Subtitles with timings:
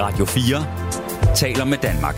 [0.00, 2.14] Radio 4 taler med Danmark.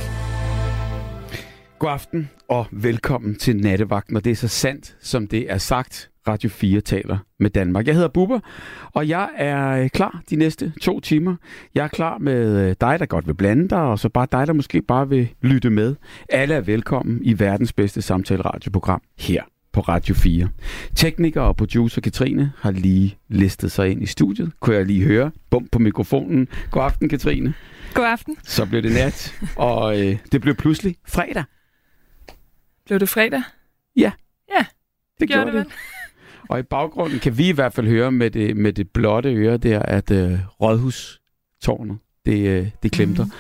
[1.79, 6.11] God aften og velkommen til Nattevagten, og det er så sandt, som det er sagt.
[6.29, 7.87] Radio 4 taler med Danmark.
[7.87, 8.41] Jeg hedder Bubber,
[8.93, 11.37] og jeg er øh, klar de næste to timer.
[11.75, 14.47] Jeg er klar med øh, dig, der godt vil blande dig, og så bare dig,
[14.47, 15.95] der måske bare vil lytte med.
[16.29, 19.43] Alle er velkommen i verdens bedste samtaleradioprogram her
[19.73, 20.49] på Radio 4.
[20.95, 24.53] Tekniker og producer Katrine har lige listet sig ind i studiet.
[24.61, 25.31] Kunne jeg lige høre?
[25.51, 26.49] Bum på mikrofonen.
[26.71, 27.55] God aften, Katrine.
[27.95, 28.37] God aften.
[28.43, 31.45] Så blev det nat, og øh, det blev pludselig fredag.
[32.87, 33.43] Blev det fredag?
[33.97, 34.13] Ja.
[34.57, 34.67] Ja, det,
[35.21, 35.73] det gjorde gjorde det det.
[36.49, 39.57] Og i baggrunden kan vi i hvert fald høre med det, med det blotte øre
[39.57, 43.25] der, at øh, Rådhustårnet, det, øh, det klemter.
[43.25, 43.31] Mm.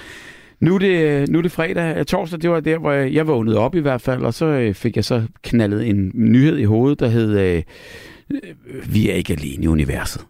[0.62, 2.07] Nu, er det, nu er det fredag.
[2.07, 4.97] Torsdag, det var der, hvor jeg, vågnede op i hvert fald, og så øh, fik
[4.97, 7.62] jeg så knaldet en nyhed i hovedet, der hed, øh,
[8.30, 8.41] øh
[8.95, 10.27] vi er ikke alene i universet.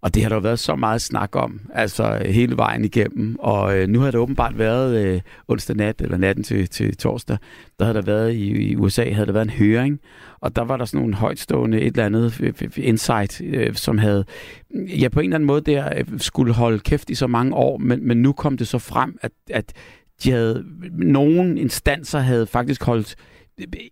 [0.00, 3.36] Og det har der jo været så meget snak om, altså øh, hele vejen igennem.
[3.38, 7.38] Og øh, nu har det åbenbart været øh, onsdag nat, eller natten til, til torsdag,
[7.78, 10.00] der havde der været i, i USA, havde der været en høring,
[10.40, 13.98] og der var der sådan nogle højtstående et eller andet øh, øh, insight, øh, som
[13.98, 14.24] havde,
[14.74, 18.08] ja på en eller anden måde der, skulle holde kæft i så mange år, men,
[18.08, 19.72] men nu kom det så frem, at, at
[20.24, 23.16] de havde, nogen instanser havde faktisk holdt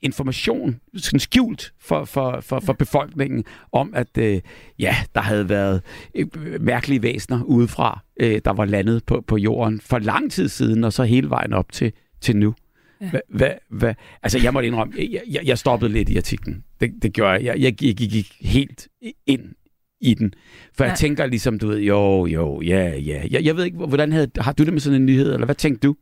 [0.02, 4.40] information sådan skjult for, for, for, for befolkningen om, at øh,
[4.78, 5.82] ja, der havde været
[6.14, 6.26] øh,
[6.60, 10.92] mærkelige væsener udefra, øh, der var landet på, på jorden for lang tid siden, og
[10.92, 12.54] så hele vejen op til, til nu.
[13.00, 13.10] Ja.
[13.10, 16.64] Hva, hva, hva, altså, jeg måtte indrømme, jeg, jeg, jeg stoppede lidt i artiklen.
[16.80, 17.44] Det, det gjorde jeg.
[17.44, 18.88] Jeg, jeg, gik, jeg gik helt
[19.26, 19.52] ind
[20.00, 20.34] i den.
[20.74, 20.90] For ja.
[20.90, 23.22] Jeg tænker ligesom, du ved, jo, jo, ja, ja.
[23.30, 25.54] Jeg, jeg ved ikke, hvordan havde, har du det med sådan en nyhed, eller hvad
[25.54, 25.96] tænkte du?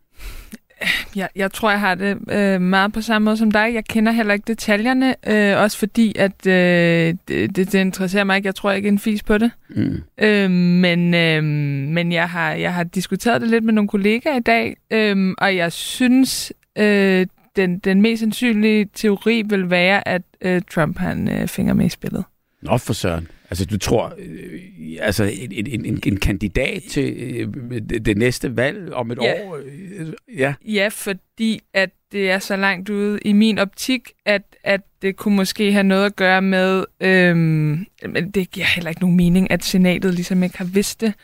[1.16, 3.70] Jeg, jeg tror, jeg har det øh, meget på samme måde som dig.
[3.74, 8.46] Jeg kender heller ikke detaljerne, øh, også fordi, at øh, det, det, interesserer mig ikke.
[8.46, 9.50] Jeg tror ikke en fis på det.
[9.68, 10.02] Mm.
[10.18, 11.44] Øh, men øh,
[11.92, 15.56] men jeg, har, jeg har diskuteret det lidt med nogle kollegaer i dag, øh, og
[15.56, 21.28] jeg synes, øh, den, den mest sandsynlige teori vil være, at øh, Trump har en
[21.28, 22.24] øh, finger med i spillet.
[22.62, 23.28] Nå for søren.
[23.50, 24.60] Altså, du tror, øh,
[25.00, 27.48] altså en, en, en, en kandidat til øh,
[27.88, 29.44] det, det næste valg om et Ja.
[29.44, 29.56] år?
[29.64, 30.54] Øh, ja.
[30.66, 35.36] Ja, fordi at det er så langt ude i min optik, at, at det kunne
[35.36, 39.64] måske have noget at gøre med, øhm, men det giver heller ikke nogen mening, at
[39.64, 41.14] senatet ligesom ikke har vidst det.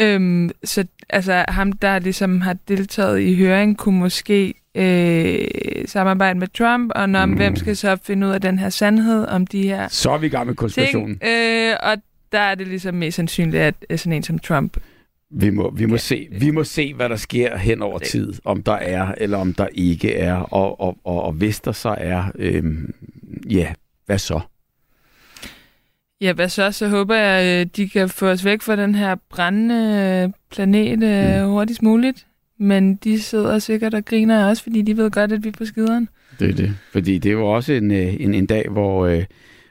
[0.00, 5.44] Øhm, så altså ham, der ligesom har deltaget i høring, kunne måske øh,
[5.86, 7.32] samarbejde med Trump, og når, Mm.
[7.32, 10.26] hvem skal så finde ud af den her sandhed om de her Så er vi
[10.26, 11.18] i gang med konspirationen.
[11.18, 11.30] ting.
[11.30, 11.96] Øh, og
[12.32, 14.76] der er det ligesom mest sandsynligt, at sådan en som Trump
[15.30, 15.98] Vi må, vi, må Ja.
[15.98, 18.32] se, vi må se, hvad der sker hen over tid.
[18.44, 20.34] Om der er, eller om der ikke er.
[20.34, 22.94] Og, og, og, og hvis der så er, øhm,
[23.50, 23.72] ja,
[24.06, 24.40] hvad så?
[26.20, 26.72] Ja, hvad så?
[26.72, 31.42] Så håber jeg, øh, de kan få os væk fra den her brændende planet øh,
[31.44, 31.50] Mm.
[31.50, 32.26] hurtigst muligt.
[32.62, 35.64] Men de sidder sikkert og griner også, fordi de ved godt, at vi er på
[35.64, 36.08] skideren.
[36.40, 36.74] Det er det.
[36.92, 39.24] Fordi det var også en, øh, en, en dag, hvor, øh,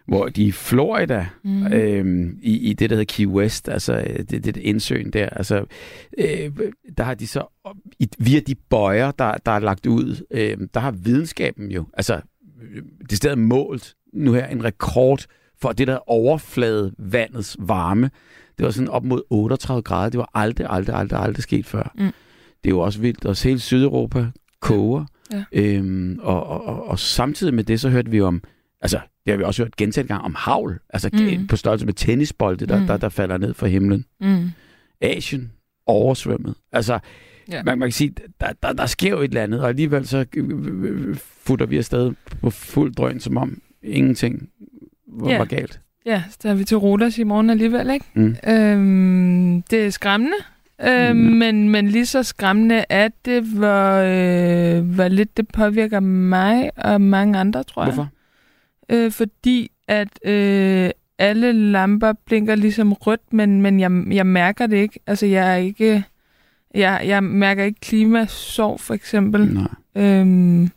[0.07, 1.67] hvor de i Florida, Mm.
[1.73, 5.65] øhm, i, i det, der hedder Key West, altså øh, det, det indsøen der, altså,
[6.17, 6.51] øh,
[6.97, 7.43] der har de så,
[7.99, 12.21] i, via de bøjer, der, der er lagt ud, øh, der har videnskaben jo, altså,
[12.75, 15.25] øh, det stedet målt nu her en rekord
[15.61, 18.09] for det der overflade vandets varme.
[18.57, 20.09] Det var sådan op mod 38 grader.
[20.09, 21.93] Det var aldrig, aldrig, aldrig, aldrig sket før.
[21.97, 22.11] Mm.
[22.63, 23.25] Det er jo også vildt.
[23.25, 24.25] Også hele Sydeuropa
[24.59, 25.05] koger.
[25.33, 25.43] Ja.
[25.51, 28.43] Øhm, og, og, og, og samtidig med det, så hørte vi om,
[28.81, 31.47] altså det har vi også hørt gentaget gang om havl, altså Mm.
[31.47, 32.87] på størrelse med tennisbolde, der, Mm.
[32.87, 34.05] der, der falder ned fra himlen.
[34.21, 34.49] Mm.
[35.01, 35.51] Asien
[35.85, 36.55] oversvømmet.
[36.71, 36.99] Altså,
[37.51, 37.63] Ja.
[37.63, 40.25] man, man kan sige, der, der, der sker jo et eller andet, og alligevel så
[40.35, 42.11] øh, futter vi afsted
[42.41, 44.49] på fuld drøn, som om ingenting
[45.07, 45.37] var, Ja.
[45.37, 45.79] var galt.
[46.05, 48.05] Ja, så er vi til Rodas i morgen alligevel, ikke?
[48.13, 48.35] Mm.
[48.47, 50.35] Øhm, det er skræmmende.
[50.83, 51.17] Mm.
[51.17, 57.01] men, men lige så skræmmende er det, hvor, øh, hvor lidt det påvirker mig og
[57.01, 57.93] mange andre, tror jeg.
[57.93, 58.09] Hvorfor?
[58.89, 64.77] Øh, fordi at øh, alle lamper blinker ligesom rødt, men, men jeg, jeg mærker det
[64.77, 64.99] ikke.
[65.07, 66.03] Altså, jeg er ikke...
[66.75, 69.53] Jeg, jeg mærker ikke klimasorg, for eksempel.
[69.53, 69.67] Nej.
[69.95, 70.69] Øhm,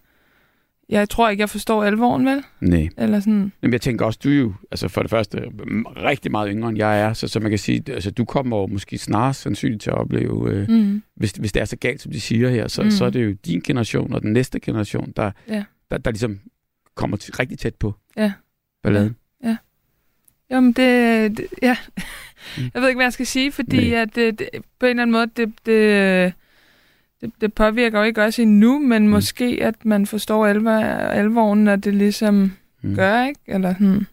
[0.99, 2.43] jeg tror ikke, jeg forstår alvoren, vel?
[2.61, 2.89] Nej.
[2.99, 3.53] Eller sådan...
[3.63, 5.43] Jamen, jeg tænker også, du er jo altså for det første
[5.97, 8.67] rigtig meget yngre, end jeg er, så, så man kan sige, altså, du kommer jo
[8.67, 11.03] måske snarere sandsynligt til at opleve, øh, Mm.
[11.17, 12.91] hvis, hvis det er så galt, som de siger her, så, Mm.
[12.91, 15.65] så er det jo din generation og den næste generation, der, Ja.
[15.91, 16.41] der, der ligesom
[16.95, 18.33] kommer til, rigtig tæt på Ja.
[18.83, 19.17] balladen.
[20.51, 21.77] Jamen, det, det ja.
[22.59, 22.71] Mm.
[22.75, 24.49] Jeg ved ikke, hvad jeg skal sige, fordi at det, det,
[24.81, 26.33] på en eller anden måde, det, det,
[27.25, 29.09] det, det påvirker jo ikke også endnu, men mm.
[29.11, 32.95] måske, at man forstår alvor, alvoren, når det ligesom Mm.
[32.95, 33.41] gør, ikke?
[33.47, 34.07] Eller hmm.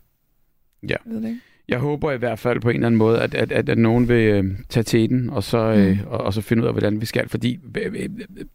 [0.84, 0.88] Ja.
[0.88, 1.40] Jeg ved det ikke.
[1.68, 4.08] Jeg håber i hvert fald på en eller anden måde, at, at, at, at nogen
[4.08, 7.02] vil øh, tage til den, og så, øh, og, og så finde ud af, hvordan
[7.02, 7.30] vi skal.
[7.30, 8.46] Fordi øh, øh, øh,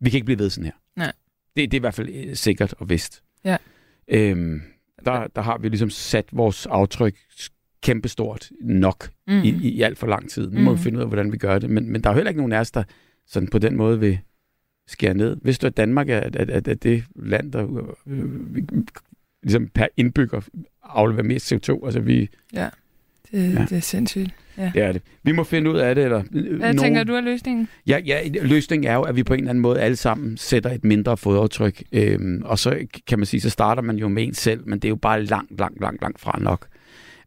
[0.00, 0.72] vi kan ikke blive ved sådan her.
[0.96, 1.12] Nej.
[1.56, 3.22] Det, det er i hvert fald øh, sikkert og vist.
[3.44, 3.56] Ja.
[4.08, 4.62] Øhm,
[5.04, 7.14] der, der har vi ligesom sat vores aftryk
[7.82, 9.42] kæmpestort nok Mm.
[9.42, 10.50] i, i, alt for lang tid.
[10.50, 10.78] Nu må Mhm.
[10.78, 11.70] vi finde ud af, hvordan vi gør det.
[11.70, 12.82] Men, men der er heller ikke nogen af os, der
[13.26, 14.18] sådan på den måde vil
[14.88, 15.36] skære ned.
[15.42, 18.24] Hvis du at Danmark er, at, at, at det land, der øh,
[19.42, 20.40] ligesom per indbygger
[20.82, 21.84] afleverer mest CO2.
[21.86, 22.68] Altså vi, Det, Ja.
[23.32, 23.66] ja.
[23.68, 24.30] det er sindssygt.
[24.56, 25.02] det er det.
[25.22, 26.04] Vi må finde ud af det.
[26.04, 27.68] Eller, øh, Hvad nogen- tænker du er løsningen?
[27.86, 30.70] Ja, ja, løsningen er jo, at vi på en eller anden måde alle sammen sætter
[30.70, 31.82] et mindre fodaftryk.
[31.92, 34.84] Øhm, og så kan man sige, så starter man jo med en selv, men det
[34.84, 36.66] er jo bare langt, langt, langt, langt fra nok.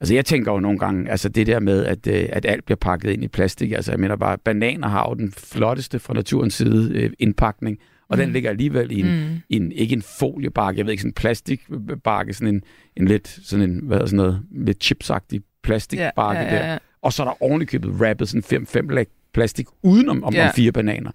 [0.02, 2.78] Altså jeg tænker jo nogle gange, altså det der med, at, øh, at alt bliver
[2.78, 3.72] pakket ind i plastik.
[3.72, 7.78] Altså jeg mener bare, bananer har jo den flotteste fra naturens side øh, indpakning,
[8.10, 8.24] og mm.
[8.24, 9.40] den ligger alligevel i en, mm.
[9.50, 12.62] En, ikke en foliebakke, jeg ved ikke, sådan en plastikbakke, sådan en,
[12.96, 16.56] en lidt, sådan en, hvad er sådan noget, lidt chipsagtig plastikbakke ja, der.
[16.56, 16.78] ja, ja.
[17.02, 20.48] Og så er der ovenikøbet rappet sådan fem, fem lag plastik udenom om, Ja.
[20.48, 21.12] om fire bananer.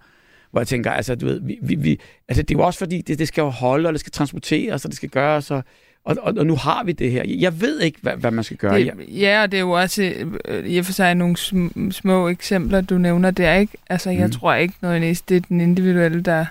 [0.51, 3.01] Hvor jeg tænker, altså, du ved, vi, vi, vi, altså, det er jo også fordi,
[3.01, 5.65] det, det skal jo holde, og det skal transporteres, og det skal gøres, og,
[6.05, 7.23] og, og, og nu har vi det her.
[7.27, 8.79] Jeg ved ikke, hvad, hvad man skal gøre.
[8.81, 10.13] Det, ja, og det er jo også
[10.49, 13.73] øh, i og for sig nogle sm- små eksempler, du nævner der, ikke?
[13.91, 14.25] Altså, jeg Mm.
[14.25, 14.31] mm.
[14.33, 16.45] tror ikke nødvendigvis, det er den individuelle, der,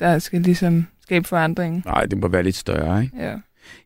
[0.00, 1.82] der skal ligesom skabe forandringen.
[1.86, 3.16] nej, det må være lidt større, ikke?
[3.20, 3.34] Ja.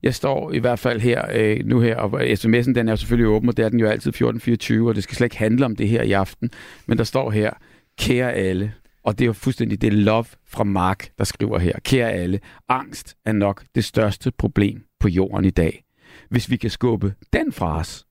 [0.03, 3.29] Jeg står i hvert fald her, øh, nu her, og sms'en den er jo selvfølgelig
[3.29, 5.77] åben, og det er den jo altid 1424, og det skal slet ikke handle om
[5.77, 6.51] det her i aften.
[6.87, 7.51] Men der står her,
[7.99, 8.73] kære alle,
[9.05, 11.73] og det er jo fuldstændig, det love fra Mark, der skriver her.
[11.85, 15.85] Kære alle, angst er nok det største problem på jorden i dag.
[16.31, 18.07] Hvis vi kan skubbe den fra os,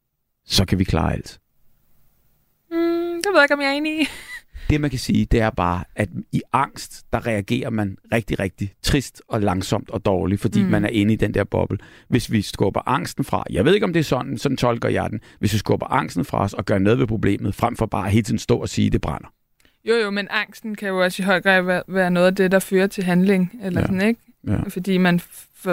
[0.45, 1.39] så kan vi klare alt.
[2.71, 4.05] Mm, det ved jeg ikke, om jeg er enig i.
[4.69, 8.73] Det man kan sige, det er bare, at i angst, der reagerer man rigtig, rigtig
[8.81, 10.69] trist og langsomt og dårligt, fordi mm.
[10.69, 11.77] Man er inde i den der boble.
[12.07, 15.09] Hvis vi skubber angsten fra, jeg ved ikke om det er sådan, sådan tolker jeg
[15.09, 18.09] den, hvis vi skubber angsten fra os og gør noget ved problemet, frem for bare
[18.09, 19.33] hele tiden stå og sige, det brænder.
[19.85, 22.51] Jo, jo, men angsten kan jo også i høj grad være, være noget af det,
[22.51, 23.83] der fører til handling, eller Ja.
[23.83, 23.85] ja.
[23.87, 24.19] sådan, ikke?
[24.47, 24.57] Ja.
[24.69, 25.19] Fordi man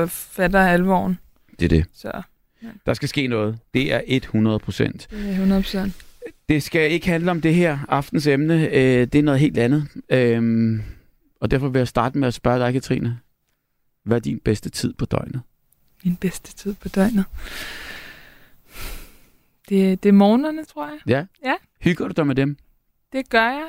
[0.08, 1.18] fatter alvoren.
[1.58, 1.84] Det er det.
[1.92, 2.22] Så
[2.86, 3.58] Der skal ske noget.
[3.74, 5.08] Det er 100 procent.
[5.10, 5.94] det er 100 procent.
[6.48, 8.54] Det skal ikke handle om det her aftens emne.
[8.68, 9.88] Øh, det er noget helt andet.
[10.10, 10.82] Øhm,
[11.40, 13.18] og derfor vil jeg starte med at spørge dig, Katrine.
[14.04, 15.40] Hvad er din bedste tid på døgnet?
[16.04, 17.24] Min bedste tid på døgnet.
[19.68, 20.98] Det, det er morgenerne, tror jeg.
[21.06, 21.24] Ja?
[21.44, 21.54] Ja.
[21.80, 22.56] Hygger du dig med dem?
[23.12, 23.68] Det gør jeg.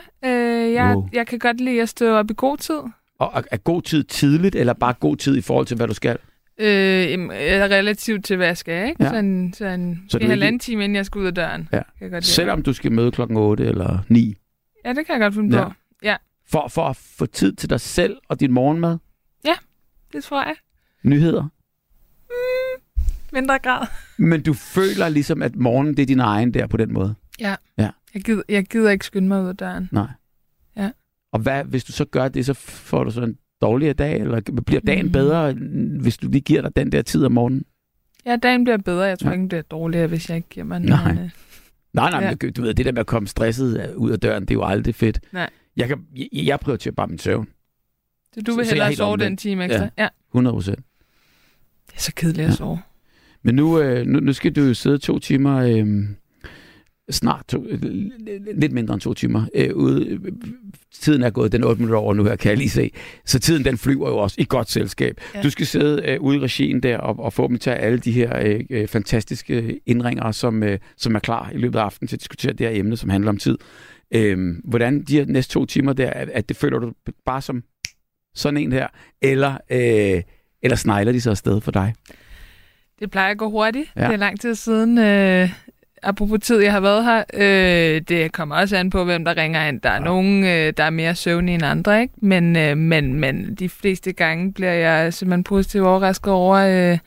[0.74, 1.10] Jeg, Wow.
[1.14, 2.80] jeg kan godt lide at stå op i god tid.
[3.20, 6.18] Og er- god tid tidligt, eller bare god tid i forhold til, hvad du skal?
[6.58, 6.68] Øh,
[7.14, 9.04] øh, relativt til, hvad jeg skal, ikke?
[9.04, 9.06] Ja.
[9.06, 9.12] Ja.
[9.12, 11.62] Sådan, sådan Så en halvanden time, inden jeg skal ud af døren.
[11.72, 11.78] Ja.
[11.78, 12.32] Kan jeg godt lide.
[12.34, 14.36] Selvom du skal møde klokken 8 eller 9.
[14.86, 15.62] Ja, det kan jeg godt finde Ja.
[15.64, 15.68] ja.
[15.68, 15.74] på.
[16.04, 16.16] Ja,
[16.52, 18.98] For, for at få tid til dig selv og din morgenmad,
[20.14, 20.56] det tror jeg.
[21.04, 21.48] nyheder.
[23.34, 23.88] Mindre grad.
[24.18, 27.16] Men du føler ligesom, at morgenen det er din egen der på den måde.
[27.40, 27.56] Ja.
[27.78, 27.90] Ja.
[28.14, 29.90] Jeg gider, jeg gider ikke skynde mig ud af døren.
[29.92, 30.08] Nej.
[31.32, 34.42] Og hvad, hvis du så gør det, så får du så en dårligere dag, eller
[34.66, 35.12] bliver dagen Mm.
[35.12, 35.54] bedre,
[36.02, 37.64] hvis du lige giver dig den der tid om morgenen?
[38.26, 39.04] Ja, dagen bliver bedre.
[39.04, 39.34] Jeg tror Ja.
[39.34, 41.12] ikke, den bliver dårligere, hvis jeg ikke giver mig Nej.
[41.12, 41.18] en...
[41.18, 41.30] øh,
[41.94, 42.36] Nej, nej, Ja.
[42.42, 44.64] men du ved, det der med at komme stresset ud af døren, det er jo
[44.64, 45.20] aldrig fedt.
[45.32, 45.50] Nej.
[45.78, 47.48] Jeg, kan, jeg, jeg prioriterer bare min søvn.
[48.34, 49.90] Så du Så- vil så er hellere helt sove den time ekstra?
[49.98, 50.08] Ja.
[50.32, 50.80] 100 procent.
[51.88, 52.48] Det er så kedeligt Ja.
[52.52, 52.80] at sove.
[53.44, 55.88] Men nu, øh, nu, nu skal du jo sidde to timer, øh,
[57.10, 57.66] snart to,
[58.56, 60.20] lidt mindre end to timer, øh, ude.
[60.94, 62.92] Tiden er gået, den er 8 minutter over nu her, kan jeg lige se.
[63.26, 65.22] Så tiden den flyver jo også i godt selskab.
[65.36, 65.42] Ja.
[65.42, 68.12] Du skal sidde øh, ude i regien der og, og få dem til alle de
[68.12, 72.16] her øh, øh, fantastiske indringer, som, øh, som er klar i løbet af aftenen til
[72.16, 73.58] at diskutere det her emne, som handler om tid.
[74.14, 76.94] Øh, hvordan de her næste to timer der, at, at det føler du
[77.26, 77.64] bare som
[78.36, 78.88] sådan en her,
[79.22, 80.22] eller, øh,
[80.62, 81.94] eller snegler de så afsted for dig?
[83.00, 83.92] Det plejer at gå hurtigt.
[83.96, 84.06] Ja.
[84.06, 84.98] Det er lang tid siden.
[84.98, 85.50] Øh,
[86.04, 87.24] apropos tid, jeg har været her.
[87.34, 89.82] Øh, det kommer også an på, hvem der ringer ind.
[89.82, 90.00] Der er Ja.
[90.00, 92.14] nogen, øh, der er mere søvnige end andre, ikke?
[92.22, 96.58] Men, øh, men, men de fleste gange bliver jeg simpelthen positivt overrasket over,
[96.92, 96.98] øh,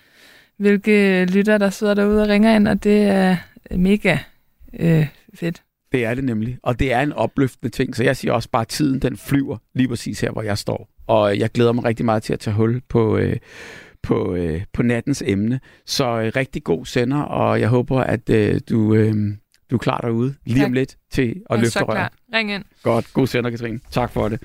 [0.59, 3.37] hvilke lytter, der sidder derude og ringer ind, og det er
[3.77, 4.19] mega
[4.81, 5.63] øh, fedt.
[5.93, 6.59] Det er det nemlig.
[6.63, 7.97] Og det er en opløftende ting.
[7.97, 10.89] Så jeg siger også bare, at tiden den flyver lige præcis her, hvor jeg står.
[11.07, 13.37] Og jeg glæder mig rigtig meget til at tage hul på, øh,
[14.05, 15.61] på, øh, på nattens emne.
[15.87, 19.15] Så øh, rigtig god sender, og jeg håber, at øh, du, øh,
[19.71, 20.67] du er klar derude lige Tak.
[20.67, 22.09] om lidt til at Jeg løfte røret.
[22.35, 22.65] Ring ind.
[22.83, 23.13] Godt.
[23.13, 23.81] God sender, Katrine.
[23.91, 24.43] Tak for det.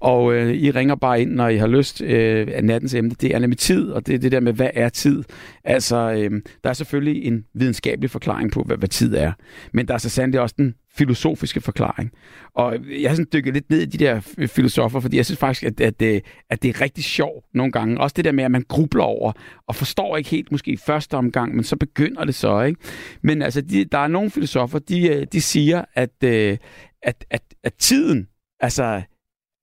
[0.00, 3.10] Og øh, I ringer bare ind, når I har lyst øh, af nattens emne.
[3.10, 5.24] Det er nemlig tid, og det er det der med, hvad er tid?
[5.64, 9.32] Altså, øh, der er selvfølgelig en videnskabelig forklaring på, hvad, hvad tid er.
[9.72, 12.12] Men der er så sandelig også den filosofiske forklaring.
[12.54, 15.62] Og jeg har sådan dykket lidt ned i de der filosofer, fordi jeg synes faktisk,
[15.62, 18.00] at, at, det, at det er rigtig sjovt nogle gange.
[18.00, 19.32] Også det der med, at man grubler over
[19.66, 22.62] og forstår ikke helt måske i første omgang, men så begynder det så.
[22.62, 22.80] ikke.
[23.22, 26.58] Men altså, de, der er nogle filosofer, de, øh, de siger, at, øh,
[27.02, 28.28] at, at, at tiden,
[28.60, 29.02] altså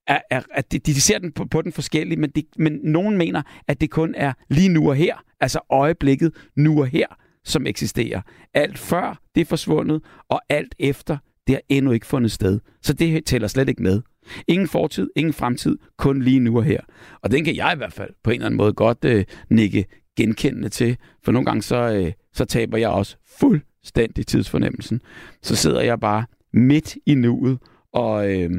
[0.06, 3.18] er, er, at de, de ser den på, på den forskellige, men, de, men nogen
[3.18, 7.06] mener, at det kun er lige nu og her, altså øjeblikket nu og her,
[7.44, 8.20] som eksisterer.
[8.54, 12.60] Alt før det er forsvundet, og alt efter det har endnu ikke fundet sted.
[12.82, 14.02] Så det tæller slet ikke med.
[14.48, 16.80] Ingen fortid, ingen fremtid, kun lige nu og her.
[17.22, 19.84] Og den kan jeg i hvert fald på en eller anden måde godt øh, nikke
[20.16, 25.00] genkendende til, for nogle gange så, øh, så taber jeg også fuldstændig tidsfornemmelsen.
[25.42, 27.58] Så sidder jeg bare midt i nuet,
[27.92, 28.50] og, øh,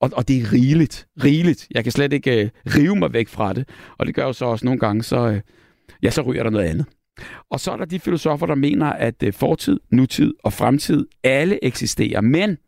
[0.00, 1.66] og, og det er rigeligt, rigeligt.
[1.70, 3.68] Jeg kan slet ikke øh, rive mig væk fra det,
[3.98, 5.40] og det gør jo så også nogle gange, så, øh,
[6.02, 6.86] ja, så ryger der noget andet.
[7.50, 11.64] Og så er der de filosofer, der mener, at øh, fortid, nutid og fremtid alle
[11.64, 12.58] eksisterer, men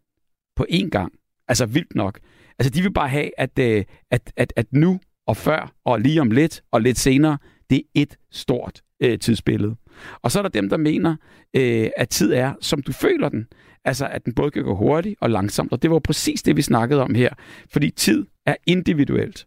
[0.56, 1.12] på én gang.
[1.48, 2.18] Altså vildt nok.
[2.58, 6.20] Altså de vil bare have, at, øh, at, at, at nu og før og lige
[6.20, 7.38] om lidt og lidt senere,
[7.70, 9.76] det er et stort øh, tidsbillede.
[10.22, 11.16] Og så er der dem, der mener,
[11.56, 13.46] øh, at tid er, som du føler den.
[13.84, 15.72] Altså, at den både kan gå hurtigt og langsomt.
[15.72, 17.30] Og det var præcis det, vi snakkede om her.
[17.72, 19.46] Fordi tid er individuelt.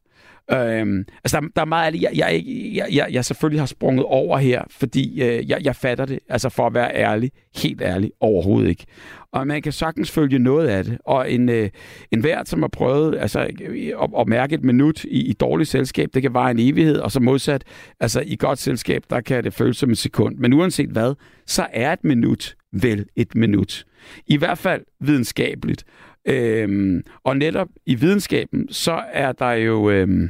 [0.51, 4.37] Øhm, altså, der, der er meget jeg, jeg, jeg, jeg, jeg selvfølgelig har sprunget over
[4.37, 8.69] her, fordi øh, jeg, jeg fatter det, altså for at være ærlig, helt ærlig, overhovedet
[8.69, 8.85] ikke.
[9.31, 10.97] Og man kan sagtens følge noget af det.
[11.05, 11.69] Og en, øh,
[12.11, 16.09] en vært, som har prøvet altså, at, at mærke et minut i, i dårligt selskab,
[16.13, 17.63] det kan være en evighed, og så modsat,
[17.99, 20.37] altså i godt selskab, der kan det føles som en sekund.
[20.37, 21.15] Men uanset hvad,
[21.47, 23.85] så er et minut vel et minut.
[24.27, 25.83] I hvert fald videnskabeligt.
[26.27, 29.89] Øhm, og netop i videnskaben, så er der jo...
[29.89, 30.29] Øhm,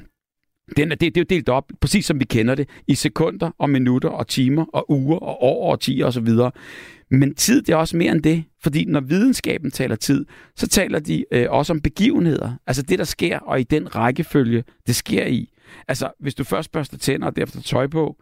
[0.78, 3.52] den er, det, det er jo delt op, præcis som vi kender det, i sekunder
[3.58, 6.28] og minutter og timer og uger og år og tiger osv.
[7.12, 8.44] Men tid, det er også mere end det.
[8.64, 10.26] Fordi når videnskaben taler tid,
[10.56, 12.52] så taler de øh, også om begivenheder.
[12.68, 15.50] Altså det, der sker, og i den rækkefølge, det sker i.
[15.88, 18.18] Altså, hvis du først børster tænder og derefter tøj på,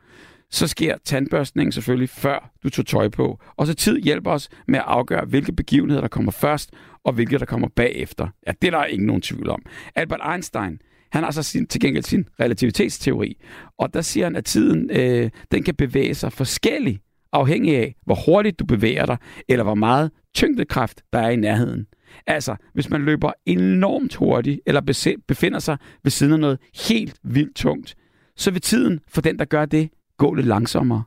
[0.54, 3.40] så sker tandbørstningen selvfølgelig før du tog tøj på.
[3.56, 6.72] Og så tid hjælper os med at afgøre, hvilke begivenheder, der kommer først,
[7.04, 8.28] og hvilke, der kommer bagefter.
[8.48, 9.62] Ja, det er der ingen nogen tvivl om.
[9.96, 10.82] Albert Einstein,
[11.12, 13.38] han har så sin, til gengæld sin relativitetsteori,
[13.78, 18.16] og der siger han, at tiden øh, den kan bevæge sig forskelligt, afhængig af, hvor
[18.26, 19.18] hurtigt du bevæger dig,
[19.50, 21.88] eller hvor meget tyngdekraft der er i nærheden.
[22.28, 24.82] Altså, hvis man løber enormt hurtigt, eller
[25.28, 27.96] befinder sig ved siden af noget helt vildt tungt,
[28.36, 31.04] så vil tiden for den, der gør det, gå lidt langsommere.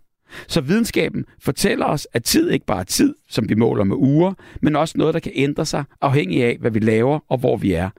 [0.48, 4.34] Så videnskaben fortæller os, at tid ikke bare er tid, som vi måler med uger,
[4.62, 7.72] men også noget, der kan ændre sig afhængig af, hvad vi laver og hvor vi
[7.72, 7.90] er.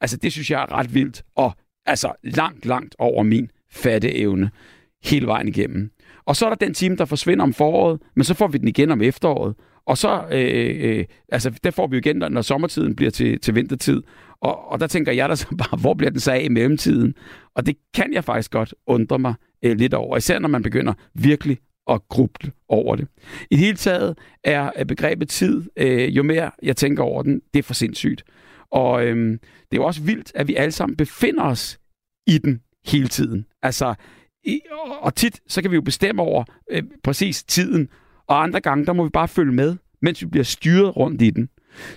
[0.00, 1.52] Altså, det synes jeg er ret vildt, og
[1.86, 4.50] altså langt, langt over min fatteevne
[5.04, 5.90] hele vejen igennem.
[6.24, 8.68] Og så er der den time, der forsvinder om foråret, men så får vi den
[8.68, 9.54] igen om efteråret.
[9.86, 13.54] Og så, øh, øh, altså, der får vi jo igen, når sommertiden bliver til, til
[13.54, 14.02] vintertid.
[14.40, 17.14] Og, og der tænker jeg da så bare, hvor bliver den så af i mellemtiden?
[17.54, 20.92] Og det kan jeg faktisk godt undre mig øh, lidt over, især når man begynder
[21.14, 21.58] virkelig
[21.90, 23.08] at gruble over det.
[23.50, 27.42] I det hele taget er øh, begrebet tid, øh, jo mere jeg tænker over den,
[27.54, 28.24] det er for sindssygt.
[28.70, 31.78] Og øh, det er jo også vildt, at vi alle sammen befinder os
[32.26, 33.46] i den hele tiden.
[33.62, 33.94] Altså,
[34.44, 34.60] i,
[35.00, 37.88] og tit, så kan vi jo bestemme over øh, præcis tiden,
[38.26, 41.30] og andre gange, der må vi bare følge med, mens vi bliver styret rundt i
[41.30, 41.48] den.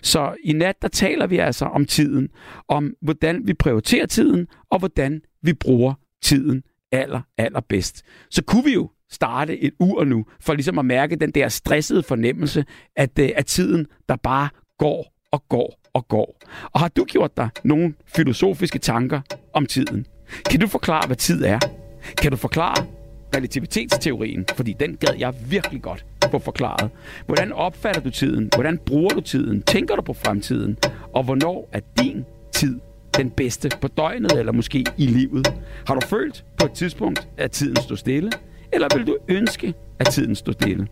[0.02, 2.30] Så i nat, der taler vi altså om tiden,
[2.68, 8.04] om hvordan vi prioriterer tiden, og hvordan vi bruger tiden aller, aller bedst.
[8.30, 12.04] Så kunne vi jo starte et ur nu, for ligesom at mærke den der stressede
[12.04, 12.66] fornemmelse,
[12.96, 16.40] at, øh, at tiden, der bare går og går og går.
[16.74, 19.22] Og har du gjort dig nogle filosofiske tanker
[19.54, 20.06] om tiden?
[20.50, 21.60] Kan du forklare, hvad tid er?
[22.18, 22.86] Kan du forklare
[23.36, 24.46] relativitetsteorien?
[24.56, 26.90] Fordi den gad jeg virkelig godt få forklaret.
[27.26, 28.50] Hvordan opfatter du tiden?
[28.56, 29.62] Hvordan bruger du tiden?
[29.62, 30.78] Tænker du på fremtiden?
[31.14, 32.80] Og hvornår er din tid
[33.20, 35.54] den bedste på døgnet, eller måske i livet?
[35.88, 38.32] Har du følt på et tidspunkt, at tiden stod stille?
[38.74, 40.88] Eller vil du ønske, at tiden stod stille?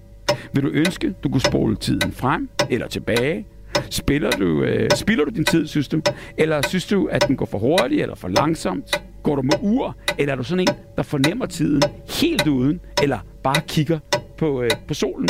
[0.53, 3.45] Vil du ønske, du kunne spole tiden frem eller tilbage?
[3.89, 6.01] Spiller du, øh, spiller du din tid, synes du?
[6.37, 9.01] Eller synes du, at den går for hurtigt eller for langsomt?
[9.23, 9.95] Går du med ur?
[10.17, 11.81] Eller er du sådan en, der fornemmer tiden
[12.21, 12.79] helt uden?
[13.03, 13.99] Eller bare kigger
[14.37, 15.29] på, øh, på solen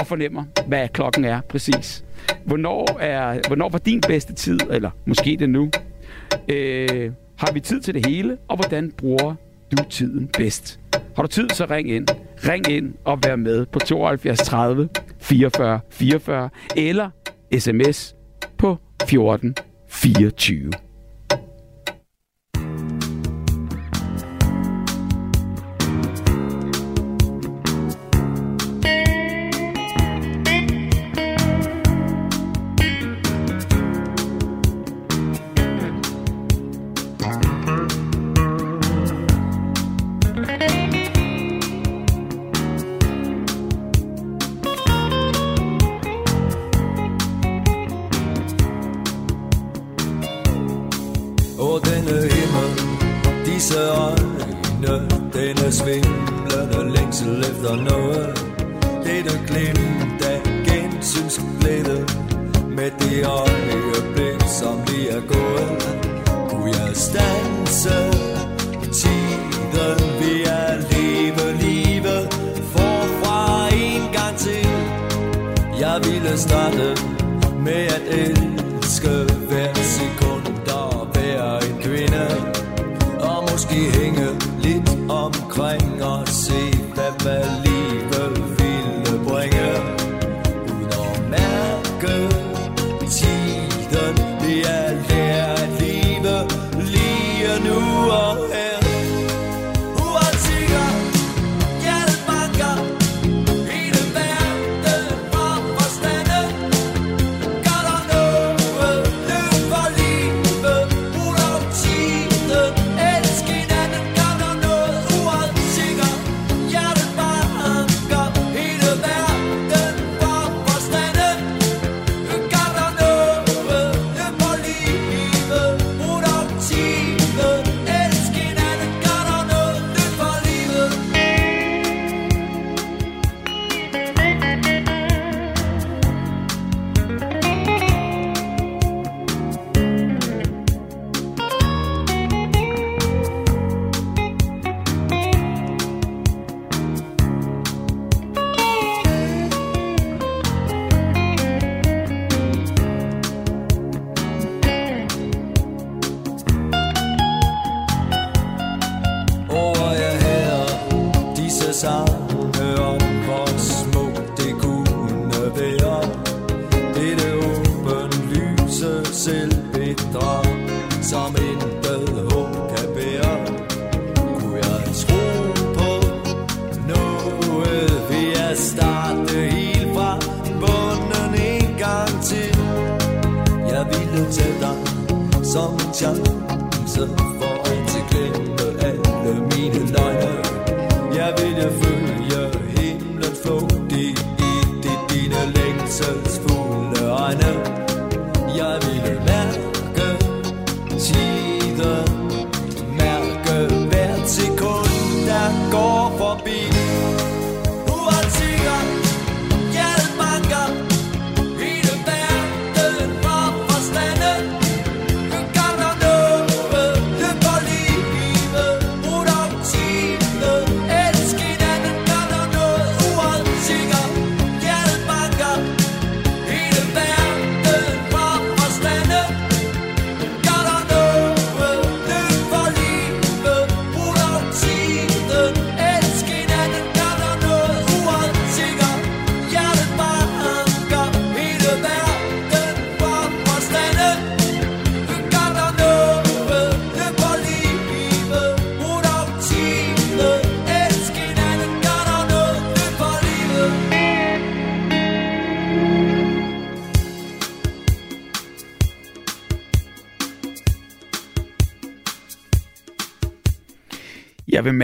[0.00, 2.04] og fornemmer, hvad klokken er præcis?
[2.44, 4.58] Hvornår, er, hvornår var din bedste tid?
[4.70, 5.70] Eller måske det nu?
[6.48, 8.38] Øh, har vi tid til det hele?
[8.48, 9.34] Og hvordan bruger
[9.70, 10.80] du tiden bedst?
[11.16, 12.08] Har du tid, så ring ind.
[12.48, 14.88] Ring ind og vær med på 72 30
[15.20, 17.10] 44 44 eller
[17.58, 18.14] sms
[18.58, 19.54] på 14
[19.88, 20.72] 24.
[51.70, 52.70] på denne himmel.
[53.46, 54.98] Disse øjne,
[55.34, 58.26] denne svimlende længsel efter noget.
[59.04, 62.06] Dette glimt af gensynsglæde
[62.76, 65.70] Med det øjeblik, som lige er gået
[66.50, 67.98] Kunne jeg stanse
[69.00, 69.42] tiden.
[70.20, 72.34] Vi er leve livet
[72.72, 74.68] Forfra en gang til.
[75.80, 76.96] Jeg ville starte
[77.64, 78.49] med at elske
[85.50, 87.69] omkring og se, hvad, valg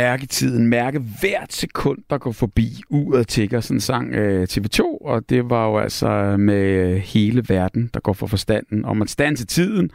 [0.03, 2.69] mærke tiden, mærke hvert sekund, der går forbi.
[2.91, 4.81] Uret tigger, sådan sang øh, TV2,
[5.11, 9.11] og det var jo altså øh, med hele verden, der går for forstanden om at
[9.11, 9.91] stanse tiden,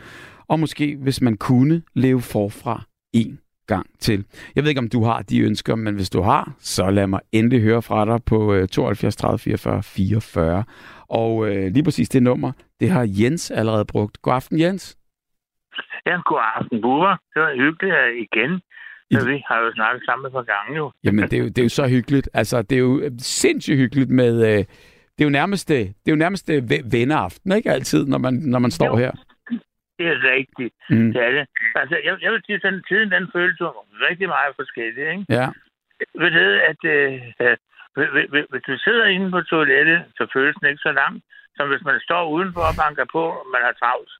[0.47, 2.83] og måske, hvis man kunne, leve forfra
[3.13, 4.25] en gang til.
[4.55, 7.19] Jeg ved ikke, om du har de ønsker, men hvis du har, så lad mig
[7.31, 10.63] endelig høre fra dig på øh, 72 30 44 44.
[11.09, 14.21] Og øh, lige præcis det nummer, det har Jens allerede brugt.
[14.21, 14.97] God aften, Jens.
[16.05, 17.15] Ja, god aften, Bubber.
[17.33, 18.09] Det var hyggeligt at
[19.11, 19.21] igen.
[19.21, 20.91] Så vi har jo snakket sammen et par gange jo.
[21.03, 22.29] Jamen, det er, jo, det er jo så hyggeligt.
[22.33, 24.33] Altså, det er jo sindssygt hyggeligt med...
[24.51, 24.57] Øh,
[25.15, 28.17] det er jo nærmest, øh, det er jo nærmest øh, ve- venneaften, ikke altid, når
[28.17, 28.95] man, når man står Jo.
[29.03, 29.11] her.
[29.99, 30.73] Det er rigtigt.
[30.89, 31.11] Mm.
[31.13, 31.45] Det er det.
[31.81, 33.67] Altså, jeg, jeg vil sige, sådan tiden, den føles jo
[34.09, 35.25] rigtig meget forskellig, ikke?
[35.29, 35.47] Ja.
[36.21, 37.57] Ved det, at øh, øh,
[38.31, 41.13] hvis- du sidder inde på toilettet, så føles den ikke så lang,
[41.57, 44.11] som hvis man står udenfor og banker på, og man har travlt.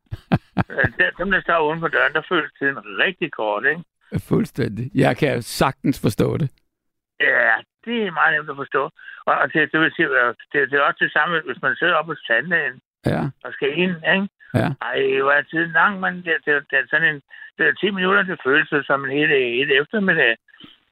[0.72, 3.84] Øh, der- Dem, der står uden for døren, der føles tiden rigtig kort, ikke?
[4.20, 4.92] Fuldstændig.
[4.96, 6.50] Jeg kan sagtens forstå det.
[7.20, 7.52] Ja,
[7.86, 8.84] det er meget nemt at forstå.
[9.30, 11.76] Og, og det, det vil sige, øh, det, det er også det samme, hvis man
[11.76, 13.22] sidder oppe hos tandlægen Ja.
[13.46, 14.28] og skal ind, ikke?
[14.60, 14.68] Ja.
[14.90, 17.22] Ej, hvor er tiden lang, men det, det, det er sådan en...
[17.58, 20.34] Det er 10 minutter, det føles som en hele, hele eftermiddag.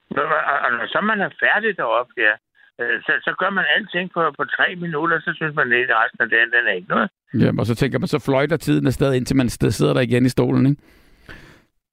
[0.09, 2.33] Og, og, og når så man er færdig deroppe, ja,
[2.81, 6.21] øh, så, så gør man alting på, på tre minutter, så synes man, at resten
[6.23, 7.09] af dagen, den er ikke noget.
[7.33, 10.29] Jamen, og så tænker man, så fløjter tiden afsted, indtil man sidder der igen i
[10.29, 10.81] stolen, ikke?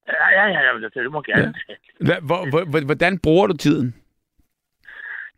[0.08, 1.54] Ja, ja, ja, ja, det, må gerne.
[1.68, 2.18] Ja.
[2.28, 3.94] Hvor, hvor, hvordan bruger du tiden?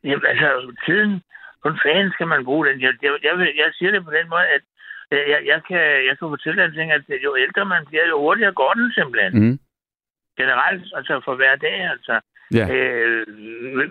[0.04, 0.48] Jamen, altså,
[0.86, 1.22] tiden,
[1.62, 2.80] kun fanden skal man bruge den.
[2.80, 4.62] Jeg, jeg, jeg, jeg siger det på den måde, at
[5.10, 8.52] jeg, jeg, kan, jeg kan fortælle en ting, at jo ældre man bliver, jo hurtigere
[8.52, 9.32] går den simpelthen.
[9.42, 9.58] Mm.
[10.36, 12.20] Generelt, altså for hver dag, altså.
[12.58, 12.66] Ja.
[12.74, 13.26] Øh,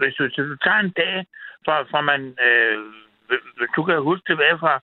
[0.02, 1.26] hvis du, hvis du tager en dag,
[1.66, 2.78] fra, fra man, øh,
[3.58, 4.74] hvis du kan huske tilbage fra,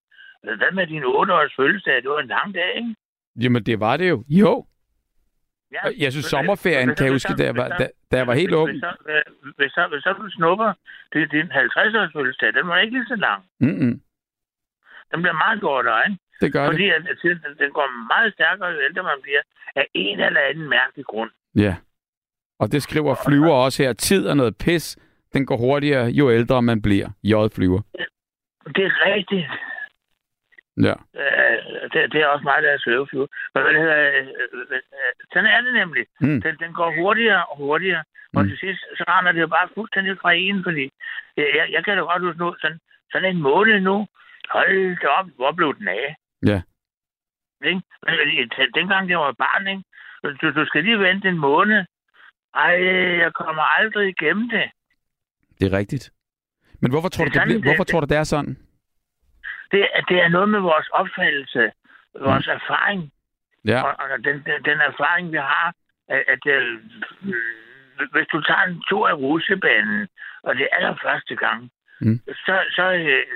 [0.59, 2.03] hvad med din 8-års fødselsdag?
[2.03, 2.95] Det var en lang dag, ikke?
[3.43, 4.25] Jamen, det var det jo.
[4.29, 4.67] Jo.
[5.75, 7.87] Ja, Jeg synes, Hvis- sommerferien, hvis- kan jeg hvis- huske, da jeg var, hvis- da,
[8.11, 8.71] da jeg var helt hvis- ung.
[8.71, 8.91] Hvis, så,
[9.59, 10.69] hvis, så, hvis så du snupper
[11.13, 13.41] det, din 50-års fødselsdag, den var ikke lige så lang.
[13.61, 13.95] Mm-mm.
[15.11, 16.19] Den bliver meget kortere, ikke?
[16.41, 16.71] Det gør det.
[16.73, 19.43] Fordi at, at tiden, den, den går meget stærkere, jo ældre man bliver,
[19.77, 21.31] af en eller anden mærkelig grund.
[21.57, 21.77] Ja.
[22.59, 23.93] Og det skriver flyver også her.
[23.93, 24.97] Tid er noget pis.
[25.33, 27.09] Den går hurtigere, jo ældre man bliver.
[27.25, 27.81] J flyver.
[28.77, 29.47] Det er rigtigt.
[30.83, 30.95] Ja.
[31.23, 31.59] Øh,
[31.93, 32.79] det, det er også meget, der er
[33.83, 34.81] hedder, øh, øh, øh,
[35.33, 36.05] sådan er det nemlig.
[36.21, 36.41] Mm.
[36.43, 38.05] Den, den går hurtigere og hurtigere.
[38.37, 38.49] Og Mm.
[38.49, 40.91] til sidst, så render det jo bare fuldstændig fra en, fordi
[41.37, 42.79] jeg, jeg, kan da godt huske nu, sådan,
[43.13, 44.07] sådan en måned nu,
[44.51, 46.17] hold da op, hvor blev den af?
[46.47, 46.63] Ja.
[47.69, 47.83] Ikke?
[48.03, 48.15] Men,
[48.57, 49.83] den- Dengang jeg var barn, ikke?
[50.43, 51.85] Du, du skal lige vente en måned.
[52.55, 52.85] Ej,
[53.25, 54.71] jeg kommer aldrig igennem det.
[55.61, 56.11] Det er rigtigt.
[56.81, 58.59] Men hvorfor tror du, Det det, bliver, hvorfor tror du, det er sådan?
[59.75, 61.73] Det, det er noget med vores opfattelse,
[62.21, 63.11] vores erfaring,
[63.67, 63.83] Ja.
[63.83, 65.75] og, og den, den, den erfaring, vi har,
[66.09, 66.79] at, at øh,
[68.13, 70.09] hvis du tager en tur af russebanen,
[70.43, 72.19] og det er allerførste gang, Mm.
[72.47, 72.85] så, så,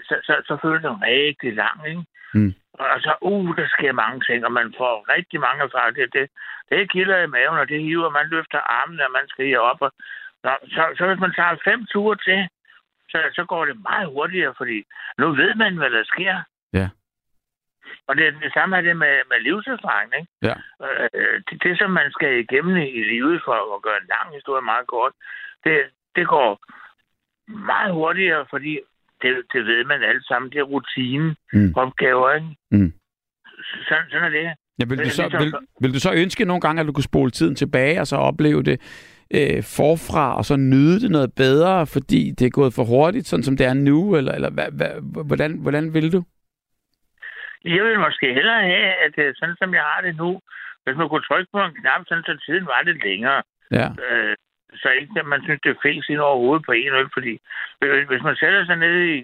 [0.09, 2.05] så, så, så føles den rigtig lang, ikke?
[2.35, 2.53] Mm.
[2.72, 6.07] Og så, uh, der sker mange ting, og man får rigtig mange erfaringer.
[6.07, 6.27] Det, det,
[6.70, 9.81] det kilder i maven, og det hiver, man løfter armene, og man skriger op.
[9.87, 9.92] Og,
[10.44, 12.40] så, så, så hvis man tager fem ture til,
[13.12, 14.78] så, så går det meget hurtigere, fordi
[15.18, 16.36] nu ved man, hvad der sker.
[16.72, 16.88] Ja.
[18.08, 20.30] Og det, det samme er det med, med livserfaring, ikke?
[20.48, 20.54] Ja.
[20.86, 24.62] Øh, det, det, som man skal igennem i, livet for at gøre en lang historie
[24.72, 25.12] meget kort,
[25.64, 25.76] det,
[26.16, 26.50] det går
[27.72, 28.72] meget hurtigere, fordi
[29.22, 30.50] det, det ved man alle sammen.
[30.52, 31.72] Det er rutinen, Mm.
[31.76, 32.56] opgaver, ikke?
[32.70, 32.92] Mm.
[33.88, 34.44] Sådan, sådan er det.
[34.78, 36.92] Ja, vil, du Øh, så, ligesom- vil, vil du så ønske nogle gange, at du
[36.92, 38.76] kunne spole tiden tilbage og så opleve det
[39.36, 43.42] øh, forfra, og så nyde det noget bedre, fordi det er gået for hurtigt, sådan
[43.48, 44.16] som det er nu?
[44.16, 44.92] Eller, eller hvad, hvad,
[45.30, 46.20] hvordan, hvordan vil du?
[47.64, 50.30] Jeg vil måske hellere have, at det er sådan, som jeg har det nu,
[50.84, 53.42] hvis man kunne trykke på en knap, sådan så tiden var lidt længere.
[53.78, 53.88] Ja.
[54.06, 54.34] Øh,
[54.82, 57.34] så ikke, at man synes, det er fæls ind over hovedet på en øl, fordi
[57.78, 59.16] hvis- hvis man sætter sig ned i,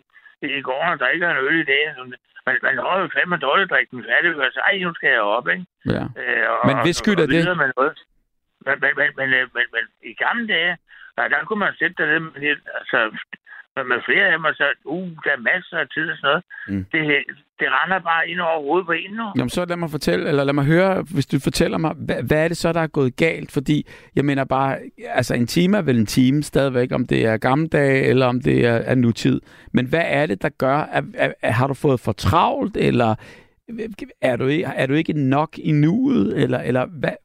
[0.58, 2.00] i gården og drikker en øl i dag, så
[2.46, 5.10] man, man når jo fandme dårligt at drikke den færdig, og så, ej, nu skal
[5.16, 5.66] jeg op, ikke?
[5.94, 6.02] ja.
[6.22, 7.56] Øh, og, Men hvis skyld er og, og det?
[7.62, 7.98] Med noget.
[8.66, 10.74] Men, men, men, men, øh, men, men, i gamle dage,
[11.16, 12.98] der, der kunne man sætte der med, lidt, altså,
[13.76, 16.28] med, med flere af dem, og så, uh, der er masser af tid og sådan
[16.30, 16.42] noget.
[16.68, 16.84] Mm.
[16.92, 17.00] Det,
[17.60, 19.26] det render bare ind over hovedet på en nu.
[19.36, 22.44] Jamen, så lad mig fortælle, eller lad mig høre, hvis du fortæller mig, hvad, hvad
[22.44, 23.52] er det så, der er gået galt?
[23.52, 27.36] Fordi jeg mener bare, altså en time er vel en time stadigvæk, om det er
[27.36, 29.40] gamle dage, eller om det er, er nutid.
[29.72, 33.14] Men hvad er det, der gør, at, at, at har du fået for travlt, eller
[34.20, 37.16] er du, ikke, er du ikke nok i nuet, eller, eller hvad?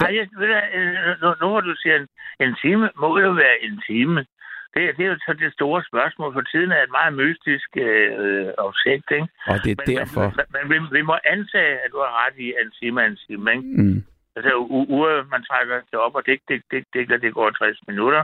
[0.00, 2.08] Nej, jeg, ved du, nu, nu hvor du siger en,
[2.40, 4.26] en time, må det jo være en time.
[4.74, 8.48] Det, det er jo så det store spørgsmål, for tiden er et meget mystisk øh,
[8.68, 9.28] objekt, ikke?
[9.50, 10.26] Og det er Men, derfor.
[10.36, 13.18] Men, men, vi, vi må antage, at du har ret i, at en time en
[13.26, 13.64] time, ikke?
[13.82, 14.04] Mm.
[14.36, 17.50] Altså, u- uret, man trækker det op, og det, det, det, det, det, det går
[17.50, 18.22] 60 minutter.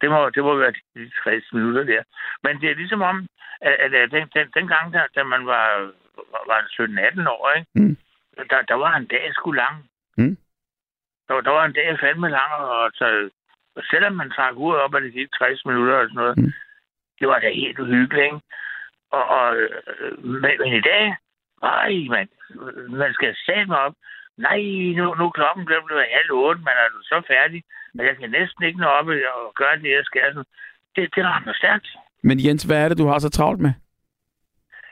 [0.00, 2.02] Det må, det må være de 60 minutter der.
[2.44, 3.26] Men det er ligesom om,
[3.60, 5.90] at, at, den, den, den gang, der, da man var,
[6.48, 6.58] var
[7.26, 7.70] 17-18 år, ikke?
[7.74, 7.96] Mm.
[8.50, 9.76] Der, der var en dag sgu lang.
[10.16, 10.36] Mm.
[11.28, 13.30] Der, der var en dag fandme lang, og så,
[13.90, 16.52] selvom man trak uret op, og det gik 60 minutter og sådan noget, Mm.
[17.18, 18.40] det var da helt uhyggeligt, ikke?
[19.10, 19.56] Og, og
[20.18, 21.16] men, men i dag,
[21.62, 22.28] ej, man,
[23.02, 23.94] man skal sætte mig op.
[24.36, 24.60] Nej,
[24.98, 27.62] nu, nu er klokken blevet blevet halv otte, man er så færdig,
[27.94, 30.36] men jeg kan næsten ikke nå op og gøre det, jeg skal.
[30.96, 31.88] Det, det rammer stærkt.
[32.22, 33.72] Men Jens, hvad er det, du har så travlt med?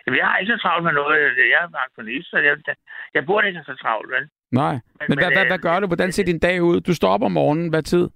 [0.07, 1.19] Jamen, Jeg har ikke så travlt med noget.
[1.55, 2.57] Jeg er pensionist, så jeg,
[3.15, 4.29] jeg burde ikke have så travlt, vel?
[4.53, 4.75] Nej.
[5.09, 5.87] Men hvad, hvad, hvad gør du?
[5.87, 6.81] Hvordan ser din dag ud?
[6.81, 7.69] Du står op om morgenen.
[7.71, 8.09] Hvad tid?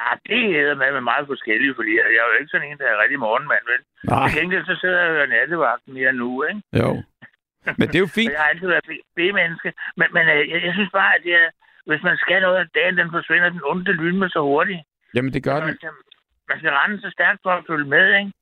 [0.00, 2.78] Ja, det er med, med meget forskelligt, fordi jeg, jeg er jo ikke sådan en,
[2.78, 3.80] der er rigtig morgenmand, vel?
[4.12, 4.28] Nej.
[4.28, 6.62] Til gengæld så sidder jeg jo i nattevagten mere nu, ikke?
[6.80, 6.90] Jo.
[7.78, 8.32] Men det er jo fint.
[8.32, 9.68] jeg har altid været B-menneske.
[9.98, 11.48] Men, men øh, jeg, jeg synes bare, at det er,
[11.88, 14.80] hvis man skal noget af dagen, den forsvinder den onde lyn med så hurtigt.
[15.14, 15.76] Jamen, det gør man, den.
[15.76, 15.90] skal,
[16.50, 18.32] man skal rende så stærkt for at følge med, ikke?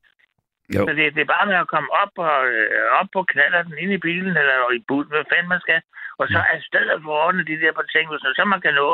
[0.74, 0.82] Jo.
[0.86, 3.78] Så det, det er bare med at komme op, og, øh, op på knaller den
[3.82, 5.80] ind i bilen, eller i bussen, hvad fanden man skal.
[6.20, 8.88] Og så er stedet for ordne de der på ting, så, så man kan nå,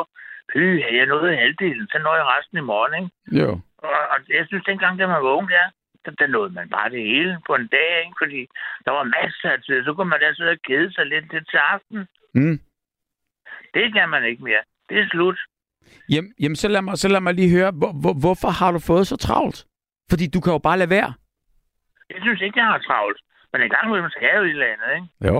[0.53, 0.63] fy,
[0.97, 3.11] jeg nåede halvdelen, så når jeg resten i morgen, ikke?
[3.41, 3.49] Jo.
[3.87, 5.65] Og, og jeg synes, dengang, da man var ung, der,
[6.05, 8.17] der, der nåede man bare det hele på en dag, ikke?
[8.21, 8.41] Fordi
[8.85, 9.83] der var masser af tid.
[9.85, 11.99] Så kunne man da sidde og kede sig lidt til til aften.
[12.39, 12.59] Mm.
[13.73, 14.63] Det kan man ikke mere.
[14.89, 15.39] Det er slut.
[16.09, 18.79] Jamen, jamen så, lad mig, så lad mig lige høre, hvor, hvor, hvorfor har du
[18.79, 19.65] fået så travlt?
[20.09, 21.13] Fordi du kan jo bare lade være.
[22.13, 23.19] Jeg synes ikke, jeg har travlt.
[23.53, 25.07] Men en gang imellem skal jeg jo et eller andet, ikke?
[25.33, 25.39] Jo.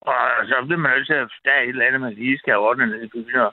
[0.00, 0.16] Og
[0.48, 2.86] så bliver man nødt til at der er et eller andet, man lige skal ordne
[2.86, 3.34] ned i byen.
[3.40, 3.52] Og,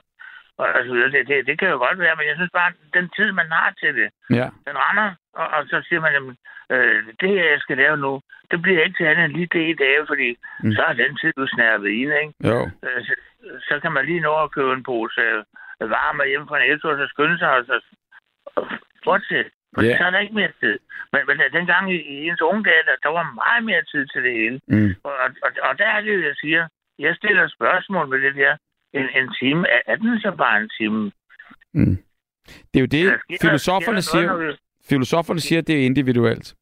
[0.58, 1.10] og så videre.
[1.10, 3.70] Det, det, det, kan jo godt være, men jeg synes bare, den tid, man har
[3.80, 4.48] til det, Ja.
[4.68, 6.36] den render, og, og så siger man, jamen,
[6.70, 9.64] øh, det her, jeg skal lave nu, det bliver ikke til andet end lige det
[9.70, 10.28] i dag, fordi
[10.62, 10.72] Mm.
[10.72, 12.34] så er den tid, du snærvet ind, ikke?
[12.50, 12.70] Jo.
[12.84, 13.14] Øh, så,
[13.68, 16.96] så kan man lige nå at købe en pose øh, varme hjemme fra Netto, og
[16.96, 17.80] så skynde sig, og så
[18.56, 18.68] og
[19.04, 19.50] fortsætte.
[19.74, 19.88] For Ja.
[19.88, 19.98] yeah.
[19.98, 20.78] så er der ikke mere tid.
[21.12, 24.20] Men, men dengang i, i ens unge dage, der, der var meget mere tid til
[24.24, 24.60] det hele.
[24.68, 24.94] Mm.
[25.04, 25.12] Og,
[25.44, 26.62] og, og der er det, jeg siger,
[26.98, 28.56] jeg stiller spørgsmål med det der.
[28.92, 31.12] En, en time, er, den så bare en time?
[31.74, 31.96] Mm.
[32.70, 34.52] Det er jo det, sker- filosoferne sker noget, siger.
[34.52, 36.54] vi- Filosoferne siger, at det er individuelt.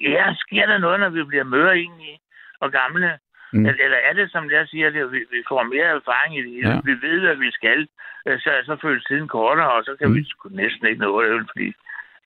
[0.00, 2.18] Ja, sker der noget, når vi bliver møre egentlig
[2.60, 3.18] og gamle?
[3.52, 3.66] Mm.
[3.66, 6.68] Eller er det, som jeg siger, det, vi, vi får mere erfaring i det.
[6.68, 6.80] Ja.
[6.84, 7.88] Vi ved, hvad vi skal.
[8.26, 10.14] Øh, Så, så føles tiden kortere, og så kan Mm.
[10.14, 11.68] vi næsten ikke nå det, fordi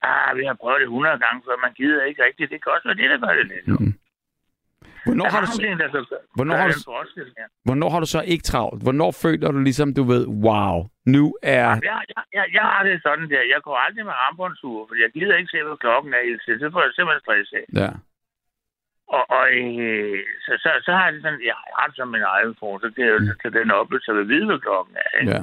[0.06, 2.50] ah, vi har prøvet det 100 gange før, man gider ikke rigtigt.
[2.52, 3.66] Det kan også være det, der gør det lidt.
[3.80, 3.92] Mm.
[5.06, 6.84] Hvornår har, du, så- ting, gøre- hvornår har du-
[7.66, 8.80] hvornår har du så ikke travlt?
[8.86, 10.74] Hvornår føler du ligesom, du ved, wow,
[11.14, 11.68] nu er...
[11.90, 13.42] Jeg, jeg, jeg, jeg har det sådan der.
[13.54, 16.60] Jeg går aldrig med armbåndsure, fordi jeg gider ikke se, hvad klokken er hele tiden.
[16.62, 17.64] Det får jeg simpelthen stress af.
[17.82, 17.90] Ja.
[19.16, 22.26] Og, og øh, så, så, så har jeg det sådan, jeg har det som min
[22.44, 25.10] iPhone, så kan jeg jo tage den op, så jeg vide, hvad klokken er.
[25.20, 25.32] Ikke?
[25.36, 25.42] ja.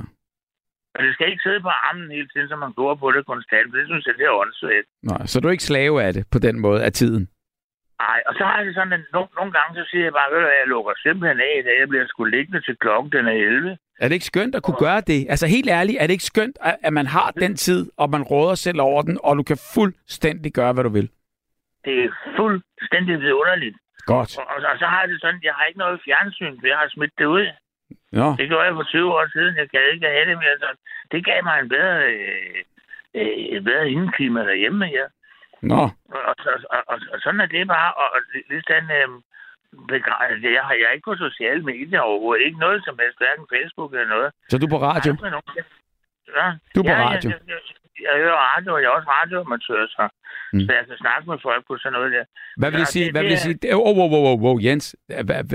[0.93, 3.73] Men det skal ikke sidde på armen hele tiden, så man går på det konstant.
[3.73, 4.87] Det synes jeg, det er åndssvagt.
[5.03, 7.23] Nej, så er du ikke slave af det på den måde af tiden?
[8.05, 10.41] Nej, og så har jeg sådan, at nogle, nogle gange, så siger jeg bare, hvad,
[10.61, 11.75] jeg lukker simpelthen af i dag.
[11.79, 13.77] Jeg bliver sgu liggende til klokken, den er 11.
[14.01, 15.19] Er det ikke skønt at kunne gøre det?
[15.33, 18.23] Altså helt ærligt, er det ikke skønt, at at man har den tid, og man
[18.23, 21.09] råder selv over den, og du kan fuldstændig gøre, hvad du vil?
[21.85, 23.77] Det er fuldstændig vidunderligt.
[24.13, 24.31] Godt.
[24.39, 26.77] Og, og, og så har jeg det sådan, jeg har ikke noget fjernsyn, for jeg
[26.77, 27.45] har smidt det ud.
[28.19, 29.57] Nå, Det gjorde jeg for 20 år siden.
[29.57, 30.57] Jeg gad ikke have det mere.
[30.63, 30.69] Så
[31.11, 32.59] det gav mig en bedre, øh,
[33.19, 35.07] øh, et bedre indeklima derhjemme her.
[35.61, 35.81] nå.
[36.15, 36.35] Og, og,
[36.75, 37.93] og, og, og sådan er det bare.
[37.93, 38.19] Og, og
[38.49, 39.09] lige sådan, øh,
[39.93, 40.51] begrænset.
[40.57, 42.45] Jeg har, jeg er ikke på sociale medier overhovedet.
[42.45, 44.29] Ikke noget som helst, hverken Facebook eller noget.
[44.49, 45.11] Så er du på radio?
[46.37, 46.47] Ja.
[46.75, 47.29] Du er på ja, radio.
[47.29, 50.03] Jeg, jeg, jeg, jeg hører radio, og jeg er også radioamatør, så,
[50.53, 50.59] Mm.
[50.65, 52.23] så jeg kan snakke med folk på sådan noget der.
[52.57, 53.05] Hvad vil det sige?
[53.05, 53.53] det- Hvad vil det sige?
[53.61, 54.95] Det- Wow, wow, wow, wow, Jens.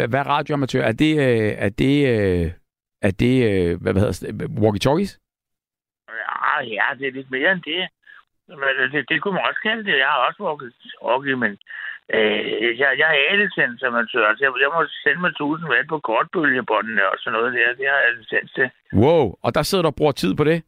[0.04, 0.82] Hvad, er radioamatør?
[0.90, 2.46] Er det, øh, er det, øh,
[3.08, 5.12] er det, øh, hvad, hedder det, walkie-talkies?
[6.26, 7.82] Ja, ja, det er lidt mere end det.
[8.60, 9.98] Men det, det kunne man også kalde det.
[10.04, 11.52] Jeg har også walket talkie, men
[12.14, 14.24] øh, jeg, jeg er alelicens-amatør.
[14.30, 17.74] Altså, jeg, jeg må sende mig 1000 watt på kortbølgebåndene og sådan noget der.
[17.80, 18.68] Det har jeg licens til.
[19.02, 20.58] Wow, og der sidder du og bruger tid på det?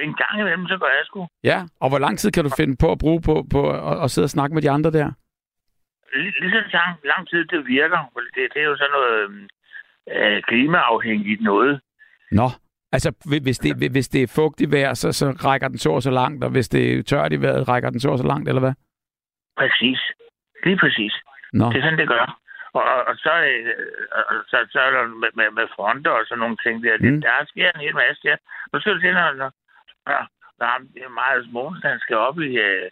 [0.00, 1.26] En gang imellem, så gør jeg sgu.
[1.44, 4.10] Ja, og hvor lang tid kan du finde på at bruge på, på at, at
[4.10, 5.08] sidde og snakke med de andre der?
[6.16, 8.00] Lige, så lang, lang tid det virker.
[8.12, 9.48] For det, det er jo sådan noget
[10.16, 11.80] øh, klimaafhængigt noget.
[12.32, 12.48] Nå,
[12.92, 16.02] altså hvi- hvis det, hvis det er fugtigt vejr, så, så rækker den så og
[16.02, 18.48] så langt, og hvis det er tørt i vejret, rækker den så og så langt,
[18.48, 18.74] eller hvad?
[19.56, 20.00] Præcis.
[20.64, 21.14] Lige præcis.
[21.52, 22.38] Nå, Det er sådan, det gør.
[22.72, 23.66] Og, og, og så, øh,
[24.12, 26.96] og så, så er der med, med, med fronter og sådan nogle ting der.
[26.96, 27.20] Det, Mm.
[27.20, 28.36] Der sker en hel masse der.
[28.72, 29.50] Nu skal du til, når, når,
[30.58, 32.90] når ham, det er Marius Mogensen, han skal op i øh,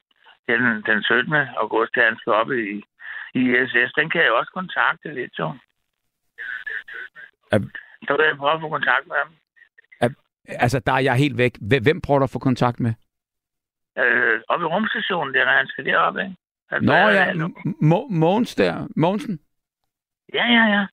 [0.49, 1.33] den, den 17.
[1.63, 2.63] august, der han skal op i,
[3.41, 3.93] i ISS.
[3.99, 5.47] Den kan jeg også kontakte lidt, så.
[7.53, 7.71] Er-
[8.07, 9.31] Så vil jeg prøve at få kontakt med ham.
[10.49, 11.53] altså der er jeg helt væk.
[11.85, 12.93] Hvem prøver du at få kontakt med?
[13.99, 16.37] Øh, op i rumstationen der, han skal derop, ikke?
[16.71, 17.33] Han Nå er- ja,
[17.91, 18.89] Mo- Mogens der.
[18.97, 19.41] Mogensen?
[20.35, 20.87] Ja, ja, ja.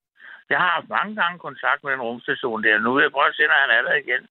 [0.50, 2.80] Jeg har haft mange gange kontakt med den rumstation der.
[2.80, 4.28] Nu vil jeg prøve at se, når han er der igen.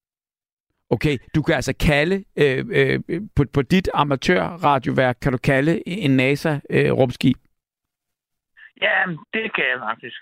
[0.94, 3.00] Okay, du kan altså kalde, øh, øh,
[3.37, 7.37] på, på dit amatørradioværk, kan du kalde en NASA-rumskib?
[8.87, 8.96] Ja,
[9.35, 10.18] det kan jeg faktisk.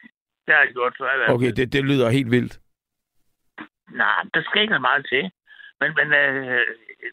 [0.46, 1.09] Det har jeg gjort før.
[1.26, 1.35] fald.
[1.37, 2.61] okay, det, det lyder helt vildt.
[4.02, 5.22] Nej, der skal ikke meget til.
[5.80, 6.61] Men, men øh,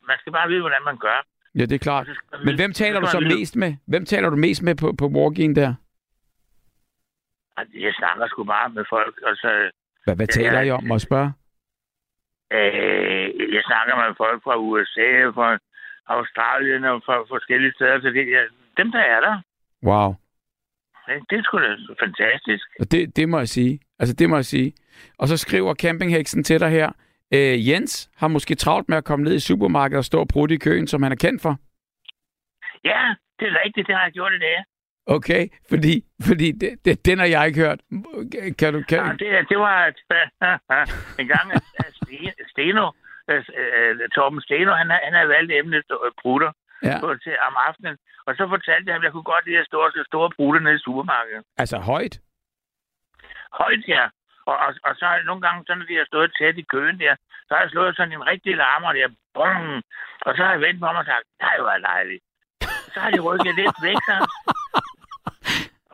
[0.10, 1.26] man skal bare vide, hvordan man gør.
[1.56, 2.08] Ja, det er klart.
[2.08, 3.76] Men vide- hvem taler du så vide- mest med?
[3.88, 5.74] Hvem taler du mest med på, på walkien der?
[7.74, 9.16] Jeg snakker sgu bare med folk.
[9.24, 9.72] Og så,
[10.04, 10.66] Hvad, hvad taler ja.
[10.68, 10.84] I om?
[10.84, 11.32] Må jeg spørge?
[12.58, 15.50] Øh, jeg snakker med folk fra USA, fra
[16.08, 18.02] Australien og fra forskellige steder.
[18.02, 18.42] Så det, ja,
[18.78, 19.36] dem, der er der,
[19.90, 20.10] Wow.
[21.14, 21.26] ikke?
[21.30, 22.66] det er sgu da fantastisk.
[22.92, 23.80] Det, det må jeg sige.
[24.00, 24.74] Altså, det må jeg sige.
[25.20, 26.90] Og så skriver campingheksen til dig her.
[27.34, 30.56] Øh, Jens har måske travlt med at komme ned i supermarkedet og stå og prutte
[30.56, 31.54] i køen, som han er kendt for.
[32.84, 33.02] Ja,
[33.40, 33.88] det er rigtigt.
[33.88, 34.58] Det har jeg gjort i dag.
[35.16, 35.94] Okay, fordi,
[36.28, 37.80] fordi det, det, den har jeg ikke hørt.
[38.60, 39.76] Kan du, kan, Ja, det, det var
[41.22, 41.64] en gang, at
[42.00, 42.86] Ste- Steno,
[43.32, 46.52] øh, øh, Torben Steno, han, har- han havde valgt emnet øh, prutter
[46.84, 47.00] ja.
[47.00, 47.98] på, til om aftenen.
[48.28, 50.76] Og så fortalte jeg ham, at jeg kunne godt lide at se store prutter nede
[50.76, 51.44] i supermarkedet.
[51.58, 52.16] Altså højt?
[53.62, 54.04] Højt, ja.
[54.50, 56.66] Og, og, og så har jeg nogle gange, så når de har stået tæt i
[56.74, 57.14] køen der,
[57.48, 59.08] så har jeg slået sådan en rigtig larmer der.
[59.36, 59.82] Bum!
[60.28, 62.24] Og så har jeg vendt på mig og sagt, nej, hvor dejligt.
[62.94, 64.16] Så har de rykket lidt væk, så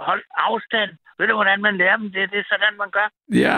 [0.09, 0.91] hold afstand.
[1.17, 2.31] Ved du, hvordan man lærer dem det?
[2.31, 3.07] Det er sådan, man gør.
[3.45, 3.57] Ja.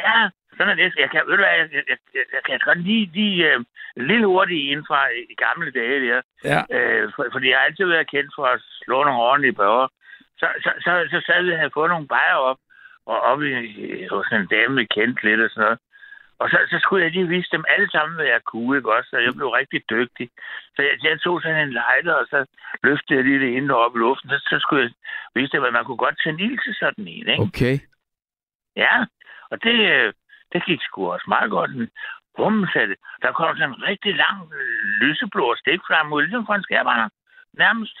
[0.00, 0.94] Ja, sådan er det.
[0.98, 3.64] Jeg kan, ved du hvad, jeg, jeg, jeg, jeg kan godt lide de uh,
[4.10, 5.00] lille hurtige inden fra
[5.32, 6.20] i gamle dage der.
[6.44, 6.60] Ja.
[6.76, 9.88] Øh, for, fordi jeg har altid været kendt for at slå nogle ordentlige bøger.
[10.40, 12.58] Så, så, så, så sad vi og havde fået nogle bajer op,
[13.06, 13.52] og op i,
[13.84, 15.78] i, hos en dame, vi kendte lidt og sådan noget.
[16.40, 19.10] Og så, så skulle jeg lige vise dem alle sammen, hvad jeg kunne, ikke også?
[19.10, 20.26] Så jeg blev rigtig dygtig.
[20.76, 22.38] Så jeg, jeg tog sådan en lighter, og så
[22.82, 24.30] løftede jeg lige det ene op i luften.
[24.30, 24.90] Så, så skulle jeg
[25.34, 27.42] vise dem, at man kunne godt tænde ild til sådan en, ikke?
[27.42, 27.76] Okay.
[28.76, 28.94] Ja,
[29.50, 29.76] og det,
[30.52, 31.70] det gik sgu også meget godt.
[32.36, 32.98] Bum, sagde det.
[33.22, 34.36] Der kom sådan en rigtig lang
[35.00, 37.08] lyseblå stikflamme ud, ligesom fra en skærbrænder,
[37.52, 37.96] nærmest.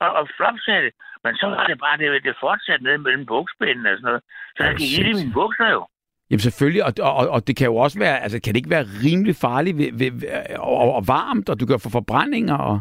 [0.00, 0.92] Og, og flop, sagde det.
[1.24, 4.22] Men så var det bare, det, det fortsatte ned mellem bukspændene og sådan noget.
[4.56, 5.86] Så jeg Oh, gik ind i mine bukser jo.
[6.30, 8.86] Jamen selvfølgelig, og, og, og det kan jo også være, altså kan det ikke være
[9.04, 12.80] rimelig farligt ved, ved, og, og, og varmt, og du kan få forbrændinger og...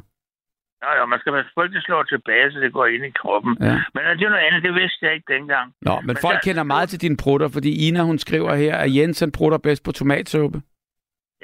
[0.84, 3.58] Nå, jo, man skal at det slår tilbage, så det går ind i kroppen.
[3.62, 3.76] Ja.
[3.96, 5.74] Men øh, det er noget andet, det vidste jeg ikke dengang.
[5.82, 8.76] Nå, men Men folk der- kender meget til dine prutter, fordi Ina, hun skriver her,
[8.78, 10.62] at Jens han prutter bedst på tomatsuppe.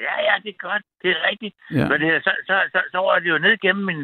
[0.06, 0.82] Ja, ja, det er godt.
[1.02, 1.54] Det er rigtigt.
[1.78, 4.00] Ja, Men det, så, så, så, så var det jo ned gennem min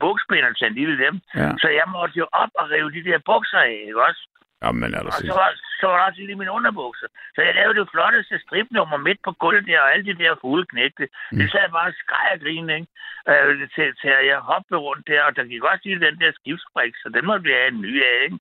[0.00, 1.14] bukspænd og tændte i dem.
[1.42, 1.50] ja.
[1.62, 4.22] Så jeg måtte jo op og rive de der bukser af, ikke også?
[4.64, 5.50] Jamen, er der Og så var,
[5.80, 7.08] så var der også lige mine underbukser.
[7.34, 10.66] Så jeg lavede det flotteste stripnummer midt på gulvet der, og alle de der fugle
[10.72, 11.04] knægte.
[11.32, 11.38] Mm.
[11.38, 12.90] Det sad bare og skreg og grinede, ikke?
[13.30, 16.32] Øh, til, til, at jeg hoppede rundt der, og der gik også lige den der
[16.38, 18.38] skibsbrik, så den måtte vi have en ny af, ikke?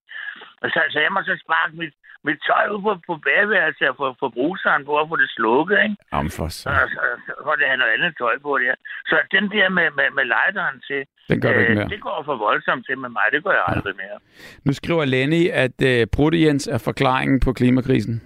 [0.62, 1.95] Og så, så jeg måtte så sparke mit,
[2.27, 5.77] mit tøj ud på, på bagværelset og få, få bruseren på at få det slukket,
[5.86, 5.95] ikke?
[6.13, 6.65] Jamen for så.
[6.69, 8.75] Og så, så var det have noget andet tøj på der.
[9.09, 11.89] Så den der med, med, med lighteren til, Den gør du ikke øh, mere.
[11.93, 13.25] det går for voldsomt til med mig.
[13.31, 14.17] Det gør jeg aldrig mere.
[14.65, 18.15] Nu skriver Lenny, at uh, Prutte Jens er forklaringen på klimakrisen.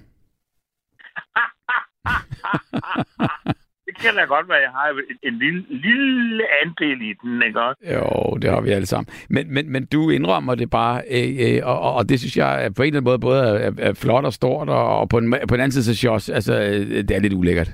[3.98, 4.88] Det kan da godt være, at jeg har
[5.24, 7.82] en, lille, lille andel i den, ikke også?
[7.94, 9.08] Jo, det har vi alle sammen.
[9.30, 12.72] Men, men, men du indrømmer det bare, øh, øh, og, og- og det synes jeg
[12.78, 15.26] på en eller anden måde både er, er flot og stort, og, og på, en,
[15.50, 17.68] på en anden side synes jeg også, altså, øh, det er lidt ulækkert.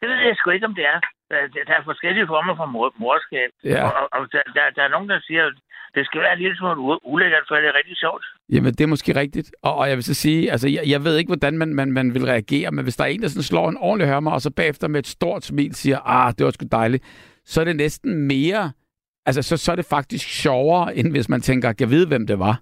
[0.00, 1.00] Det ved jeg sgu ikke, om det er.
[1.30, 3.50] Der, der- er forskellige former for mor, morskab.
[3.64, 3.82] Ja.
[3.88, 5.54] Og, og, der, der, der er nogen, der siger, at
[5.94, 8.24] det skal være lille smule ulækkert, for det er rigtig sjovt.
[8.52, 9.50] Jamen, det er måske rigtigt.
[9.62, 12.14] Og, og jeg vil så sige, altså, jeg, jeg ved ikke, hvordan man, man, man
[12.14, 14.50] vil reagere, men hvis der er en, der sådan slår en ordentlig hørmer, og så
[14.50, 17.04] bagefter med et stort smil siger, ah, det var sgu dejligt,
[17.44, 18.72] så er det næsten mere,
[19.26, 22.38] altså, så, så er det faktisk sjovere, end hvis man tænker, jeg ved, hvem det
[22.38, 22.60] var.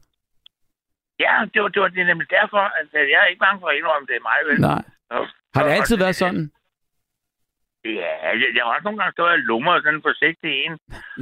[1.21, 3.77] Ja, det var, det var det nemlig derfor, at jeg er ikke bange for at
[3.77, 4.61] indrømme, det er mig, vel?
[4.61, 4.83] Nej.
[5.11, 6.51] Og- Har det altid været sådan?
[8.03, 10.73] Ja, jeg, jeg har også nogle gange stået og lummer sådan forsigtig en.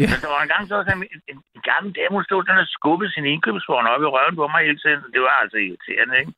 [0.01, 0.07] Ja.
[0.11, 2.45] Men der var en gang, så var sådan en, en, en gammel dame, hun stod
[2.45, 5.01] sådan og skubbede sin indkøbsvogn op i røven på mig hele tiden.
[5.15, 6.33] Det var altså irriterende, ikke?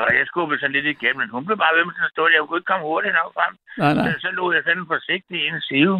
[0.00, 2.36] Og jeg skubbede sådan lidt igennem, men hun blev bare ved med at stå der.
[2.36, 3.54] Jeg kunne ikke komme hurtigt nok frem.
[3.82, 4.04] Nej, nej.
[4.06, 5.96] Så, så lå jeg sådan forsigtigt i en sive.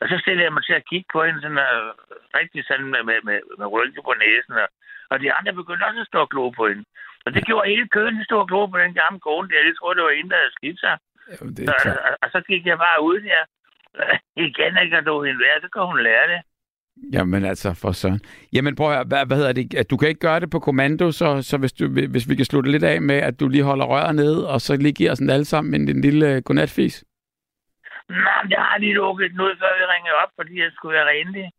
[0.00, 1.90] Og så stillede jeg mig til at kigge på hende sådan uh,
[2.38, 4.54] rigtig sådan med, med, med, med ryggen på næsen.
[4.64, 4.68] Og,
[5.10, 6.84] og de andre begyndte også at stå og glo på hende.
[7.24, 9.66] Og det gjorde hele køen, de stod og glo på den gamle kone der.
[9.66, 10.94] Jeg troede, det var en, der havde skidt sig.
[11.30, 11.96] Jamen, det Så, er klart.
[11.96, 13.42] og, og, så gik jeg bare ud der.
[14.46, 16.40] Igen ikke at du hende lære, så kan hun lære det.
[17.12, 18.20] Jamen altså, for søren.
[18.52, 19.74] Jamen prøv at høre, hvad, hvad hedder det?
[19.74, 22.44] At Du kan ikke gøre det på kommando, så, så hvis, du, hvis vi kan
[22.44, 25.20] slutte lidt af med, at du lige holder røret nede, og så lige giver os
[25.20, 27.04] alle sammen en, en lille uh, godnatfis.
[28.08, 31.08] Men jeg har lige lukket den ud, før vi ringede op, fordi jeg skulle være
[31.08, 31.50] renlig.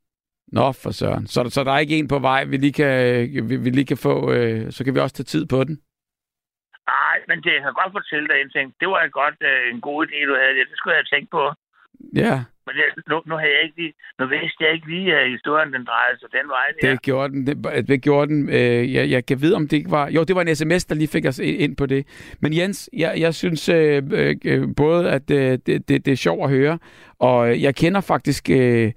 [0.48, 1.28] Nå, for søren.
[1.28, 3.98] Så, så der er ikke en på vej, vi lige kan, vi, vi lige kan
[3.98, 5.82] få, øh, så kan vi også tage tid på den.
[7.30, 8.68] Men det jeg kan godt fortælle dig en ting.
[8.82, 10.54] Det var et godt, øh, en god idé, du havde.
[10.72, 11.44] Det skulle jeg have tænkt på.
[12.24, 15.30] Ja, Men det, nu, nu, havde jeg ikke lige, nu vidste jeg ikke lige, at
[15.30, 16.66] historien den drejede sig den vej.
[16.82, 16.90] Der.
[16.90, 17.48] det gjorde den.
[17.48, 18.50] Det, det gjorde den.
[18.50, 20.10] Øh, jeg, jeg kan vide, om det ikke var...
[20.10, 22.02] Jo, det var en sms, der lige fik os ind, på det.
[22.40, 24.04] Men Jens, jeg, jeg synes øh,
[24.46, 26.80] øh, både, at øh, det, det, det er sjovt at høre,
[27.20, 28.92] og øh, jeg kender faktisk øh,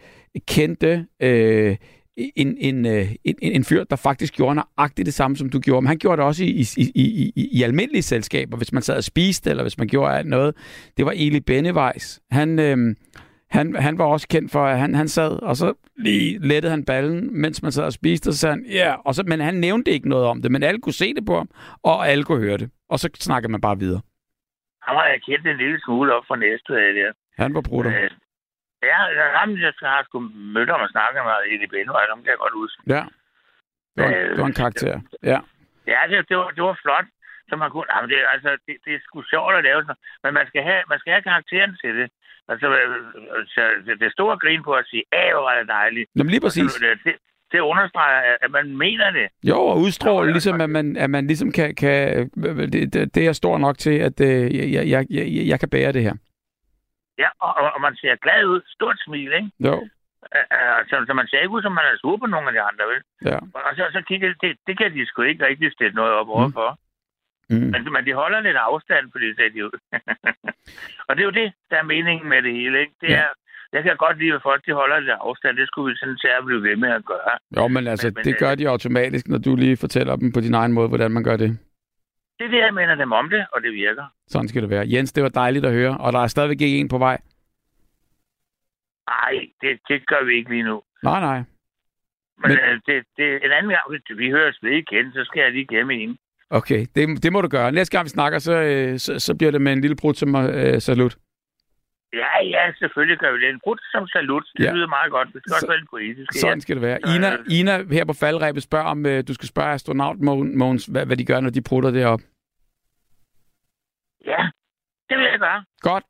[0.49, 1.07] kendte...
[1.23, 1.77] Øh,
[2.17, 5.83] en, en, øh, en, en fyr, der faktisk gjorde nøjagtigt det samme, som du gjorde.
[5.83, 8.97] Men han gjorde det også i, i, i, i, i almindelige selskaber, hvis man sad
[8.97, 10.57] og spiste, eller hvis man gjorde alt noget.
[10.97, 12.21] Det var Eli Bennevejs.
[12.31, 12.97] Han, øh,
[13.51, 16.85] han, han var også kendt for, at han, han sad, og så lige lettede han
[16.85, 18.99] ballen, mens man sad og spiste, og så sagde han, ja, yeah.
[19.05, 21.37] og så, men han nævnte ikke noget om det, men alle kunne se det på
[21.37, 21.49] ham,
[21.83, 22.71] og alle kunne høre det.
[22.89, 24.01] Og så snakkede man bare videre.
[24.83, 27.13] Han var jeg kendt en lille smule op fra næste af der.
[27.43, 27.93] Han var brutter.
[28.03, 28.11] Øh,
[28.93, 28.99] ja,
[29.39, 30.19] ham, jeg har sgu
[30.55, 32.81] mødt ham og snakket med i det Benvej, ham kan jeg godt huske.
[32.95, 33.03] Ja.
[33.95, 34.95] Det var, det var en karakter.
[35.33, 35.39] Ja.
[35.93, 37.07] Ja, det, det, var, det var flot.
[37.49, 40.35] Så man kunne, jamen det, altså, det, det er sgu sjovt at lave sådan Men
[40.39, 42.09] man skal have, man skal have karakteren til det.
[42.49, 46.07] Altså, øh, så det, det store grin på at sige, æh, hvor var det dejligt.
[46.17, 46.73] Jamen lige præcis.
[46.73, 47.15] Så, det,
[47.53, 49.27] det understreger, at, man mener det.
[49.51, 51.75] Jo, og udstråle Nå, ja, ligesom, at man, at man ligesom kan...
[51.75, 52.31] kan
[52.73, 55.93] det, det, det er stor nok til, at øh, jeg, jeg, jeg, jeg kan bære
[55.93, 56.15] det her.
[57.23, 58.61] Ja, og, og, og man ser glad ud.
[58.77, 59.51] Stort smil, ikke?
[59.69, 59.89] Jo,
[60.91, 62.85] så, så man ser ikke ud, som man er sur på nogle af de andre,
[62.93, 63.01] vel?
[63.31, 63.39] ja.
[63.69, 66.29] Og så, så kigger det, det, det kan de sgu ikke rigtig stille noget op
[66.29, 66.79] overfor.
[67.51, 67.57] Mm.
[67.73, 69.77] Men, men de holder lidt afstand, fordi det ser de ud.
[71.09, 72.95] og det er jo det, der er meningen med det hele, ikke?
[73.01, 73.17] Det Ja.
[73.23, 73.29] er,
[73.73, 75.57] jeg kan godt lide, at folk de holder lidt afstand.
[75.57, 77.33] Det skulle vi sådan at blive ved med at gøre.
[77.57, 80.33] Jo, men altså, Men- men, det øh, gør de automatisk, når du lige fortæller dem
[80.33, 81.59] på din egen måde, hvordan man gør det.
[82.39, 84.05] Det er det, jeg mener dem om det, og det virker.
[84.29, 84.85] Sådan skal det være.
[84.93, 87.19] Jens, det var dejligt at høre, og der er stadigvæk ikke en på vej.
[89.09, 90.83] Nej, det, det gør vi ikke lige nu.
[91.03, 91.37] Nej, nej.
[91.39, 91.47] Men,
[92.39, 92.81] Men- men...
[92.87, 95.95] det, det, en anden gang, hvis vi høres ved igen, så skal jeg lige gemme
[95.95, 96.19] en.
[96.51, 97.73] Okay, det, det må du gøre.
[97.73, 100.35] Næste gang vi snakker, så, øh, så, så bliver det med en lille brud som
[100.37, 101.17] øh, salut.
[102.23, 103.49] Ja, ja, selvfølgelig gør vi det.
[103.51, 104.73] En brud som salut, det Ja.
[104.75, 105.29] lyder meget godt.
[105.33, 106.33] Det skal Så- også være lidt politisk.
[106.41, 106.99] Sådan skal det være.
[107.05, 110.19] Så, Ina, øh, Ina her på faldrebet spørger, om øh, du skal spørge astronaut
[110.61, 112.21] Mogens, hvad, hvad de gør, når de prutter derop.
[114.27, 114.43] Ja,
[115.09, 115.65] det vil jeg gøre.
[115.81, 116.05] Godt.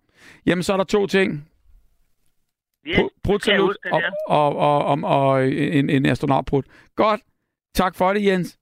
[0.47, 1.49] Jamen, så er der to ting.
[2.87, 3.93] Yes, Pr- Prut skal jeg salut huske det
[4.29, 6.65] og, og, og, og, og en, en astronautprut.
[6.97, 7.21] Godt.
[7.75, 8.59] Tak for det, Jens.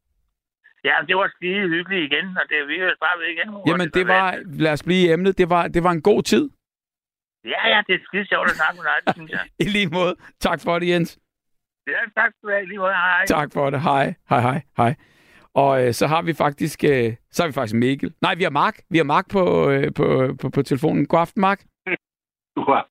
[0.84, 3.48] Ja, det var skide hyggeligt igen, og det vi bare ved igen.
[3.66, 4.60] Jamen, det var, privat.
[4.60, 6.50] lad os blive i emnet, det var, det var en god tid.
[7.44, 9.44] Ja, ja, det er skide sjovt at snakke med dig, det synes jeg.
[9.66, 10.16] I lige måde.
[10.40, 11.18] Tak for det, Jens.
[11.86, 12.62] Ja, tak skal du have.
[12.62, 13.24] i Lige måde, hej.
[13.26, 13.80] Tak for det.
[13.82, 14.94] Hej, hej, hej, hej.
[15.54, 18.14] Og øh, så har vi faktisk, øh, så har vi faktisk Mikkel.
[18.20, 18.78] Nej, vi har Mark.
[18.90, 21.06] Vi har Mark på, øh, på, på, på telefonen.
[21.06, 21.64] God aften, Mark.
[22.68, 22.82] Ja.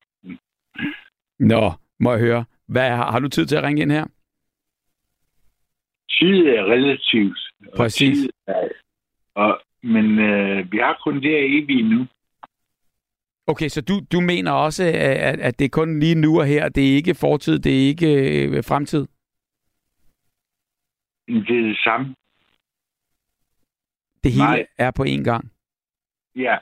[1.40, 2.46] Nå, må jeg høre.
[2.68, 4.06] Hvad, har, har du tid til at ringe ind her?
[6.10, 7.40] Tid er relativt.
[7.68, 8.18] og Præcis.
[8.18, 8.68] tid Er,
[9.36, 12.08] og, men øh, vi har kun det her evige nu.
[13.48, 16.70] Okay, så du, du mener også, at, at det er kun lige nu og her.
[16.70, 18.08] Det er ikke fortid, det er ikke
[18.48, 19.08] øh, fremtid?
[21.28, 22.16] Det er det samme.
[24.24, 24.66] Det hele Nej.
[24.78, 25.52] er på én gang.
[26.36, 26.58] Ja.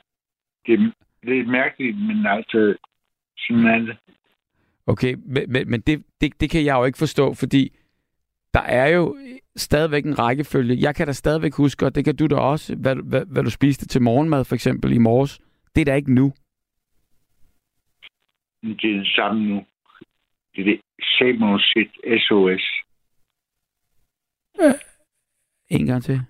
[0.66, 0.92] Det, er-
[1.26, 2.78] det er mærkeligt, men altså,
[3.38, 3.98] sådan er det.
[4.88, 7.78] Okay, men, men, men det, det, det kan jeg jo ikke forstå, fordi
[8.54, 9.18] der er jo
[9.56, 10.78] stadigvæk en rækkefølge.
[10.82, 13.50] Jeg kan da stadigvæk huske, og det kan du da også, hvad, hvad, hvad du
[13.50, 15.40] spiste til morgenmad for eksempel i morges.
[15.76, 16.34] Det er da ikke nu.
[18.62, 19.66] Men Det er det samme nu.
[20.55, 20.82] Det er det
[21.20, 22.66] samme sit SOS.
[25.70, 26.22] En gang til.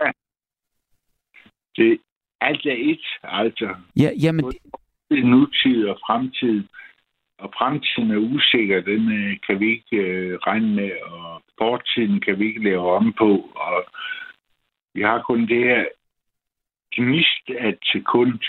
[1.76, 2.00] Det,
[2.42, 3.76] alt er et, altså.
[3.96, 4.58] Ja, jamen, det,
[5.10, 6.64] Det er nutid og fremtid.
[7.38, 12.40] Og fremtiden er usikker, den øh, kan vi ikke øh, regne med, og fortiden kan
[12.40, 13.32] vi ikke lave om på.
[13.56, 13.86] Og
[14.94, 15.86] vi har kun det her
[16.96, 18.40] gnist af et sekund,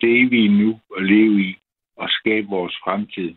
[0.00, 1.58] det evige nu at leve i
[1.98, 3.34] og skabe vores fremtid.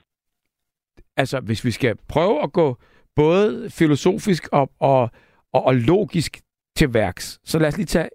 [1.18, 2.78] altså, hvis vi skal prøve at gå
[3.16, 5.12] både filosofisk og, og,
[5.54, 6.42] og, og logisk
[6.76, 8.10] til værks, så lad os lige tage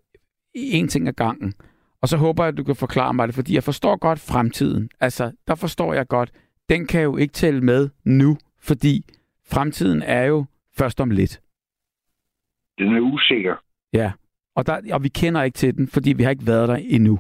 [0.55, 1.55] en ting ad gangen.
[2.03, 4.91] Og så håber jeg, at du kan forklare mig det, fordi jeg forstår godt fremtiden.
[5.01, 6.31] Altså, der forstår jeg godt,
[6.69, 9.05] den kan jo ikke tælle med nu, fordi
[9.53, 10.45] fremtiden er jo
[10.79, 11.41] først om lidt.
[12.79, 13.57] Den er usikker.
[13.93, 14.13] Ja,
[14.55, 17.19] og, der, og vi kender ikke til den, fordi vi har ikke været der endnu.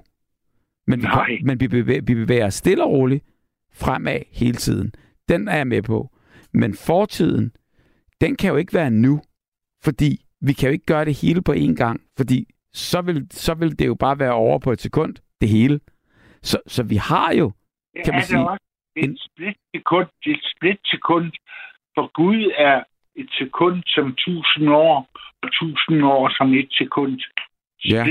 [0.87, 1.39] Men, vi, Nej.
[1.45, 3.25] men vi, bevæger, vi bevæger os stille og roligt
[3.75, 4.93] fremad hele tiden.
[5.29, 6.11] Den er jeg med på.
[6.55, 7.53] Men fortiden,
[8.21, 9.21] den kan jo ikke være nu,
[9.85, 13.55] fordi vi kan jo ikke gøre det hele på én gang, fordi så vil, så
[13.55, 15.81] vil det jo bare være over på et sekund, det hele.
[16.43, 17.53] Så, så vi har jo,
[17.95, 18.65] Det Kan man sige, det også.
[18.95, 20.07] Det er en- et splitsekund.
[20.25, 21.33] Det er et splitsekund.
[21.95, 22.83] For Gud er
[23.17, 25.09] et sekund som tusind år,
[25.43, 27.21] og tusind år som et sekund.
[27.85, 28.05] Ja.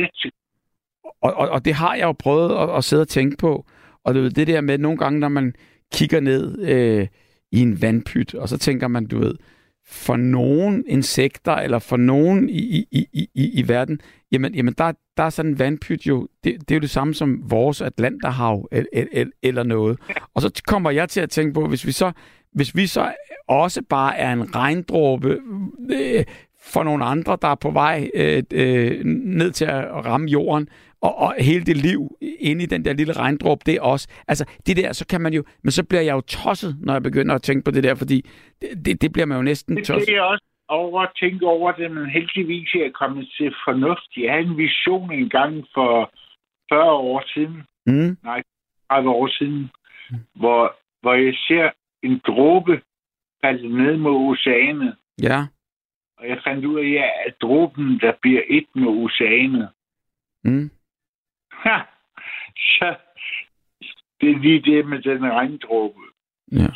[1.22, 3.66] Og, og, og det har jeg jo prøvet at, at sidde og tænke på.
[4.04, 5.54] Og du ved, det der med nogle gange, når man
[5.94, 7.08] kigger ned øh,
[7.52, 9.36] i en vandpyt, og så tænker man, du ved,
[9.88, 14.00] for nogle insekter, eller for nogen i, i, i, i, i verden,
[14.32, 17.14] jamen, jamen der, der er sådan en vandpyt jo, det, det er jo det samme
[17.14, 20.00] som vores Atlanterhav eller, eller, eller noget.
[20.34, 22.12] Og så kommer jeg til at tænke på, hvis vi så,
[22.54, 23.14] hvis vi så
[23.48, 25.40] også bare er en regndråbe
[25.92, 26.24] øh,
[26.62, 30.68] for nogle andre, der er på vej øh, øh, ned til at ramme jorden,
[31.02, 34.08] og, og hele det liv inde i den der lille regndråbe, det er også.
[34.28, 35.44] Altså, det der, så kan man jo...
[35.64, 38.26] Men så bliver jeg jo tosset, når jeg begynder at tænke på det der, fordi
[38.62, 40.08] det, det, det bliver man jo næsten Det tosset.
[40.08, 44.10] bliver jeg også over at tænke over det, men heldigvis er jeg kommet til fornuft.
[44.18, 46.12] Jeg havde en vision engang for
[46.74, 48.18] 40 år siden, Mm,
[48.90, 49.70] 30 år siden,
[50.36, 51.70] hvor, hvor jeg ser
[52.04, 52.82] en dråbe
[53.46, 54.96] falde ned mod oceanet.
[55.22, 55.46] ja,
[56.18, 59.70] Og jeg fandt ud af, at er dråben, der bliver et med oceanet.
[60.44, 60.70] mm,
[61.64, 61.78] Ha!
[62.58, 62.96] Så
[64.22, 66.00] det er lige det med den regndråbe.
[66.52, 66.68] ja.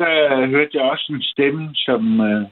[0.00, 2.46] Så hørte jeg også en stemme, som, øh,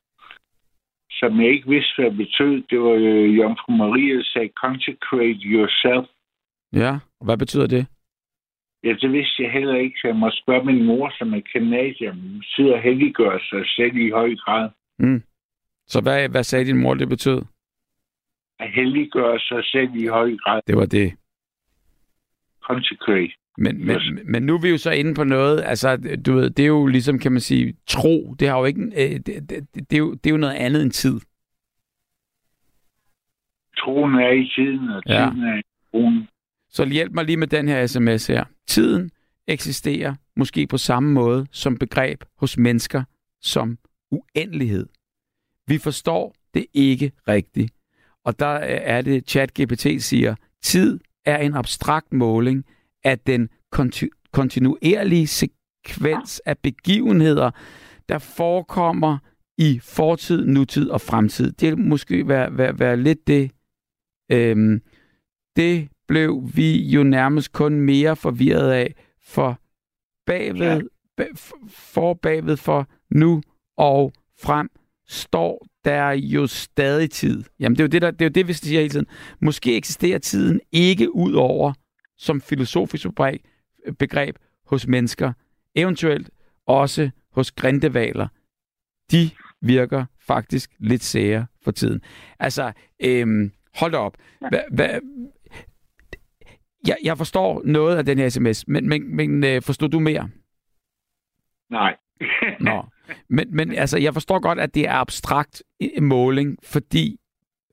[1.11, 2.63] som jeg ikke vidste, hvad det betød.
[2.71, 6.07] Det var øh, Jomfru Maria, der sagde, consecrate yourself.
[6.73, 7.87] Ja, hvad betyder det?
[8.85, 12.13] Ja, det vidste jeg heller ikke, så jeg må spørge min mor, som er kanadier.
[12.13, 14.71] Hun sidder og helliggør sig selv i høj grad.
[14.99, 15.23] Mm.
[15.87, 17.43] Så hvad, hvad sagde din mor, det betød?
[18.59, 20.61] At helliggøre sig selv i høj grad.
[20.67, 21.13] Det var det.
[22.67, 23.33] Consecrate.
[23.59, 24.03] Men, men, Yes.
[24.25, 25.97] men nu er vi jo så inde på noget, altså,
[26.27, 29.21] du ved, det er jo ligesom, kan man sige, tro, det har jo ikke, øh,
[29.27, 31.21] det, det, det, er jo, det er jo noget andet end tid.
[33.79, 35.13] Troen er i tiden, og Ja.
[35.31, 36.29] tiden er i troen.
[36.71, 38.45] Så hjælp mig lige med den her sms her.
[38.67, 39.11] Tiden
[39.47, 43.05] eksisterer måske på samme måde som begreb hos mennesker
[43.41, 43.79] som
[44.11, 44.87] uendelighed.
[45.67, 47.73] Vi forstår det ikke rigtigt.
[48.25, 52.65] Og der er det, ChatGPT siger, tid er en abstrakt måling
[53.05, 57.51] af den konti- kontinuerlige sekvens af begivenheder,
[58.09, 59.19] der forekommer
[59.59, 61.53] i fortid, nutid og fremtid.
[61.53, 63.51] Det måske være, være, være lidt det,
[64.33, 64.81] øhm,
[65.57, 69.61] det blev vi jo nærmest kun mere forvirret af, for
[70.27, 70.83] bagved,
[71.17, 71.25] ba,
[71.69, 73.43] for bagved for nu
[73.77, 74.71] og frem
[75.09, 77.45] står der jo stadig tid.
[77.61, 79.07] Jamen det er jo det, der, det, er jo det vi siger hele tiden.
[79.41, 81.73] Måske eksisterer tiden ikke ud over
[82.17, 83.07] som filosofisk
[83.99, 84.37] begreb,
[84.67, 85.33] hos mennesker,
[85.75, 86.31] eventuelt
[86.67, 88.29] også hos grindevaler.
[89.11, 89.31] De
[89.61, 92.01] virker faktisk lidt sære for tiden.
[92.39, 92.73] Altså,
[93.05, 94.17] øhm, hold da op.
[94.41, 95.01] Hva, hva,
[96.87, 100.29] jeg, jeg forstår noget af den her sms, men, men, men øh, forstår du mere?
[101.71, 101.97] Nej.
[102.61, 102.85] Nå.
[103.29, 107.19] Men, men altså, jeg forstår godt, at det er abstrakt øh, måling, fordi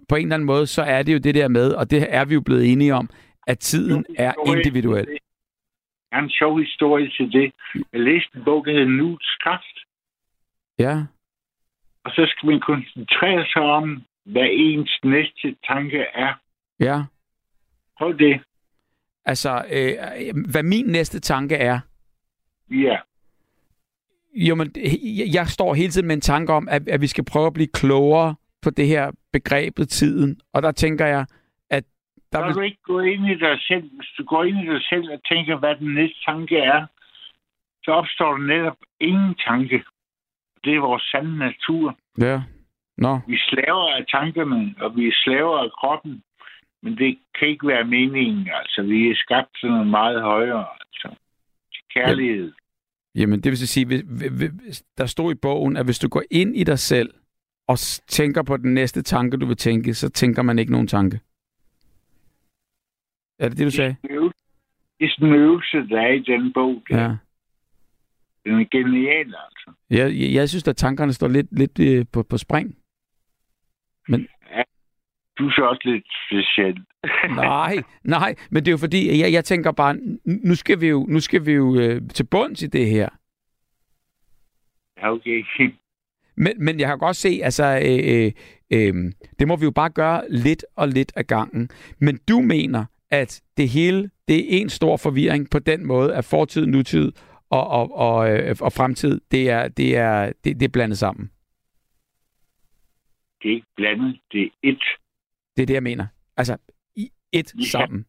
[0.10, 2.26] på en eller anden måde, så er det jo det der med, og det er
[2.26, 3.10] vi jo blevet enige om,
[3.48, 5.08] at tiden er individuel.
[5.10, 7.54] Jeg har en sjov historie til det.
[7.94, 9.78] Jeg læste en bog, der hedder Kraft.
[10.80, 11.04] Ja,
[12.04, 16.34] Og så skal man koncentrere sig om, hvad ens næste tanke er.
[16.80, 17.04] ja.
[17.98, 18.42] Prøv det.
[19.26, 21.80] Altså, øh, hvad min næste tanke er,
[22.70, 22.98] Ja.
[24.36, 24.72] Jo, men
[25.34, 27.68] jeg, står hele tiden med en tanke om, at, at vi skal prøve at blive
[27.74, 30.40] klogere på det her begrebet tiden.
[30.54, 31.26] Og der tænker jeg,
[31.70, 31.84] at
[32.32, 32.56] der Så vil...
[32.56, 33.90] du ikke gå ind i dig selv.
[33.98, 36.86] Hvis du går ind i dig selv og tænker, hvad den næste tanke er,
[37.84, 39.84] så opstår der netop ingen tanke.
[40.64, 41.98] Det er vores sande natur.
[42.22, 42.42] Ja.
[42.98, 46.24] Nå, Vi slaver af tankerne, og vi er slaver af kroppen.
[46.84, 48.50] Men det kan ikke være meningen.
[48.54, 50.68] Altså, vi er skabt til noget meget højere.
[50.82, 51.16] Altså,
[51.74, 52.54] til kærlighed.
[53.16, 53.86] Jamen, det vil så sige,
[54.98, 57.14] der stod i bogen, at hvis du går ind i dig selv
[57.68, 61.20] og tænker på den næste tanke, du vil tænke, så tænker man ikke nogen tanke.
[63.40, 63.96] Er det det, du sagde?
[65.00, 66.84] Det er sådan en øvelse, der er i den bog.
[66.90, 67.02] Der.
[67.02, 67.16] Ja.
[68.46, 69.72] Den er genial, altså.
[69.90, 72.78] Jeg, jeg, jeg synes, at tankerne står lidt, lidt øh, på, på spring.
[75.38, 76.86] Du er så også lidt speciel.
[77.36, 81.06] Nej, nej, men det er jo fordi, jeg, jeg tænker bare, nu skal vi jo,
[81.10, 83.10] nu skal vi jo øh, til bunds i det her.
[84.98, 85.44] Ja, okay.
[86.38, 88.32] Men, men jeg kan godt se, altså, øh, øh,
[88.74, 91.70] øh, det må vi jo bare gøre lidt og lidt af gangen.
[92.00, 96.26] Men du mener, at det hele, det er en stor forvirring på den måde, at
[96.26, 97.12] fortid, nutid
[97.50, 101.32] og, og, og, øh, og fremtid, det er, det, er, det, det er blandet sammen.
[103.42, 104.20] Det er ikke blandet.
[104.32, 104.84] Det er et.
[105.58, 106.08] Det er det, jeg mener.
[106.38, 106.58] Altså,
[106.96, 107.66] i et Ja.
[107.66, 108.06] sammen.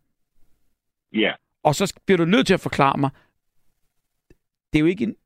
[1.13, 1.33] Ja.
[1.63, 3.11] Og så bliver du nødt til at forklare mig,
[4.73, 5.17] det er jo ikke en,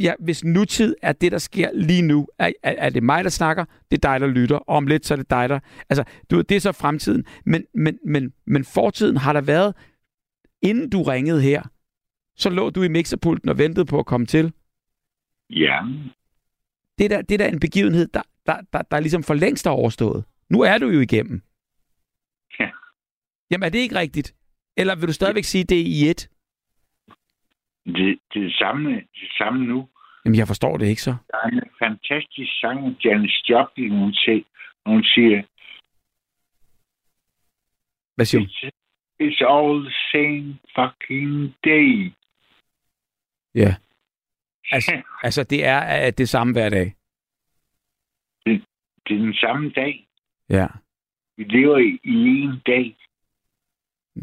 [0.00, 3.30] ja, hvis nutid er det, der sker lige nu, er, er, er det mig, der
[3.30, 5.60] snakker, det er dig, der lytter, og om lidt, så er det dig, der...
[5.88, 7.24] Altså, du, ved, det er så fremtiden.
[7.46, 9.74] Men, men, men, men fortiden har der været,
[10.62, 11.62] inden du ringede her,
[12.36, 14.52] så lå du i mixerpulten og ventede på at komme til.
[15.50, 15.80] Ja.
[16.98, 19.70] Det der, det der er en begivenhed, der, der, der, der ligesom for længst er
[19.70, 20.24] overstået.
[20.50, 21.42] Nu er du jo igennem.
[22.60, 22.70] Ja.
[23.50, 24.34] Jamen, er det ikke rigtigt?
[24.76, 26.30] Eller vil du stadigvæk sige, det er i et?
[27.86, 29.88] Det, det er det samme, det samme nu.
[30.24, 31.16] Jamen, jeg forstår det ikke så.
[31.30, 34.42] Der er en fantastisk sang af Janis Joplin, hun siger,
[34.86, 35.42] hun siger
[38.16, 38.46] Hvad siger du?
[38.46, 38.70] it's,
[39.22, 42.12] it's all the same fucking day.
[43.54, 43.74] Ja.
[44.72, 46.94] Altså, altså det er at det samme hver dag.
[48.46, 48.54] Det
[49.10, 50.07] er den samme dag.
[50.50, 50.66] Ja.
[51.36, 52.96] Vi lever i, i en dag.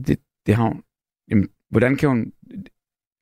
[0.07, 0.83] Det, det har hun.
[1.29, 2.33] Jamen, hvordan kan hun...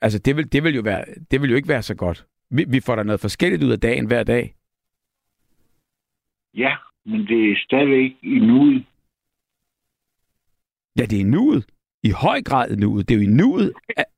[0.01, 2.27] Altså, det vil, det vil, jo, være, det vil jo ikke være så godt.
[2.49, 4.55] Vi, vi får da noget forskelligt ud af dagen hver dag.
[6.53, 6.75] Ja,
[7.05, 8.85] men det er stadigvæk i nuet.
[10.99, 11.65] Ja, det er nuet.
[12.03, 13.09] I høj grad i nuet.
[13.09, 13.73] Det er jo i nuet.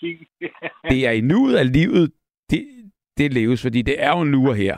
[0.00, 0.26] sige.
[0.90, 2.12] Det er i nuet af livet,
[2.50, 4.76] det, det leves, fordi det er jo nu og her.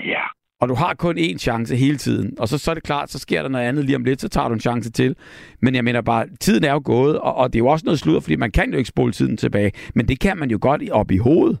[0.00, 0.26] Ja.
[0.60, 2.40] Og du har kun én chance hele tiden.
[2.40, 4.28] Og så, så er det klart, så sker der noget andet lige om lidt, så
[4.28, 5.16] tager du en chance til.
[5.62, 7.98] Men jeg mener bare, tiden er jo gået, og, og det er jo også noget
[7.98, 9.72] sludder, fordi man kan jo ikke spole tiden tilbage.
[9.94, 11.58] Men det kan man jo godt op i hovedet.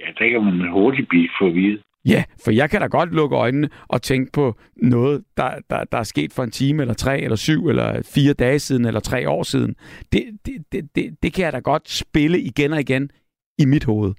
[0.00, 1.82] Ja, der kan man hurtigt blive forvirret.
[2.06, 5.98] Ja, for jeg kan da godt lukke øjnene og tænke på noget, der, der, der
[5.98, 9.28] er sket for en time, eller tre, eller syv, eller fire dage siden, eller tre
[9.28, 9.74] år siden.
[10.12, 13.10] Det, det, det, det, det kan jeg da godt spille igen og igen
[13.58, 14.14] i mit hoved.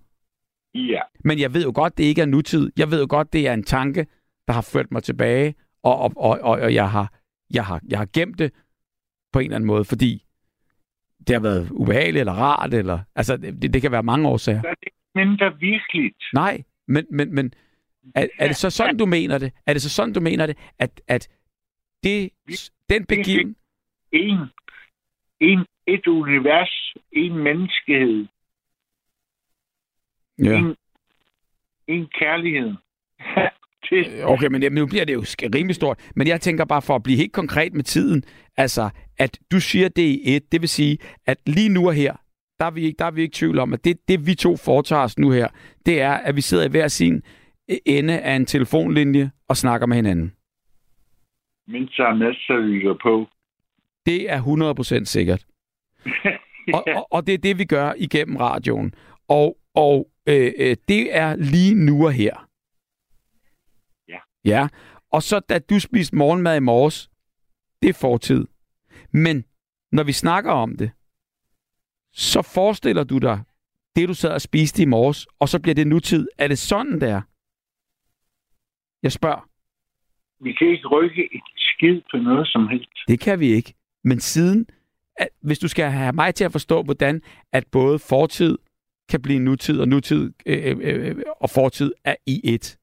[0.76, 1.02] Ja.
[1.24, 2.72] Men jeg ved jo godt, det ikke er nutid.
[2.78, 4.08] Jeg ved jo godt, det er en tanke,
[4.48, 7.14] der har ført mig tilbage, og, og, og, og, jeg, har,
[7.54, 8.54] jeg, har, jeg har gemt det
[9.34, 10.26] på en eller anden måde, fordi
[11.28, 14.62] det har været ubehageligt eller rart, eller altså det, det kan være mange årsager.
[14.62, 16.24] Så er det mindre virkeligt.
[16.34, 17.54] Nej, men, men, men
[18.16, 19.54] er, er det så sådan, du mener det?
[19.66, 21.30] Er det så sådan, du mener det, at, at
[22.04, 22.30] det,
[22.90, 23.56] den begiven...
[24.12, 24.38] En,
[25.40, 28.28] en, et univers, en menneskehed,
[30.44, 30.58] Ja.
[30.58, 30.76] en,
[31.88, 32.74] en kærlighed.
[33.90, 35.20] det, Okay, men nu bliver det jo
[35.56, 36.12] rimelig stort.
[36.16, 38.24] Men jeg tænker bare for at blive helt konkret med tiden,
[38.58, 42.16] altså, at du siger det i et, det vil sige, at lige nu og her,
[42.60, 44.58] der er vi ikke, der er vi ikke tvivl om, at det, det vi to
[44.58, 45.48] foretager os nu her,
[45.86, 47.22] det er, at vi sidder i hver sin
[47.72, 50.34] øh, ende af en telefonlinje og snakker med hinanden.
[51.68, 53.28] mens der er ligger på.
[54.06, 54.42] Det er
[55.02, 55.46] 100% sikkert.
[56.74, 58.94] Og, og, og det er det, vi gør igennem radioen.
[59.28, 62.50] Og, og øh, øh, det er lige nu og her.
[64.08, 64.20] Ja.
[64.46, 64.68] Ja.
[65.12, 67.10] Og så da du spiste morgenmad i morges,
[67.82, 68.48] det er fortid.
[69.12, 69.46] Men
[69.92, 70.92] når vi snakker om det,
[72.14, 73.44] så forestiller du dig
[73.96, 76.28] det, du sad og spiste i morges, og så bliver det nutid.
[76.38, 77.22] Er det sådan, der?
[79.04, 79.50] Jeg spørger.
[80.44, 82.90] Vi kan ikke rykke et skid på noget som helst.
[83.08, 83.74] Det kan vi ikke.
[84.04, 84.68] Men siden,
[85.18, 87.22] at, hvis du skal have mig til at forstå, hvordan
[87.52, 88.58] at både fortid
[89.10, 92.78] kan blive nutid, og nutid øh, øh, øh, og fortid er i et,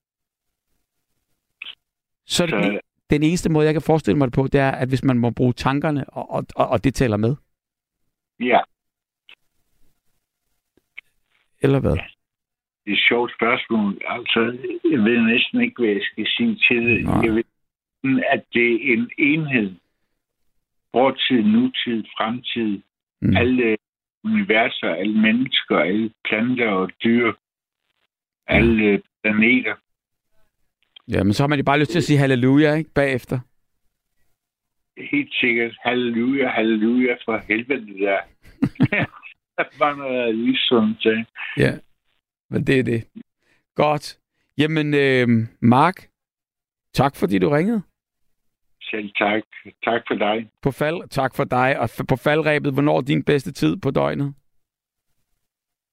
[2.27, 5.05] så den, den eneste måde, jeg kan forestille mig det på, det er, at hvis
[5.05, 7.37] man må bruge tankerne, og, og, og, det tæller med.
[8.41, 8.61] Ja,
[11.62, 11.97] Eller hvad?
[12.85, 14.01] det er et sjovt spørgsmål.
[14.07, 14.41] Altså,
[14.93, 17.05] jeg ved næsten ikke, hvad jeg skal sige til det.
[17.05, 17.20] Nej.
[17.25, 19.75] Jeg ved, at det er en enhed.
[20.93, 22.83] Fortid, nutid, fremtid.
[23.20, 23.37] Mm.
[23.37, 23.77] Alle
[24.25, 27.33] universer, alle mennesker, alle planter og dyr.
[28.47, 29.75] Alle planeter.
[31.09, 32.91] Ja, men så har man jo bare lyst til at sige halleluja, ikke?
[32.95, 33.39] Bagefter.
[34.97, 35.77] Helt sikkert.
[35.81, 38.20] Halleluja, halleluja for helvede der.
[39.59, 41.27] der var noget lige sådan til.
[41.57, 41.73] Ja,
[42.51, 43.05] men det er det.
[43.75, 44.18] Godt.
[44.59, 45.29] Jamen, øh,
[45.61, 46.09] Mark,
[46.95, 47.83] tak fordi du ringede.
[48.93, 49.43] Selv tak.
[49.84, 50.51] Tak for dig.
[50.62, 51.78] På fald, tak for dig.
[51.80, 54.34] Og på faldrebet, hvornår er din bedste tid på døgnet?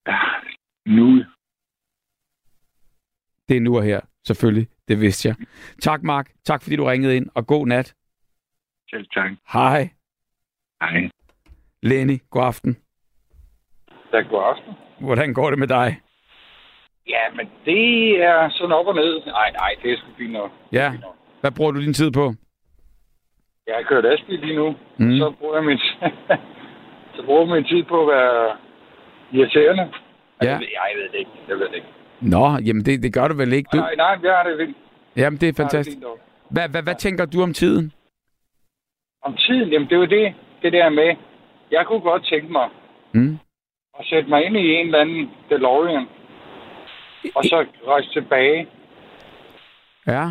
[0.06, 0.43] Ah,
[0.86, 1.24] Nu.
[3.50, 4.68] Det er nu og her, selvfølgelig.
[4.88, 5.36] Det vidste jeg.
[5.82, 6.32] Tak, Mark.
[6.45, 7.93] Tak, fordi du ringede ind, og god nat.
[8.89, 9.32] Selv tak.
[9.54, 9.89] Hej.
[10.82, 11.10] Hej.
[11.84, 12.78] Lenny, god aften.
[14.14, 14.74] Ja, god aften.
[15.00, 16.02] Hvordan går det med dig?
[17.08, 19.26] Ja, men det er sådan op og ned.
[19.26, 20.52] Nej, nej, det er sgu fint nok.
[20.72, 20.91] Ja.
[21.41, 22.34] Hvad bruger du din tid på?
[23.78, 24.76] Jeg kører lastbil lige nu.
[24.97, 25.17] Mm.
[25.17, 25.78] Så bruger jeg min,
[27.15, 28.57] så bruger jeg min tid på at være
[29.32, 29.84] irriterende.
[30.43, 30.47] Ja.
[30.49, 31.32] Jeg, ved, jeg ved det ikke.
[31.49, 31.88] Jeg ved det ikke.
[32.22, 33.70] Nå, jamen det, det gør du vel ikke?
[33.74, 33.78] Du...
[33.78, 34.78] Nej, nej, jeg har det vildt.
[35.15, 35.97] Jamen, det er har det fantastisk.
[36.49, 37.93] Hvad, hvad, hvad tænker du om tiden?
[39.24, 41.15] Om tiden, jamen det er jo det, det der med.
[41.72, 42.70] Jeg kunne godt tænke mig
[43.13, 43.39] Mm?
[43.99, 46.05] at sætte mig ind i en eller anden DeLorean.
[47.36, 48.67] Og så rejse tilbage.
[50.07, 50.26] Ja.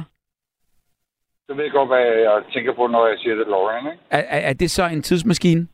[1.48, 4.02] Du ved godt, hvad jeg tænker på, når jeg siger DeLorean, ikke?
[4.10, 5.68] Er, er, er det så en tidsmaskine?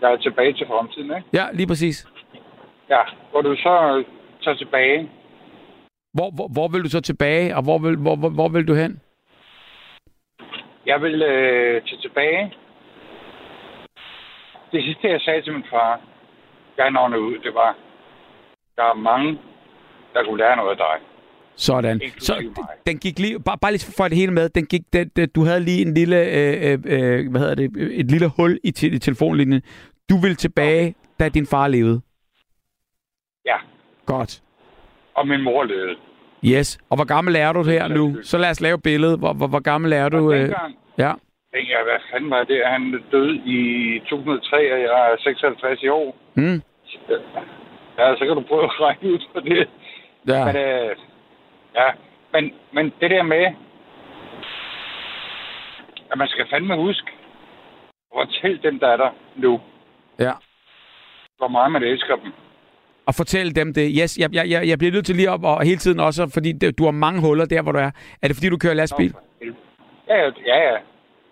[0.00, 1.28] Jeg er tilbage til fremtiden, ikke?
[1.32, 2.08] Ja, lige præcis.
[2.88, 3.00] Ja,
[3.30, 4.04] hvor du så
[4.44, 5.10] tager tilbage
[6.14, 8.74] Hvor, hvor, hvor vil du så tilbage, og hvor vil, hvor, hvor, hvor vil du
[8.74, 9.00] hen?
[10.86, 12.54] Jeg vil øh, tage tilbage.
[14.72, 16.00] Det sidste, jeg sagde til min far,
[16.76, 17.76] jeg navnet ud, det var,
[18.76, 19.38] der er mange,
[20.14, 21.11] der kunne lære noget af dig.
[21.56, 22.00] Sådan.
[22.18, 22.34] Så
[22.86, 25.44] den gik lige, bare, bare lige for det hele med, den gik, den, den, du
[25.44, 28.98] havde lige en lille, øh, øh, hvad hedder det, et lille hul i, te- i
[28.98, 29.62] telefonlinjen.
[30.10, 32.00] Du vil tilbage, da din far levede.
[33.46, 33.56] Ja,
[34.06, 34.42] Godt.
[35.14, 35.96] og min mor levede.
[36.44, 36.78] Yes.
[36.90, 38.16] Og hvor gammel er du her nu?
[38.22, 39.18] Så lad os lave billedet.
[39.18, 40.32] Hvor, hvor, hvor gammel er du?
[40.32, 40.48] Øh,
[40.98, 41.12] ja.
[41.52, 42.60] jeg, hvad fanden var det?
[42.66, 42.82] Han
[43.12, 43.58] døde i
[44.10, 46.16] 2003, og jeg er 56 i år.
[46.34, 46.62] Mm.
[47.98, 49.68] Ja, så kan du prøve at regne ud på det.
[50.28, 50.44] Ja.
[50.44, 50.96] Men, øh,
[51.74, 51.88] ja,
[52.32, 53.44] men, men det der med,
[56.12, 57.10] at man skal fandme huske
[58.12, 59.60] at fortælle dem, der er der nu,
[60.18, 60.32] ja.
[61.38, 62.32] hvor meget man elsker dem.
[63.06, 63.92] og fortælle dem det.
[64.00, 66.52] Yes, jeg, jeg, jeg jeg bliver nødt til lige op, og hele tiden også, fordi
[66.52, 67.90] det, du har mange huller der, hvor du er.
[68.22, 69.14] Er det fordi, du kører lastbil?
[70.08, 70.76] Ja, ja, ja,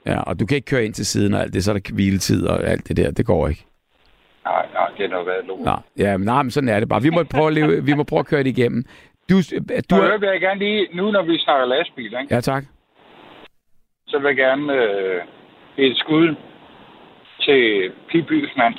[0.07, 0.21] ja.
[0.23, 2.47] Og du kan ikke køre ind til siden og alt det, så er der hviletid
[2.47, 3.11] og alt det der.
[3.11, 3.67] Det går ikke.
[4.45, 5.61] Nej, nej, det er noget været lort.
[5.61, 7.03] Nå, ja, men, nej, men sådan er det bare.
[7.03, 8.85] Vi må prøve at, leve, vi må prøve at køre det igennem.
[9.31, 9.37] Du,
[9.91, 10.19] du er...
[10.19, 12.35] vil jeg gerne lige, nu når vi snakker lastbil, ikke?
[12.35, 12.65] Ja, tak.
[14.07, 15.21] så vil jeg gerne øh,
[15.77, 16.35] et skud
[17.41, 18.75] til Pibys mand.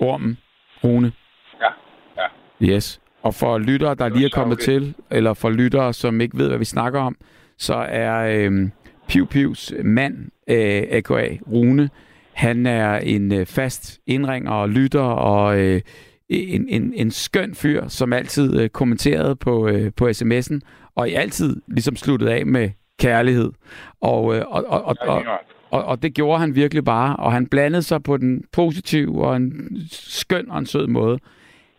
[0.00, 0.38] Ormen.
[0.84, 1.12] Rune.
[1.60, 1.70] Ja,
[2.16, 2.74] ja.
[2.74, 3.00] Yes.
[3.22, 6.58] Og for lyttere, der lige er kommet til, eller for lyttere, som ikke ved, hvad
[6.58, 7.16] vi snakker om,
[7.58, 8.72] så er øhm,
[9.08, 10.16] Piv Pivs mand,
[10.48, 11.28] øh, a.k.a.
[11.52, 11.90] Rune,
[12.32, 15.80] han er en øh, fast indringer og lytter og øh,
[16.28, 20.58] en, en, en skøn fyr, som altid øh, kommenterede på, øh, på sms'en,
[20.94, 22.70] og i altid ligesom sluttet af med
[23.00, 23.52] kærlighed.
[24.00, 25.38] Og, øh, og, og, og, Ja, og,
[25.70, 29.36] og, og det gjorde han virkelig bare, og han blandede sig på den positive og
[29.36, 29.52] en
[29.90, 31.18] skøn og en sød måde.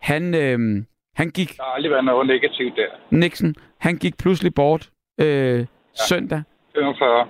[0.00, 0.84] Han, øh,
[1.14, 3.16] han gik, Der har aldrig været noget negativt der.
[3.16, 4.90] Nixon, han gik pludselig bort
[5.20, 5.66] øh,
[6.08, 6.42] søndag,
[6.74, 7.26] 45.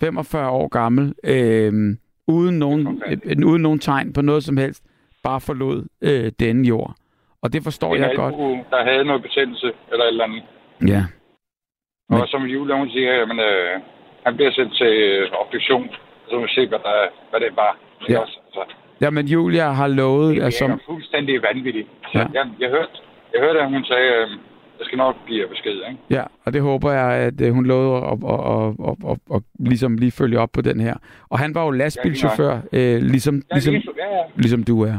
[0.00, 1.96] 45 år gammel, øh,
[2.26, 4.82] uden, nogen, øh, uden nogen tegn på noget som helst,
[5.22, 6.94] bare forlod øh, denne jord.
[7.42, 8.34] Og det forstår En jeg godt.
[8.70, 10.42] der havde noget betændelse eller et eller andet.
[10.94, 11.02] Ja,
[12.08, 13.80] Men- Og som Julie hun siger, jamen, øh,
[14.26, 15.88] han bliver sendt til øh, obduktion,
[16.28, 16.96] så må vi se, hvad, der,
[17.30, 17.72] hvad det var.
[18.08, 18.18] Ja.
[18.18, 18.38] også?
[18.46, 21.88] Altså, Jamen, Julia har lovet, det er fuldstændig vanvittigt.
[22.14, 22.18] Ja.
[22.34, 22.90] jeg, jeg, hørte,
[23.32, 24.28] jeg hørte, at hun sagde, øh,
[24.82, 25.98] der skal nok blive besked, ikke?
[26.10, 29.42] ja, og det håber jeg, at øh, hun lovede at, at, at, at, at, at,
[29.70, 30.94] ligesom lige følge op på den her.
[31.30, 34.22] Og han var jo lastbilchauffør, øh, ligesom, Ja, ligesom, lige, ja, ja.
[34.36, 34.96] ligesom du er.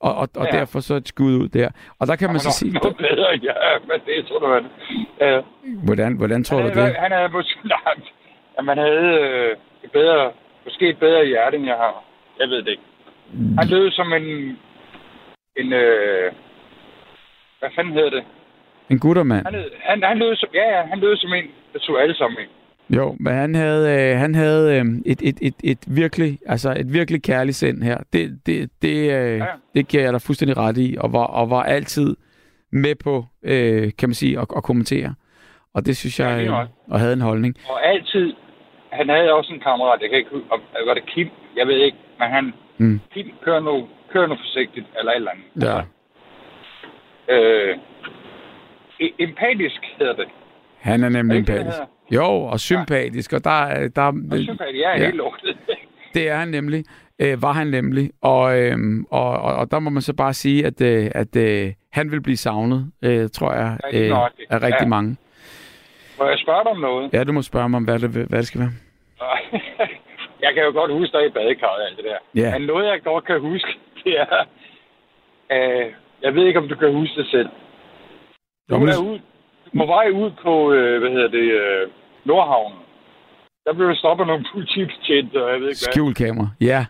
[0.00, 0.58] Og, og, og Ja.
[0.58, 1.68] derfor så et skud ud der.
[2.00, 3.54] Og der kan man så Nå, sige, Noget bedre, ja,
[3.88, 5.44] men det tror du, det
[5.84, 6.82] hvordan, hvordan tror han, du det?
[6.82, 7.54] havde, han havde måske...
[7.74, 7.94] Nej,
[8.58, 10.30] at man havde øh, et bedre,
[10.64, 12.04] måske et bedre hjerte, end jeg har.
[12.40, 12.82] Jeg ved det ikke.
[13.58, 14.56] Han lød som en...
[15.56, 15.72] En...
[15.72, 16.32] Øh,
[17.58, 18.24] hvad fanden hedder det?
[18.92, 19.46] En guttermand.
[19.46, 20.48] Han, han, han lød som...
[20.54, 22.50] Ja, ja, han lød som en, der tog alle sammen ind.
[22.96, 26.92] Jo, men han havde, øh, han havde øh, et, et, et, et virkelig, altså et
[26.92, 27.98] virkelig kærligt sind her.
[28.12, 29.36] Det, det, det, øh, ja.
[29.36, 29.44] Ja.
[29.74, 32.16] det giver jeg dig fuldstændig ret i, og var, og var altid
[32.72, 35.14] med på, øh, kan man sige, at, at kommentere.
[35.74, 37.54] Og det synes Ja, jeg, lige øh, og havde en holdning.
[37.68, 38.34] Og altid...
[38.92, 41.28] Han havde også en kammerat, jeg kan ikke huske, om var det Kim?
[41.56, 42.52] Jeg ved ikke, men han...
[42.78, 43.00] Mm.
[43.14, 45.66] Kim kører nu, kører nu forsigtigt, eller et eller andet.
[45.68, 45.78] Ja.
[47.34, 47.80] Øh, e-
[49.18, 50.26] empatisk hedder det.
[50.80, 51.78] Han er nemlig Er empatisk.
[51.78, 55.04] det Jo, og sympatisk, og der, er- der, Og sympatisk, jeg er Ja.
[55.04, 55.56] helt lortet.
[56.14, 56.84] Det er han nemlig.
[57.18, 58.10] Øh, var han nemlig.
[58.22, 58.76] Og, øh,
[59.10, 62.20] og, og, og der må man så bare sige, at, øh, at øh, han vil
[62.22, 64.18] blive savnet, øh, tror jeg, Ja, øh,
[64.50, 64.86] af rigtig Ja.
[64.88, 65.16] mange.
[66.18, 67.12] Må jeg spørge dig om noget?
[67.12, 68.72] Ja, du må spørge mig om, hvad det, hvad det skal være.
[70.44, 72.42] jeg kan jo godt huske dig i badekarret og alt det der.
[72.42, 72.58] Ja.
[72.58, 73.68] Men noget, jeg godt kan huske,
[74.04, 74.46] det er...
[75.52, 75.86] Øh,
[76.22, 77.48] jeg ved ikke, om du kan huske det selv.
[78.68, 79.20] Men- er ude,
[79.78, 81.88] på vej ud på, øh, hvad hedder det, øh,
[82.24, 82.78] Nordhavnen.
[83.64, 85.92] Der blev du stoppet nogle politibetjente, og jeg ved ikke hvad.
[85.92, 86.48] Skjulkamera.
[86.60, 86.86] Ja.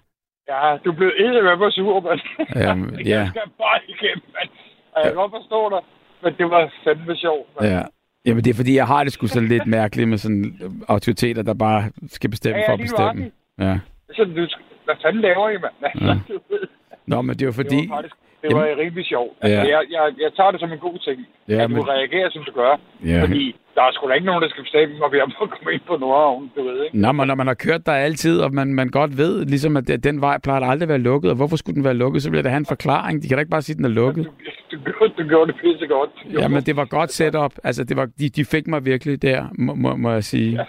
[0.48, 2.20] Ja, du blev eddermame sur, mand.
[2.56, 3.28] Jamen, jeg ja.
[3.28, 4.48] skal bare igennem, mand.
[4.92, 5.80] Og jeg kan godt forstå dig,
[6.22, 7.72] men det var fandme sjovt, mand.
[7.72, 7.82] Ja.
[8.26, 10.44] Jamen, det er fordi, jeg har det sgu sådan lidt mærkeligt med sådan
[10.88, 13.30] autoriteter, der bare skal bestemme Ja, ja, for at bestemme.
[13.58, 13.78] Ja.
[14.16, 14.46] Så du,
[14.84, 15.74] hvad fanden laver I, mand?
[15.82, 16.12] Altså, Ja.
[16.34, 16.68] du ved.
[17.06, 17.80] Nå, men det jo fordi...
[17.80, 19.32] Det var faktisk det var rimelig sjovt.
[19.42, 19.46] Ja.
[19.48, 22.30] Altså, jeg, jeg, jeg tager det som en god ting, Ja, at du men- reagerer,
[22.30, 22.72] som du gør.
[23.04, 23.22] Ja.
[23.22, 25.50] Fordi der er sgu da ikke nogen, der skal bestemme, når vi er på at
[25.50, 26.98] komme ind på Nordhavn, du ved, ikke?
[26.98, 29.90] Nå, men når man har kørt der altid, og man, man godt ved, ligesom at
[30.04, 32.30] den vej plejer der aldrig at være lukket, og hvorfor skulle den være lukket, så
[32.30, 33.22] bliver der have en forklaring.
[33.22, 34.24] De kan da ikke bare sige, at den er lukket.
[34.24, 34.30] Du,
[34.76, 36.10] du, gjorde, du gjorde det pisse godt.
[36.40, 37.52] Ja, men det var godt setup.
[37.64, 40.60] Altså, det var, de, de fik mig virkelig der, må, må, må jeg sige.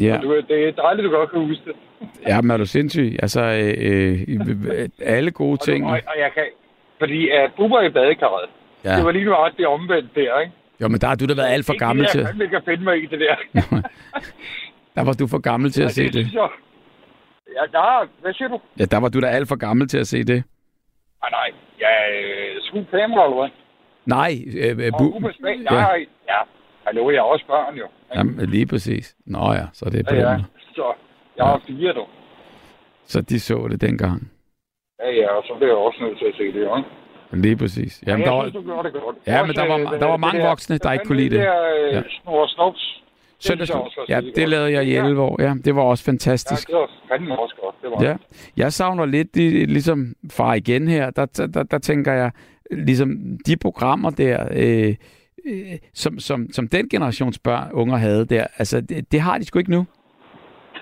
[0.00, 1.74] Ja, Du, det er dejligt, du godt kan huske det.
[2.26, 3.16] Ja men er du sindssyg?
[3.22, 5.84] Altså, øh, øh, alle gode Og, ting.
[5.86, 6.44] og, og jeg kan...
[6.98, 8.48] Fordi at du var i badekarret.
[8.84, 8.90] Ja.
[8.90, 8.96] Ja.
[8.96, 10.52] Det var lige nu ret det omvendt der, ikke?
[10.80, 12.20] Jo, men der har du da været alt for Ikke gammel det, til.
[12.20, 13.36] Jeg ikke at finde mig i det der.
[14.96, 16.32] Der var du for gammel til at se det.
[16.32, 16.48] jeg-
[17.56, 18.60] Ja, der, hvad siger du?
[18.78, 20.44] Ja, der var du da alt for gammel til at se det.
[21.22, 21.50] Nej, nej.
[21.80, 23.50] Jeg er sgu kamera, eller hvad?
[24.06, 25.56] Nej, øh, øh, Og bu- Ubers bag.
[25.70, 25.94] ja, Ja,
[26.32, 26.40] ja.
[26.86, 27.86] Hallo, jeg er også børn, jo.
[28.14, 29.16] jamen, lige præcis.
[29.26, 30.38] Nå ja, så er det på Ja, ja.
[30.74, 30.92] Så
[31.36, 32.04] jeg har fire, du.
[33.06, 34.30] Så de så det dengang.
[35.00, 36.88] Ja, ja, og så bliver jeg også nødt til at se det, ikke?
[37.32, 38.02] Lige præcis.
[38.06, 39.16] Jamen, jeg der var, synes, du gjorde det godt.
[39.26, 41.38] Ja, men der var- øh, der var mange voksne, der ikke kunne lide det.
[41.38, 41.52] Der
[41.92, 41.98] Ja.
[41.98, 43.02] øh, snor snops.
[43.38, 45.04] søndags, synes jeg også var ja, det lavede jeg i Ja.
[45.06, 45.42] 11 år.
[45.42, 46.66] Ja, det var også Ja, fantastisk.
[46.68, 47.74] det var fandme også godt.
[47.82, 48.16] Det var Ja,
[48.56, 49.36] jeg savner lidt,
[49.70, 52.30] ligesom far igen her, der, der, der, der tænker jeg,
[52.70, 53.10] ligesom
[53.46, 54.94] de programmer der, øh,
[55.46, 59.44] øh, som, som, som den generations børn, unger havde der, altså det, det har de
[59.44, 59.86] sgu ikke nu.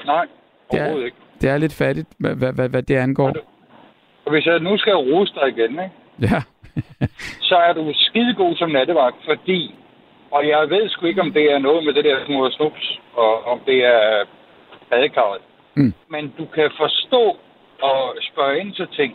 [0.07, 0.27] Nej,
[0.75, 1.17] Det er- ikke.
[1.41, 3.33] Det er lidt fattigt, hvad, hvad, hvad, hvad det angår.
[4.25, 5.91] Og hvis jeg nu skal rose dig igen, ikke?
[6.21, 6.43] Ja,
[7.49, 9.75] så er du skidegod som nattevagt, fordi,
[10.31, 13.45] og jeg ved sgu ikke, om det er noget med det der små snups, og
[13.47, 14.25] om det er
[14.91, 15.41] badekarret.
[15.77, 15.95] Mm.
[16.11, 17.37] Men du kan forstå
[17.83, 19.15] og spørge ind til ting.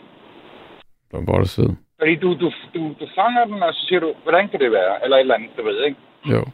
[1.10, 1.70] Hvor er du sød.
[1.98, 5.04] Fordi du, du, du, du fanger den, og så siger du, hvordan kan det være?
[5.04, 5.96] Eller et eller andet, du ved, ikke?
[6.30, 6.44] Jo.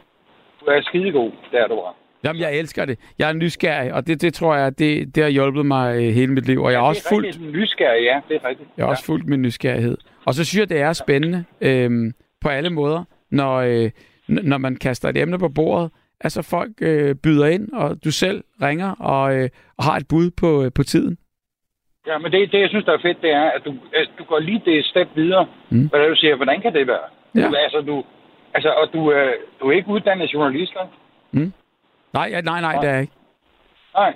[0.59, 1.93] Du er skidegod, der er du bare.
[2.27, 2.99] Jamen, jeg elsker det.
[3.19, 6.33] Jeg er nysgerrig, og det, det tror jeg, det, det har hjulpet mig øh, hele
[6.33, 6.63] mit liv.
[6.63, 8.69] Og jeg er også er fuldt, rigtigt nysgerrig, ja, det er rigtigt.
[8.77, 9.97] jeg er også fuldt min nysgerrighed.
[10.25, 13.91] Og så synes jeg, det er spændende øhm, på alle måder, når, øh,
[14.27, 15.91] når man kaster et emne på bordet.
[16.21, 20.31] Altså folk øh, byder ind, og du selv ringer og, øh, og har et bud
[20.41, 21.17] på, øh, på tiden.
[22.07, 24.23] Ja, men det, det, jeg synes, der er fedt, det er, at du, at du
[24.23, 25.47] går lige det et step videre.
[25.69, 25.77] Mm.
[25.77, 25.87] Mm.
[25.87, 27.07] Hvad du siger, hvordan kan det være?
[27.35, 27.47] Ja.
[27.47, 28.03] Du, altså, du,
[28.53, 30.87] altså, og du, øh, du er ikke uddannet journalist, vel?
[32.13, 33.13] Nej, ja, nej, nej, det er ikke.
[33.95, 34.13] Nej.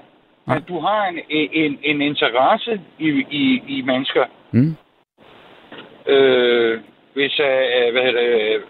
[0.48, 0.56] Nej.
[0.56, 4.26] Men du har en, en, en interesse i, i, i mennesker.
[4.52, 4.76] Mm.
[6.08, 6.80] Øh,
[7.14, 8.62] hvis, øh, hvad hedder det, øh,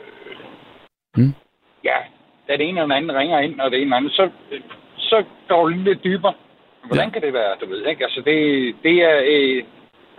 [1.17, 1.33] Mm.
[1.83, 1.95] ja,
[2.47, 4.29] da det ene eller anden ringer ind, og det ene eller andet, så,
[4.97, 6.33] så går lige lidt dybere.
[6.85, 7.09] Hvordan Ja.
[7.13, 8.03] kan det være, du ved, ikke?
[8.03, 9.63] Altså, det, det er, øh,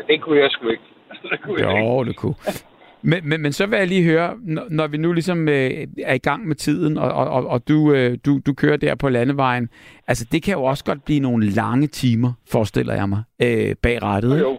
[0.08, 0.82] det kunne jeg sgu ikke.
[1.30, 1.88] det kunne jeg ikke.
[1.92, 2.34] Jo, det kunne.
[3.02, 5.70] Men, men, men så vil jeg lige høre, når, når vi nu ligesom øh,
[6.02, 9.08] er i gang med tiden, og, og, og- du, øh, du, du kører der på
[9.08, 9.68] landevejen,
[10.08, 14.02] altså det kan jo også godt blive nogle lange timer, forestiller jeg mig, øh, bag
[14.02, 14.30] rattet.
[14.32, 14.44] ikke?
[14.48, 14.58] Jo,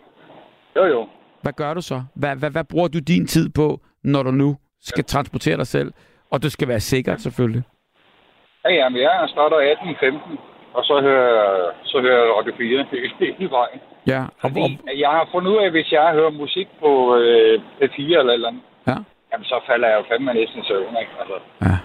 [0.75, 0.85] jo.
[0.85, 1.07] Jo.
[1.41, 2.03] Hvad gør du så?
[2.15, 5.91] Hvad, hvad, hvad bruger du din tid på, når du nu skal transportere dig selv?
[6.31, 7.63] Og det skal være sikkert, selvfølgelig.
[8.65, 10.37] Ja, jamen, jeg starter 18.15,
[10.73, 12.85] og så hører, så hører jeg Radio 4
[13.39, 13.79] hele, vejen.
[14.07, 17.61] Ja, og, Fordi jeg har fundet ud af, at hvis jeg hører musik på øh,
[17.81, 18.97] P4 eller eller andet, ja,
[19.31, 21.13] jamen så falder jeg jo fandme næsten i søvn, ikke?
[21.21, 21.77] Altså, ja.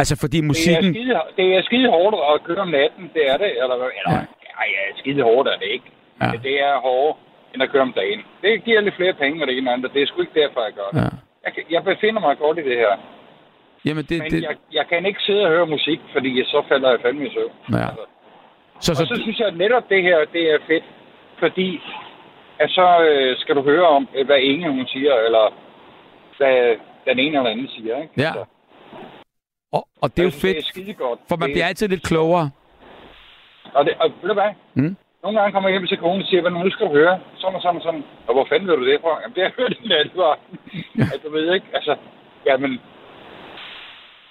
[0.00, 0.94] Altså, fordi det, er musikken...
[0.94, 3.50] skide, det er skide hårdt at køre om natten, det er det.
[3.62, 4.20] Eller, eller Ja.
[4.58, 4.62] ja.
[4.74, 5.88] ja, skide hårdt er det ikke.
[6.22, 6.30] Ja.
[6.48, 7.16] Det er hårdere,
[7.54, 8.20] end at køre om dagen.
[8.42, 9.92] Det giver lidt flere penge, og det ene andet.
[9.94, 10.98] Det er sgu ikke derfor, jeg gør det.
[11.02, 11.08] Ja.
[11.44, 12.92] Jeg, jeg befinder mig godt i det her.
[13.84, 14.18] Jamen, det...
[14.22, 17.26] Men det jeg, jeg kan ikke sidde og høre musik, fordi så falder jeg fandme
[17.26, 17.52] i søvn.
[17.72, 17.76] ja.
[17.78, 18.04] Altså.
[18.80, 20.84] Så, Og så så, synes jeg, at netop det her, det er fedt,
[21.38, 21.80] fordi
[22.58, 25.54] at så øh, skal du høre om, øh, hvad Inge hun siger, eller
[26.36, 28.02] hvad den ene eller anden siger.
[28.02, 28.12] Ikke?
[28.16, 28.32] Ja.
[28.32, 28.44] Så,
[29.72, 31.20] og, og det er jo jeg synes, Det er fedt, godt.
[31.28, 32.50] for man bliver altid lidt klogere.
[33.74, 34.52] Og, det, og ved du hvad?
[34.74, 34.96] Mm.
[35.22, 37.20] Nogle gange kommer jeg hjem til konen og siger, hvad nu skal du høre?
[37.36, 38.04] Sådan og sådan og sådan.
[38.26, 39.20] Og hvor fanden ved du det fra?
[39.22, 40.20] Jamen, det har jeg hørt i natten.
[40.20, 40.32] Ja.
[40.98, 41.16] Ja.
[41.24, 41.96] Du ved ikke, altså,
[42.46, 42.80] jamen,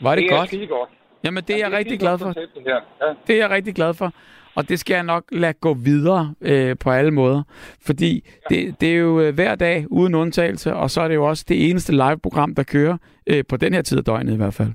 [0.02, 0.48] Var det, det er godt?
[0.48, 0.90] skide godt.
[1.24, 2.32] Jamen, det er Ja, jeg rigtig glad for.
[2.32, 2.80] det her.
[3.02, 3.14] Ja.
[3.28, 4.12] Det er jeg rigtig glad for.
[4.56, 7.44] Og det skal jeg nok lade gå videre øh, på alle måder.
[7.86, 11.26] Fordi det, det er jo øh, hver dag uden undtagelse, og så er det jo
[11.26, 14.54] også det eneste live-program, der kører øh, på den her tid af døgnet i hvert
[14.54, 14.72] fald.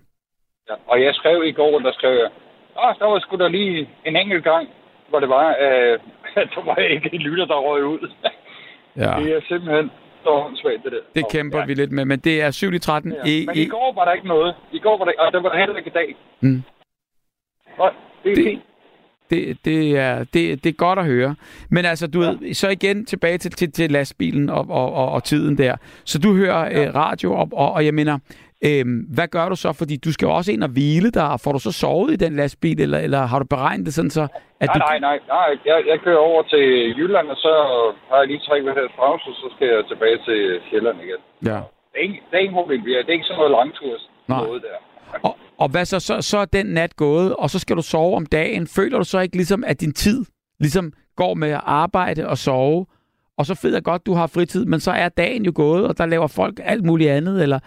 [0.71, 0.75] Ja.
[0.87, 2.31] Og jeg skrev i går, der skrev jeg,
[2.85, 4.69] Åh, der var sgu da lige en enkelt gang,
[5.09, 5.99] hvor det var, øh,
[6.43, 8.11] at der var ikke en lytter, der røg ud.
[8.97, 9.03] Ja.
[9.21, 9.91] Det er simpelthen
[10.25, 10.99] så åndssvagt, det der.
[11.15, 11.65] Det kæmper ja.
[11.67, 13.13] vi lidt med, men det er 7 i 13.
[13.13, 13.19] Ja.
[13.27, 14.55] E, Men i går var der ikke noget.
[14.73, 16.17] I går var der, og det var der heller ikke i dag.
[16.41, 16.63] Mm.
[17.79, 17.91] Nej,
[18.25, 18.63] det er Det- fint.
[19.31, 21.35] det, det, er, det, det er godt at høre.
[21.71, 22.29] Men altså, du ja.
[22.31, 25.77] ved, så igen tilbage til, til, til lastbilen og, og, og, og tiden der.
[26.05, 26.87] Så du hører ja.
[26.89, 28.19] øh, radio, og, og, og jeg mener,
[28.69, 28.85] øh,
[29.17, 29.73] hvad gør du så?
[29.73, 31.41] Fordi du skal jo også ind og hvile dig.
[31.45, 34.25] Får du så sovet i den lastbil, eller, eller har du beregnet det sådan så,
[34.61, 34.79] at Nej, du...
[34.79, 35.51] nej, nej, nej.
[35.67, 36.65] Jeg, jeg kører over til
[36.99, 37.53] Jylland, og så
[38.11, 41.21] har jeg lige tre kvarters pause, og så skal jeg tilbage til Sjælland igen.
[41.51, 41.61] Ja.
[41.91, 42.81] Det er ikke, det er ikke problem.
[42.83, 44.77] Det er ikke sådan noget langturs noget der.
[45.23, 46.23] Og, og hvad så, så?
[46.23, 48.67] Så er den nat gået, og så skal du sove om dagen.
[48.67, 50.25] Føler du så ikke ligesom, at din tid
[50.61, 52.87] ligesom går med at arbejde og sove,
[53.41, 55.99] og så ved jeg godt, du har fritid, men så er dagen jo gået, og
[55.99, 57.59] der laver folk alt muligt andet, eller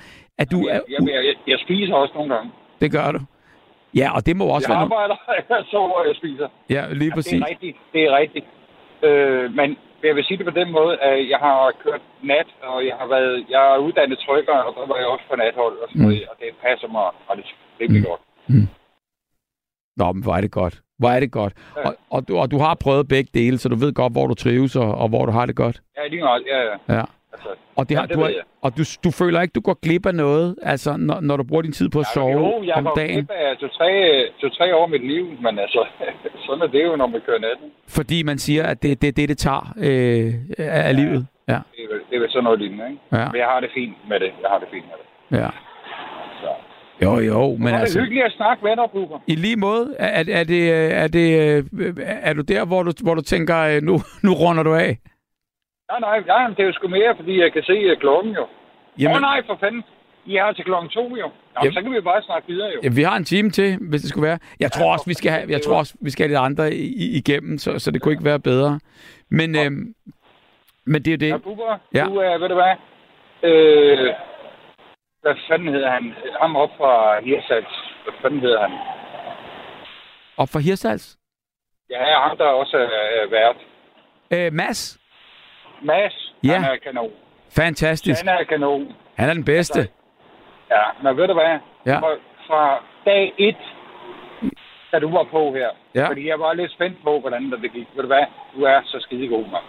[0.41, 0.73] at du er...
[0.73, 2.51] Jeg, jeg, jeg, jeg spiser også nogle gange.
[2.81, 3.19] Det gør du.
[4.01, 4.83] Ja, og det må også Jeg være...
[4.87, 5.17] arbejder,
[5.49, 6.47] jeg sover, og jeg spiser.
[6.75, 7.31] Ja, lige Ja, præcis.
[7.33, 7.77] det er rigtigt.
[7.93, 8.45] Det er rigtigt.
[9.07, 9.67] Øh, men
[10.07, 13.07] jeg vil sige det på den måde, at jeg har kørt nat, og jeg har
[13.15, 16.07] været, jeg er uddannet trykker, og der var jeg også på nathold, og, sådan Mm.
[16.07, 17.49] noget, og det passer mig og det er
[17.81, 18.09] rimelig Mm.
[18.11, 18.21] godt.
[19.99, 20.75] Nå, men hvor er det godt.
[21.03, 21.53] Hvor er det godt.
[21.77, 21.81] Ja.
[21.87, 24.33] Og, og, du, og du har prøvet begge dele, så du ved godt, hvor du
[24.33, 25.81] trives og, og hvor du har det godt.
[25.97, 26.43] Ja, lige meget.
[26.53, 26.95] Ja, ja.
[26.99, 27.03] Ja.
[27.33, 28.43] Altså, Og, det Ja, har, det du, har, jeg.
[28.61, 31.61] og du, du føler ikke, du går glip af noget, altså, når, når du bruger
[31.61, 33.15] din tid på at sove jo, jeg om går dagen?
[33.15, 33.89] glip af to-tre
[34.41, 35.85] to, tre år af mit liv, men altså,
[36.45, 37.67] sådan er det jo, når man kører natten.
[37.87, 40.91] Fordi man siger, at det er det, det, det tager øh, af ja.
[40.91, 41.27] livet.
[41.47, 43.01] Ja, Det er, vel- det er vel sådan noget lignende, ikke?
[43.11, 44.31] ja, Men jeg har det fint med det.
[44.41, 45.43] Jeg har det fint med det.
[45.43, 45.49] ja.
[47.01, 47.99] Jo, jo, men Men er det altså...
[47.99, 49.19] hyggeligt at snakke med dig, Bubber.
[49.27, 50.61] I lige måde, er, er, er, det,
[51.03, 51.27] er, det,
[51.79, 54.97] øh, er du der, hvor du, hvor du tænker, øh, nu, nu runder du af?
[55.91, 58.41] Nej, nej, nej, det er jo sgu mere, fordi jeg kan se klokken jo.
[58.43, 59.83] Åh Jamen, oh, nej, for fanden.
[60.25, 61.27] I har til klokken to jo.
[61.27, 61.31] Nå,
[61.63, 61.73] Jamen.
[61.73, 62.79] så kan vi bare snakke videre jo.
[62.83, 64.39] Ja, vi har en time til, hvis det skulle være.
[64.59, 66.39] Jeg tror Ja, også, vi skal have, jeg det tror også, vi skal have lidt
[66.45, 68.79] andre i, igennem, så, så det kunne ikke være bedre.
[69.29, 69.93] Men, øhm,
[70.85, 71.43] men det er Ja, det.
[71.43, 72.03] Bubber, Ja.
[72.03, 72.75] du, uh, ved du hvad?
[73.51, 74.09] Øh,
[75.23, 76.13] hvad fanden hedder han?
[76.41, 77.73] Ham op fra Hirsals.
[78.03, 78.71] Hvad fanden hedder han?
[80.37, 81.17] Op for Hirsals.
[81.89, 83.55] Ja, ham der også er vært.
[84.31, 84.99] Øh, Mads.
[85.81, 86.53] Mads, Ja.
[86.59, 87.11] han er kanon.
[87.55, 88.25] Fantastisk.
[88.25, 88.95] Han er kanon.
[89.17, 89.79] Han er den bedste.
[90.71, 91.59] Ja, men ved du hvad?
[91.85, 91.97] Ja.
[91.99, 92.11] Fra,
[92.47, 93.57] fra dag et,
[94.91, 95.69] da du var på her.
[95.95, 96.07] Ja.
[96.07, 97.87] Fordi jeg var lidt spændt på, hvordan det gik.
[97.95, 98.25] Ved du hvad?
[98.55, 99.63] Du er så skide god, mand.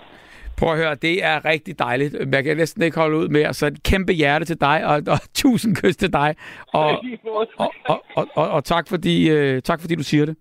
[0.59, 2.15] Prøv at høre, det er rigtig dejligt.
[2.33, 5.19] Jeg kan næsten ikke holde ud mere, så et kæmpe hjerte til dig, og, og
[5.43, 6.35] tusind kys til dig.
[6.73, 6.91] Og,
[7.59, 10.37] og, og, og, og, og tak, fordi, øh, tak fordi du siger det.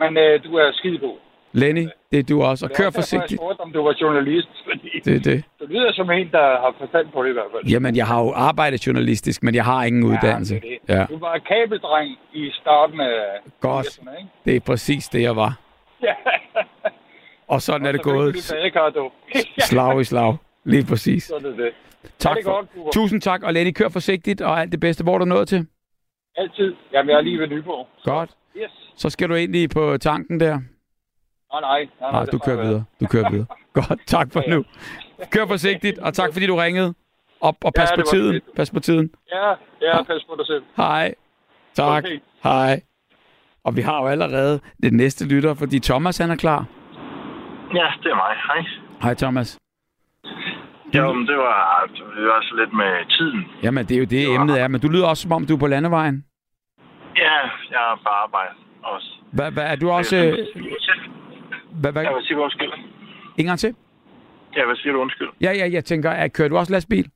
[0.00, 1.16] Men øh, du er skide god.
[1.52, 2.66] Lenny, det er du også.
[2.66, 3.30] Og kør forsigtigt.
[3.30, 4.48] Jeg spurgte, om du var journalist.
[4.64, 5.44] Fordi Det det.
[5.60, 7.64] du lyder som en, der har forstand på det i hvert fald.
[7.72, 10.54] Jamen, jeg har jo arbejdet journalistisk, men jeg har ingen uddannelse.
[10.54, 11.00] Ja, det er det.
[11.00, 13.18] Ja, Du var kabeldreng i starten af
[13.60, 13.86] Godt.
[13.86, 14.30] 80'erne, ikke?
[14.44, 15.58] det er præcis det, jeg var.
[16.02, 16.14] Ja.
[17.48, 18.36] Og sådan er det gået.
[19.70, 20.36] Slag i slag.
[20.64, 21.22] Lige præcis.
[21.24, 21.70] Sådan er det.
[22.18, 22.50] Tak det for.
[22.52, 22.92] godt.
[22.92, 25.04] Tusind tak, og Lenny, kør forsigtigt, og alt det bedste.
[25.04, 25.66] Hvor er du nået til?
[26.36, 26.74] Altid.
[26.92, 27.86] Jamen, jeg er lige ved Nyborg.
[28.04, 28.30] Godt.
[28.56, 28.70] Yes.
[28.96, 30.58] Så skal du egentlig på tanken der.
[31.52, 31.88] Nej, nej.
[32.00, 32.84] nej, Nej, det du kører videre.
[33.00, 33.46] Du kører videre.
[33.88, 34.54] Godt, tak for Ja, ja.
[34.56, 34.64] nu.
[35.30, 36.94] Kør forsigtigt, og tak fordi du ringede.
[37.40, 38.32] Og, og pas Ja, på tiden.
[38.32, 38.44] fedt.
[38.56, 39.10] Pas på tiden.
[39.32, 39.48] Ja,
[39.82, 40.62] ja, pas på dig selv.
[40.76, 41.14] Hej.
[41.74, 42.04] Tak.
[42.04, 42.20] Okay.
[42.44, 42.80] Hej.
[43.64, 46.64] Og vi har jo allerede det næste lytter, fordi Thomas han er klar.
[47.74, 48.34] Ja, det er mig.
[48.48, 48.60] Hej.
[49.02, 49.58] Hej Thomas.
[50.94, 53.44] Jo, men det var, det var også lidt med tiden.
[53.62, 54.34] Jamen, det er jo det, Jo.
[54.34, 54.68] emnet er.
[54.68, 56.24] Men du lyder også, som om du er på landevejen.
[57.16, 57.32] Ja,
[57.70, 58.50] jeg er på arbejde
[58.82, 59.08] også.
[59.32, 60.16] Hvad, hvad er du også...
[60.16, 60.38] øh,
[61.80, 62.72] Hvad, hvad, Jeg vil sige undskyld.
[63.38, 63.74] en gang til?
[64.56, 65.28] Jeg vil sige undskyld.
[65.40, 67.10] Ja, ja, jeg tænker, at kører du også lastbil?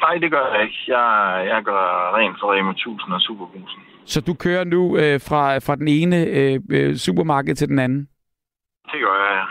[0.00, 0.76] Nej, det gør jeg ikke.
[0.88, 1.06] Jeg,
[1.48, 3.80] jeg gør rent for Rema 1000 og Superbrusen.
[4.06, 8.08] Så du kører nu øh, fra, fra den ene øh, øh, supermarked til den anden?
[8.92, 9.44] Det gør jeg, ja.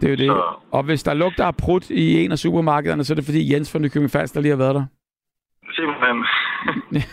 [0.00, 0.26] Det er jo det.
[0.26, 3.52] Så- Og hvis der lugter af prut i en af supermarkederne, så er det fordi
[3.52, 4.84] Jens fra Nykøbing Falster lige har været der.
[5.76, 6.24] Simpelthen.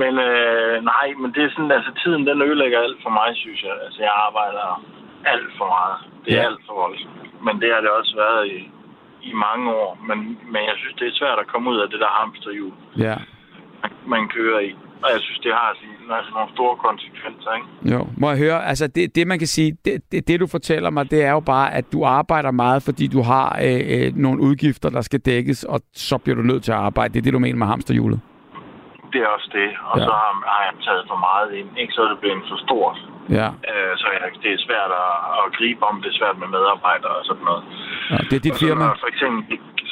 [0.00, 3.62] men øh, nej, men det er sådan, altså tiden den ødelægger alt for mig, synes
[3.62, 3.74] jeg.
[3.84, 4.84] Altså jeg arbejder
[5.32, 5.96] alt for meget.
[6.24, 6.46] Det er Ja.
[6.48, 7.20] alt for voldsomt.
[7.46, 8.58] Men det har det også været i,
[9.30, 9.90] i mange år.
[10.08, 10.18] Men,
[10.52, 12.72] men jeg synes, det er svært at komme ud af det der hamsterhjul,
[13.06, 13.16] ja.
[13.82, 14.72] man- man kører i.
[15.04, 17.68] Og jeg synes, det har sådan, altså nogle store konsekvenser, ikke?
[17.94, 20.90] Jo, må jeg høre, altså det, det man kan sige, det, det, det du fortæller
[20.90, 24.38] mig, det er jo bare, at du arbejder meget, fordi du har øh, øh, nogle
[24.48, 27.12] udgifter, der skal dækkes, og så bliver du nødt til at arbejde.
[27.14, 28.20] Det er det, du mener med hamsterhjulet.
[29.12, 29.70] Det er også det.
[29.90, 30.04] Og Ja.
[30.08, 31.68] så har, har jeg taget for meget ind.
[31.82, 32.98] Ikke så er det blevet for stort.
[33.38, 35.94] Ja, Øh, så jeg, det er svært at, at gribe om.
[36.02, 37.62] Det er svært med medarbejdere og sådan noget.
[38.12, 38.84] ja det er dit Og så firma.
[38.84, 39.42] Når, for eksempel,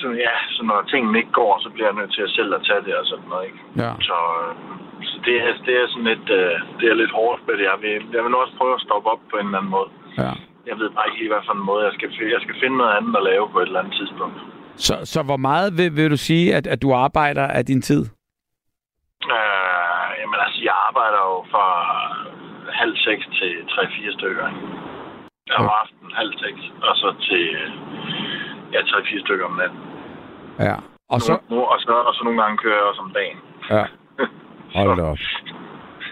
[0.01, 2.63] så, ja, så når tingene ikke går, så bliver jeg nødt til at selv at
[2.69, 3.45] tage det og sådan noget.
[3.49, 3.61] Ikke?
[3.83, 3.91] Ja.
[4.09, 4.51] Så, øh,
[4.90, 4.90] så
[5.27, 7.67] det, er, det er sådan lidt, øh, det er lidt hårdt det.
[7.71, 9.91] Jeg vil, jeg vil også prøve at stoppe op på en eller anden måde.
[10.25, 10.33] ja.
[10.71, 12.93] Jeg ved bare ikke helt, hvad for en måde jeg skal, jeg skal finde noget
[12.99, 14.37] andet at lave på et eller andet tidspunkt.
[14.87, 18.03] Så, så hvor meget vil, vil du sige, at, at du arbejder af din tid?
[19.37, 21.67] Øh, jamen altså, jeg arbejder jo fra
[22.83, 24.45] halv seks til tre-fire stykker.
[24.53, 24.61] ikke?
[25.59, 25.71] Om Ja.
[25.83, 27.45] aftenen halv seks, og så til
[28.75, 29.81] ja, tre-fire stykker om natten.
[30.69, 30.77] Ja.
[31.15, 31.33] Og så...
[31.51, 33.39] Nu, og, så, og så nogle gange kører jeg også om dagen.
[33.71, 33.85] Ja.
[34.75, 35.19] Hold da op.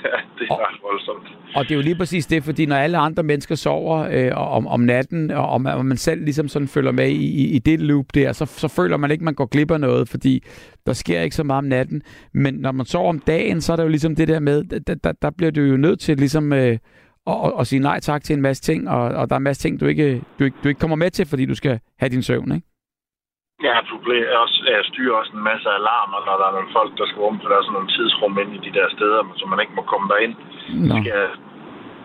[0.04, 1.38] Ja, det er ret voldsomt.
[1.54, 4.66] Og det er jo lige præcis det, fordi når alle andre mennesker sover øh, om,
[4.66, 7.80] om natten, og om, og man selv ligesom sådan følger med i, i, i det
[7.80, 10.42] loop der, så, så føler man ikke, man går glip af noget, fordi
[10.86, 12.02] der sker ikke så meget om natten.
[12.34, 14.94] Men når man sover om dagen, så er det jo ligesom det der med, der,
[14.94, 16.78] der, der bliver du jo nødt til ligesom øh, at,
[17.26, 19.62] at, at sige nej tak til en masse ting, og, og der er en masse
[19.62, 22.22] ting, du ikke, du, ikke, du ikke kommer med til, fordi du skal have din
[22.22, 22.67] søvn, ikke?
[23.94, 27.06] Problem, jeg, også, jeg styrer også en masse alarmer, når der er nogle folk, der
[27.06, 29.60] skal rum, for der er sådan nogle tidsrum inde i de der steder, så man
[29.62, 30.34] ikke må komme derind.
[30.88, 30.94] Nå.
[31.00, 31.28] skal jeg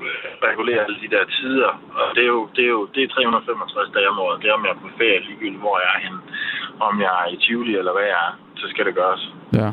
[0.06, 1.72] øh, regulere alle de der tider.
[2.00, 4.36] Og det er jo, det er jo det er 365 dage om året.
[4.42, 6.20] Det er, om jeg er på ferie, ligegyldigt hvor jeg er henne.
[6.88, 9.24] Om jeg er i Tivoli eller hvad jeg er, så skal det gøres.
[9.62, 9.70] Ja.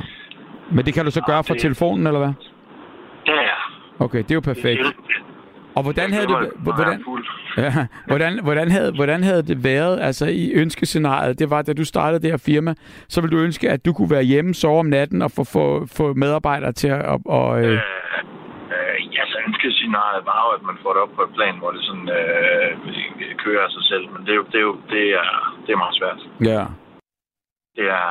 [0.74, 2.34] Men det kan du så gøre fra det- telefonen, eller hvad?
[3.30, 3.58] Ja, ja.
[4.04, 4.80] Okay, det er jo perfekt.
[5.76, 6.38] Og hvordan havde det...
[6.66, 7.04] Hvordan.
[7.56, 11.38] Ja, hvordan, hvordan, havde, hvordan havde det været altså i ønskescenariet?
[11.38, 12.74] Det var, da du startede det her firma,
[13.08, 15.86] så ville du ønske, at du kunne være hjemme, sove om natten og få, få,
[15.86, 17.02] få medarbejdere til at...
[17.04, 17.76] Og, og, øh, Øh,
[18.74, 21.70] øh, ja, så ønskescenariet var jo, at man får det op på et plan, hvor
[21.70, 22.70] det sådan øh,
[23.44, 24.04] kører af sig selv.
[24.12, 25.28] Men det er jo, det er, jo, det er,
[25.66, 26.20] det er meget svært.
[26.52, 26.64] ja.
[27.76, 28.08] Det er,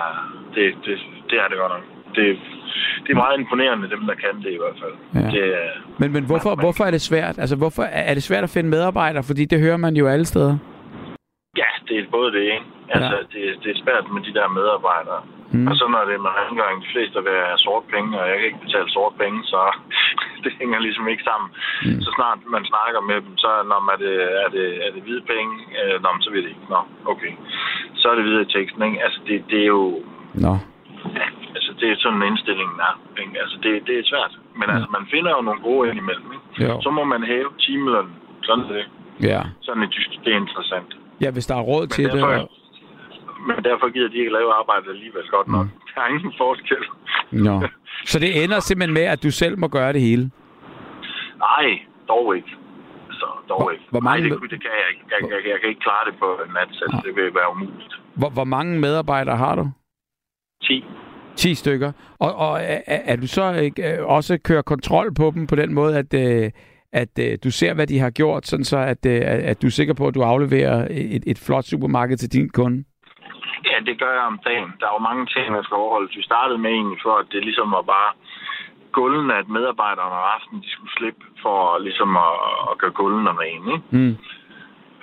[0.56, 0.96] det, det,
[1.30, 1.86] det er det godt nok.
[2.20, 2.28] Det,
[3.04, 4.96] det er meget imponerende, dem der kan det i hvert fald.
[5.24, 5.30] Ja.
[5.36, 5.44] Det,
[6.00, 7.36] Men, men hvorfor, hvorfor er det svært?
[7.44, 9.24] Altså, hvorfor er det svært at finde medarbejdere?
[9.30, 10.58] Fordi det hører man jo alle steder.
[11.62, 12.66] Ja, det er både det, ikke?
[12.96, 13.24] Altså, Ja.
[13.34, 15.22] det, det er svært med de der medarbejdere.
[15.56, 15.68] Mm.
[15.70, 18.36] Og så når det er med rengøring, de fleste vil have sort penge, og jeg
[18.38, 19.60] kan ikke betale sort penge, så
[20.44, 21.50] det hænger ligesom ikke sammen.
[21.86, 22.00] Mm.
[22.06, 25.02] Så snart man snakker med dem, så når man er det, er det, er det
[25.06, 26.68] hvide penge, øh, nå, så ved det ikke.
[26.76, 26.80] Nå,
[27.14, 27.34] okay.
[28.00, 29.00] så er det videre i teksten, ikke?
[29.06, 29.84] Altså, det, det er jo...
[30.46, 30.54] Nå.
[31.56, 32.94] Altså, det er sådan indstillingen er.
[33.22, 33.36] Ikke?
[33.44, 34.34] Altså, det, det er svært.
[34.60, 36.48] Men altså, man finder jo nogle gode indimellem, ikke?
[36.66, 36.82] Jo.
[36.82, 38.16] Så må man hæve timelønnen.
[38.48, 38.86] Sådan er det.
[39.32, 39.42] Ja.
[39.62, 40.90] Sådan et system, det er interessant.
[41.24, 42.14] Ja, hvis der er råd til det.
[42.14, 42.50] derfor, Og...
[43.48, 45.66] men derfor gider de ikke lave arbejdet alligevel godt nok.
[45.66, 45.72] Mm.
[45.96, 46.84] Der er ingen forskel.
[47.32, 47.56] Nå.
[48.06, 50.32] Så det ender simpelthen med, at du selv må gøre det hele?
[51.48, 51.68] Nej,
[52.08, 52.52] dog ikke.
[53.12, 53.84] Så dog Hvor- ikke.
[53.90, 55.04] hvor mange Nej, det, det kan jeg ikke.
[55.14, 57.94] Jeg, jeg, jeg kan ikke klare det på en nat, så det vil være umuligt.
[58.16, 59.66] Hvor, hvor mange medarbejdere har du?
[60.70, 60.86] 10.
[61.36, 61.92] 10 stykker.
[62.20, 65.74] Og, og er, er du så ikke øh, også kører kontrol på dem på den
[65.74, 66.52] måde, at, øh,
[66.94, 69.06] at øh, du ser, hvad de har gjort, sådan så at,
[69.52, 72.84] at du er sikker på, at du afleverer et, et flot supermarked til din kunde?
[73.70, 74.70] Ja, det gør jeg om dagen.
[74.80, 76.18] Der er jo mange ting, der skal overholdes.
[76.18, 78.12] Vi startede med egentlig for, at det ligesom var bare
[78.92, 82.36] gulden, at medarbejderne om aftenen, de skulle slippe for ligesom at,
[82.70, 83.68] at gøre gulden rene.
[83.76, 83.88] Ikke?
[83.98, 84.16] Mm.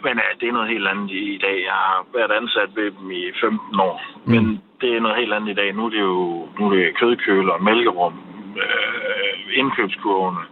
[0.05, 1.57] Men ja, det er noget helt andet i, i dag.
[1.71, 3.97] Jeg har været ansat ved dem i 15 år.
[4.33, 4.45] Men
[4.81, 5.75] det er noget helt andet i dag.
[5.75, 8.15] Nu er det jo nu er det kødkøler, mælkerum,
[8.63, 10.43] øh, indkøbskurvene,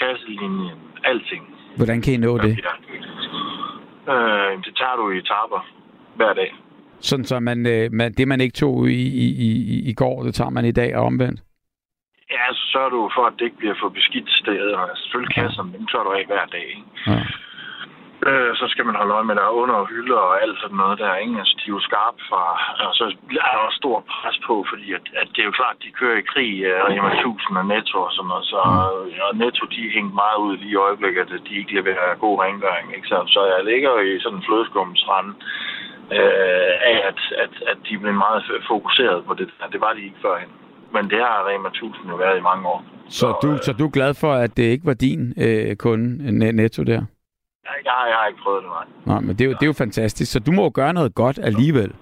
[0.00, 1.44] kasselinjen, alting.
[1.76, 2.52] Hvordan kan I nå det?
[4.12, 5.66] Øh, det tager du i etaper
[6.16, 6.54] hver dag.
[7.00, 10.34] Sådan så man, øh, man, det, man ikke tog i, i, i, i går, det
[10.34, 11.40] tager man i dag og omvendt?
[12.30, 14.88] Ja, så sørger du for, at det ikke bliver for beskidt steder.
[14.94, 16.66] Selvfølgelig kasserne, dem tør du af hver dag.
[16.76, 16.82] Ikke?
[17.06, 17.20] Ja.
[18.26, 20.80] Øh, så skal man holde øje med, der er under og hylder og alt sådan
[20.82, 21.14] noget der.
[21.22, 21.38] Ikke?
[21.40, 22.42] Altså, de er jo skarpe fra...
[22.88, 23.04] Og så
[23.46, 26.18] er der også stor pres på, fordi at, at det er jo klart, de kører
[26.18, 28.46] i krig, uh, Rema 1000 og Netto og sådan noget.
[28.52, 28.60] Så
[28.94, 32.22] øh, og Netto, de er hængt meget ud lige i øjeblikket, at de ikke leverer
[32.24, 32.86] god rengøring.
[32.96, 33.08] Ikke?
[33.12, 35.28] Så, så jeg ligger i sådan en flødeskumsrand
[36.18, 38.42] øh, af, at, at, at de blevet meget
[38.72, 39.48] fokuseret på det.
[39.74, 40.50] Det var de ikke førhen.
[40.94, 42.80] Men det har Rema 1000 jo været i mange år.
[43.08, 46.08] Så du, så du er glad for, at det ikke var din øh, kunde,
[46.38, 47.02] Ne- Netto der?
[47.68, 48.86] Jeg, jeg, har- jeg har ikke prøvet det, nej.
[49.12, 50.32] Nej, men det er, jo, det er jo fantastisk.
[50.32, 51.92] Så du må jo gøre noget godt alligevel.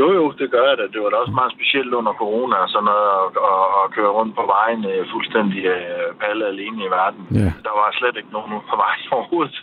[0.00, 0.84] Jo, jo, det gør jeg da.
[0.94, 4.12] Det var da også meget specielt under corona og sådan noget, at, at, at køre
[4.18, 4.80] rundt på vejen
[5.12, 7.22] fuldstændig øh, palle alene i verden.
[7.40, 7.48] Ja.
[7.66, 9.56] Der var slet ikke nogen på vejen overhovedet.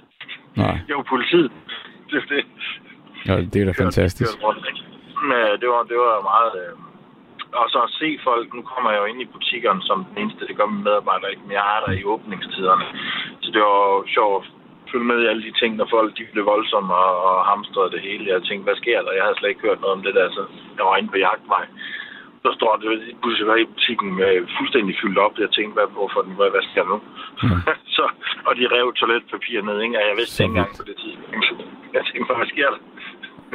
[0.62, 1.52] Nej, Jo, politiet.
[2.12, 2.42] Det, det,
[3.28, 4.30] ja, det er da fantastisk.
[4.32, 4.82] kørte rundt, ikke?
[5.30, 6.54] Men øh, det var, det var meget...
[6.64, 6.74] Øh,
[7.62, 10.48] og så at se folk, nu kommer jeg jo ind i butikkerne som den eneste,
[10.48, 12.86] det gør mine medarbejdere ikke, men jeg er der i åbningstiderne.
[13.44, 14.46] Så det var jo sjovt
[14.92, 18.02] følge med i alle de ting, når folk de blev voldsomme og, og hamstrede det
[18.08, 18.32] hele.
[18.34, 19.18] Jeg tænkte, hvad sker der?
[19.18, 20.42] Jeg havde slet ikke hørt noget om det der, så
[20.78, 21.66] jeg var inde på jagtvej.
[22.44, 22.88] Så står det
[23.22, 25.34] pludselig var i butikken øh, fuldstændig fyldt op.
[25.46, 27.00] Jeg tænkte, hvad, hvorfor den, hvad, hvad sker der nu?
[27.98, 28.06] så,
[28.48, 29.96] og de rev toiletpapir ned, ikke?
[30.00, 31.46] Og jeg vidste Så ikke engang på det tidspunkt.
[31.96, 32.82] Jeg tænkte, hvad sker der?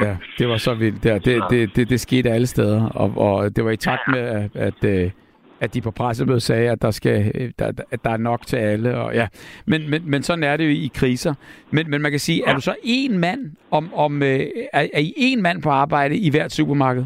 [0.05, 1.19] Ja, det var så vildt der.
[1.27, 4.49] Det, det, det, det skete alle steder, og, og det var i takt med, at,
[4.67, 5.11] at, øh,
[5.59, 8.57] at de på pressemødet sagde, at der, skal, øh, der, at der er nok til
[8.57, 8.97] alle.
[8.97, 9.27] Og, ja.
[9.65, 11.33] men, men, men sådan er det jo i kriser.
[11.71, 14.39] Men, men man kan sige, er du så en mand, om, om, øh,
[14.73, 17.05] er, er I en mand på arbejde i hvert supermarked?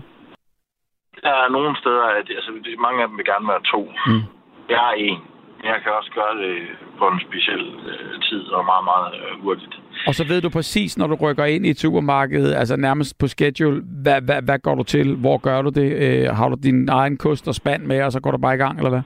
[1.22, 3.82] Der er nogle steder, at altså, mange af dem vil gerne være to.
[4.08, 4.22] Mm.
[4.70, 5.20] Jeg har en.
[5.64, 6.55] Jeg kan også gøre det
[6.99, 9.74] på en speciel øh, tid og meget, meget øh, hurtigt.
[10.07, 13.28] Og så ved du præcis, når du rykker ind i et supermarked, altså nærmest på
[13.28, 15.16] schedule, hvad, hvad, hvad går du til?
[15.16, 15.91] Hvor gør du det?
[16.03, 18.57] Øh, har du din egen kost og spand med, og så går du bare i
[18.57, 19.01] gang, eller hvad?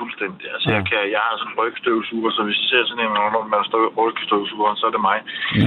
[0.00, 0.46] Fuldstændig.
[0.54, 0.74] Altså, Ja.
[0.76, 3.64] jeg, kan, jeg har sådan en rygstøvsuger, så hvis jeg ser sådan en, når man
[3.70, 5.18] står rygstøvsuger, så er det mig.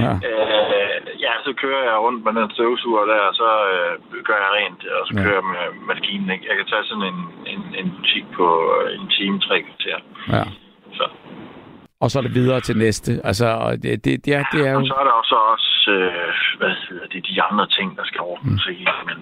[0.02, 0.10] Ja.
[0.28, 3.92] Øh, ja, så kører jeg rundt med den støvsuger der, og så øh,
[4.28, 5.18] gør jeg rent, og så Ja.
[5.18, 5.22] ja.
[5.24, 6.28] kører jeg med maskinen.
[6.34, 6.46] Ikke?
[6.50, 7.18] Jeg kan tage sådan en,
[7.52, 8.46] en, en butik på
[8.76, 9.98] øh, en time, tre kvarter.
[10.36, 10.42] ja.
[10.98, 11.06] Så.
[12.00, 13.10] Og så er det videre til næste.
[13.24, 13.46] Altså,
[13.82, 14.78] det, det, er, det er jo...
[14.78, 18.20] Og så er der også, også øh, hvad hedder det, de andre ting, der skal
[18.20, 18.74] ordnes mm.
[19.08, 19.18] men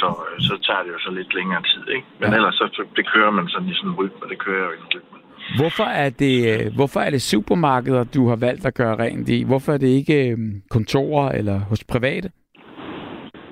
[0.00, 2.06] så, øh, så tager det jo så lidt længere tid, ikke?
[2.20, 2.30] Men Ja.
[2.30, 2.36] ja.
[2.36, 4.80] ellers så, så det kører man sådan i sådan en rytme, det kører jo i
[4.84, 5.18] en rytme.
[5.60, 9.44] Hvorfor er det, øh, hvorfor er det supermarkeder, du har valgt at gøre rent i?
[9.44, 10.38] Hvorfor er det ikke øh,
[10.70, 12.30] kontorer eller hos private?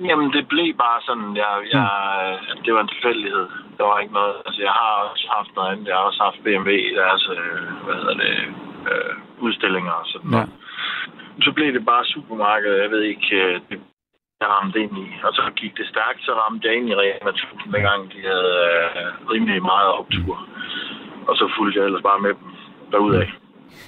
[0.09, 1.89] Jamen, det blev bare sådan, jeg, jeg,
[2.51, 3.45] at det var en tilfældighed.
[3.77, 5.87] Der var ikke noget, altså jeg har også haft noget andet.
[5.87, 8.35] Jeg har også haft BMW i deres, øh, hvad hedder det,
[8.91, 9.13] øh,
[9.45, 10.45] udstillinger og sådan Ja.
[11.45, 13.79] Så blev det bare supermarkedet, jeg ved ikke, øh, det,
[14.41, 15.07] jeg ramte ind i.
[15.23, 18.53] Og så gik det stærkt, så ramte jeg ind i Rema 1000, dengang de havde
[18.71, 20.35] øh, rimelig meget optur.
[21.27, 22.49] Og så fulgte jeg ellers bare med dem
[22.91, 23.29] derudaf.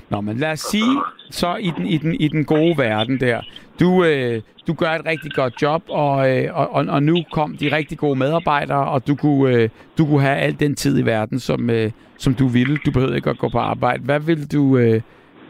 [0.10, 0.94] Nå, men lad os sige,
[1.30, 3.42] så i den, i den, i den gode verden der,
[3.80, 7.76] du, øh, du gør et rigtig godt job, og, øh, og, og- nu kom de
[7.76, 11.40] rigtig gode medarbejdere, og du kunne, øh, du kunne have al den tid i verden,
[11.40, 12.78] som, øh, som du ville.
[12.78, 14.04] Du behøvede ikke at gå på arbejde.
[14.04, 14.78] Hvad vil du...
[14.78, 15.02] Øh,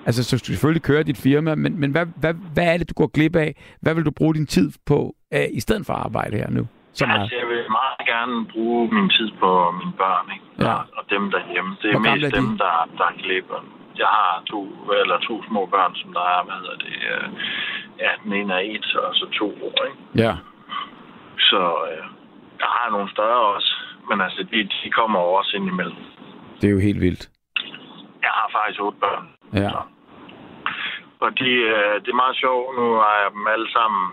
[0.05, 2.93] altså, så du selvfølgelig køre dit firma, men, men hvad, hvad, hvad er det, du
[2.93, 3.55] går glip af?
[3.81, 6.67] Hvad vil du bruge din tid på, øh, i stedet for at arbejde her nu?
[6.93, 7.21] Så meget.
[7.21, 9.49] Altså, jeg vil meget gerne bruge min tid på
[9.79, 10.45] mine børn, ikke?
[10.65, 10.73] Ja.
[10.73, 11.71] Og, og dem derhjemme.
[11.81, 12.35] Det er Hvor mest er de?
[12.35, 13.59] dem, der, der glipper.
[14.03, 14.59] Jeg har to,
[15.01, 17.27] eller to små børn, som der er, hvad hedder det, øh,
[18.03, 19.99] ja, den ene er et, og så to år, ikke?
[20.25, 20.33] Ja.
[21.49, 21.61] Så
[21.91, 22.03] øh,
[22.61, 23.71] jeg har nogle større også,
[24.09, 25.97] men altså, de, de kommer også ind imellem.
[26.61, 27.29] Det er jo helt vildt.
[28.25, 29.25] Jeg har faktisk otte børn.
[29.53, 29.71] Ja.
[31.23, 32.75] Og de, øh, det er meget sjovt.
[32.79, 34.03] Nu har jeg dem alle sammen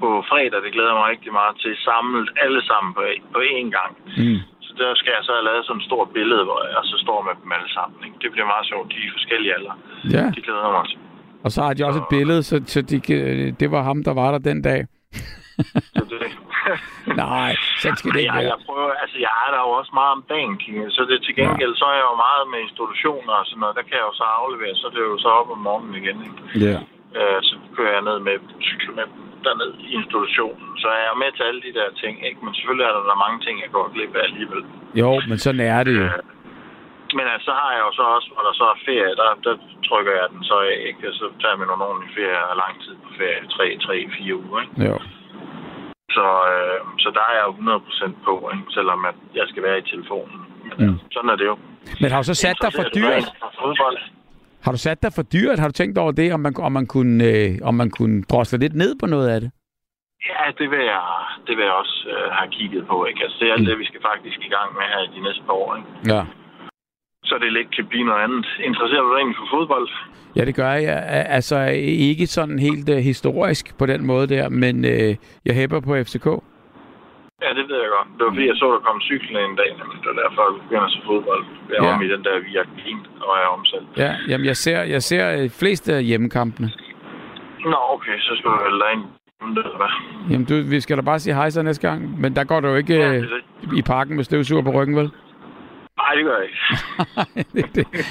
[0.00, 0.62] på fredag.
[0.64, 1.72] Det glæder jeg mig rigtig meget til.
[1.88, 3.02] Samlet alle sammen på,
[3.32, 3.92] på én gang.
[4.22, 4.40] Mm.
[4.76, 7.18] Så der skal jeg så have lavet sådan et stort billede, hvor jeg så står
[7.28, 7.98] med dem alle sammen.
[8.06, 8.16] Ikke?
[8.22, 8.86] Det bliver meget sjovt.
[8.92, 9.74] De er forskellige alder.
[10.16, 10.24] Ja.
[10.36, 10.98] Det glæder mig til.
[11.44, 12.96] Og så har de også et billede, så, så de,
[13.60, 14.80] det var ham, der var der den dag.
[15.98, 16.30] Så det,
[17.26, 17.50] Nej,
[17.82, 18.52] så skal det ikke jeg, være.
[18.52, 20.54] jeg, prøver, altså, jeg er der jo også meget om dagen.
[20.96, 23.76] Så det til gengæld, så er jeg jo meget med institutioner og sådan noget.
[23.78, 26.18] Der kan jeg jo så aflevere, så er det jo så op om morgenen igen.
[26.28, 26.40] Ikke?
[26.66, 26.78] Ja.
[27.18, 28.36] Øh, så kører jeg ned med
[28.68, 30.68] cykler med dem derned i institutionen.
[30.82, 32.40] Så er jeg med til alle de der ting, ikke?
[32.44, 34.62] Men selvfølgelig er der, der mange ting, jeg går glip af alligevel.
[35.02, 36.06] Jo, men sådan er det jo.
[37.18, 39.54] Men altså, så har jeg jo så også, hvor der så er ferie, der, der
[39.88, 41.04] trykker jeg den så af, ikke?
[41.20, 43.40] Så tager jeg med nogle ordentlige ferie og lang tid på ferie.
[43.56, 44.76] 3, 3, 4 uger, ikke?
[44.90, 44.96] Jo.
[46.16, 48.66] Så, øh, så der er jeg jo 100% på, ikke?
[48.76, 50.38] selvom at jeg skal være i telefonen.
[50.66, 50.86] Men, Mm.
[50.92, 50.98] mm.
[51.14, 51.56] Sådan er det jo.
[52.00, 53.24] Men har du så sat dig for dyrt?
[53.60, 53.98] Fodbold.
[54.64, 55.58] Har du sat dig for dyrt?
[55.58, 58.58] Har du tænkt over det, om man, om man, kunne, øh, om man kunne drosle
[58.58, 59.50] lidt ned på noget af det?
[60.30, 61.02] Ja, det vil jeg,
[61.46, 63.04] det vil jeg også øh, have kigget på.
[63.08, 63.20] Ikke?
[63.24, 65.42] Altså, det er alt det, vi skal faktisk i gang med her i de næste
[65.46, 65.76] par år.
[65.76, 65.88] Ikke?
[66.14, 66.22] Ja.
[67.24, 68.46] Så det lidt kan blive noget andet.
[68.68, 69.88] Interesserer du dig egentlig for fodbold?
[70.36, 70.98] Ja, det gør jeg.
[71.36, 71.58] Altså
[72.10, 75.16] ikke sådan helt øh, historisk på den måde der, men øh,
[75.46, 76.26] jeg hæpper på FCK.
[77.44, 78.08] Ja, det ved jeg godt.
[78.16, 80.54] Det var fordi, jeg så, der kom cyklen en dag, men det var derfor, jeg
[80.62, 81.42] begynder se fodbold.
[81.72, 81.86] Jeg Ja.
[81.90, 83.86] var med i den der via Green, og jeg er om selv.
[84.04, 86.68] Ja, jamen jeg ser, jeg ser øh, fleste af hjemmekampene.
[87.72, 88.78] Nå, okay, så skal du vel
[89.80, 89.92] hvad?
[90.30, 92.68] Jamen du, vi skal da bare sige hej så næste gang, men der går du
[92.68, 93.34] jo ikke Ja, øh, det er
[93.70, 93.78] det.
[93.78, 95.10] i parken med støvsuger på ryggen, vel?
[96.14, 97.74] Nej, det gør jeg ikke.
[97.74, 98.06] det, det.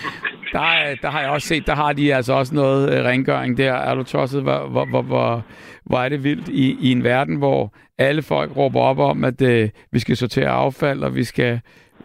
[0.53, 3.73] Der, der har jeg også set, der har de altså også noget øh, rengøring der.
[3.73, 4.41] Er du tosset?
[4.43, 5.43] Hvor, hvor, hvor, hvor,
[5.83, 9.41] hvor er det vildt i, i en verden, hvor alle folk råber op om, at
[9.41, 11.59] øh, vi skal sortere affald, og vi skal,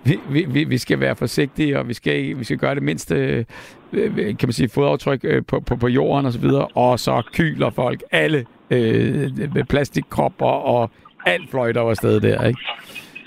[0.04, 3.44] vi, vi, vi- skal være forsigtige, og vi skal, vi skal gøre det mindste øh,
[3.92, 6.66] øh, kan man sige, fodaftryk øh, på, på, på jorden og så videre.
[6.66, 10.90] Og så kyler folk alle øh, øh plastikkropper og
[11.26, 12.60] alt fløjter over sted der, ikke?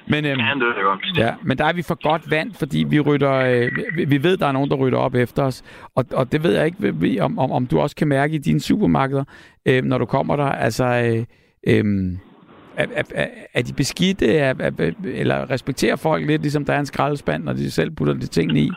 [0.07, 1.17] Men, øhm, Ja, det godt.
[1.17, 4.37] Ja, men der er vi for godt vand, fordi vi rytter, øh, vi, vi ved,
[4.37, 5.63] der er nogen, der rytter op efter os.
[5.95, 8.37] Og, og det ved jeg ikke, vi- om, om, om du også kan mærke i
[8.37, 9.23] dine supermarkeder,
[9.65, 10.49] øh, når du kommer der.
[10.65, 11.25] Altså, øh,
[11.75, 11.85] øh,
[12.77, 16.79] er, er, er, er de beskidte, er, er, eller respekterer folk lidt, ligesom der er
[16.79, 18.71] en skraldespand, når de selv putter de ting i?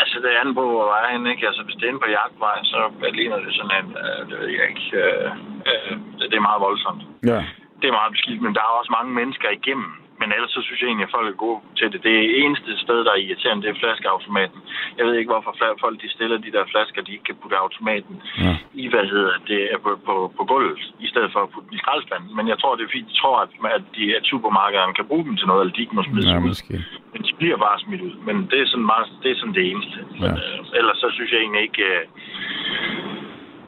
[0.00, 1.46] Altså, det er an på, hvor jeg er henne, ikke?
[1.50, 2.78] Altså, hvis det er inde på jagtvej, så
[3.18, 5.26] ligner det sådan en, øh, det ved jeg ikke, øh,
[5.70, 7.02] øh, det, det er meget voldsomt.
[7.32, 7.40] Ja.
[7.80, 9.90] Det er meget beskidt, men der er også mange mennesker igennem.
[10.20, 12.00] Men ellers så synes jeg egentlig, at folk er gode til det.
[12.08, 14.58] Det eneste sted, der er irriterende, det er flaskeautomaten.
[14.98, 15.52] Jeg ved ikke, hvorfor
[15.84, 18.14] folk de stiller de der flasker, de ikke kan putte automaten
[18.44, 18.54] Ja.
[18.82, 21.82] i, hvad hedder det, på, på, på gulvet, i stedet for at putte den i
[21.82, 22.30] skraldespanden.
[22.36, 25.24] Men jeg tror, det er fordi, de tror, at, at, de, at supermarkederne kan bruge
[25.28, 26.48] dem til noget, eller de ikke må smide Ja, dem ud.
[26.48, 26.74] måske.
[27.12, 28.14] Men de bliver bare smidt ud.
[28.28, 29.98] Men det er sådan, meget, det, er sådan det eneste.
[30.20, 30.32] Men, Ja.
[30.58, 31.82] øh, ellers så synes jeg egentlig ikke...
[31.92, 32.02] Øh,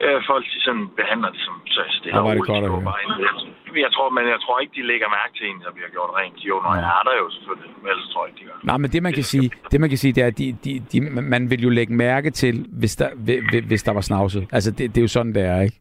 [0.05, 2.67] øh, folk de sådan behandler det som så det er det roligt, godt at de
[2.67, 2.83] går høre.
[2.83, 3.56] bare.
[3.75, 6.37] Jeg, tror, men jeg tror ikke, de lægger mærke til en, der bliver gjort rent.
[6.49, 7.71] Jo, når jeg er der jo selvfølgelig.
[7.81, 8.59] Men ellers tror jeg ikke, de gør.
[8.69, 10.71] Nej, men det man kan sige, det man kan sige, det er, at de, de,
[10.91, 10.97] de,
[11.33, 14.47] man vil jo lægge mærke til, hvis der, hvis- hvis der var snavset.
[14.51, 15.77] Altså, det, det er jo sådan, det er, ikke?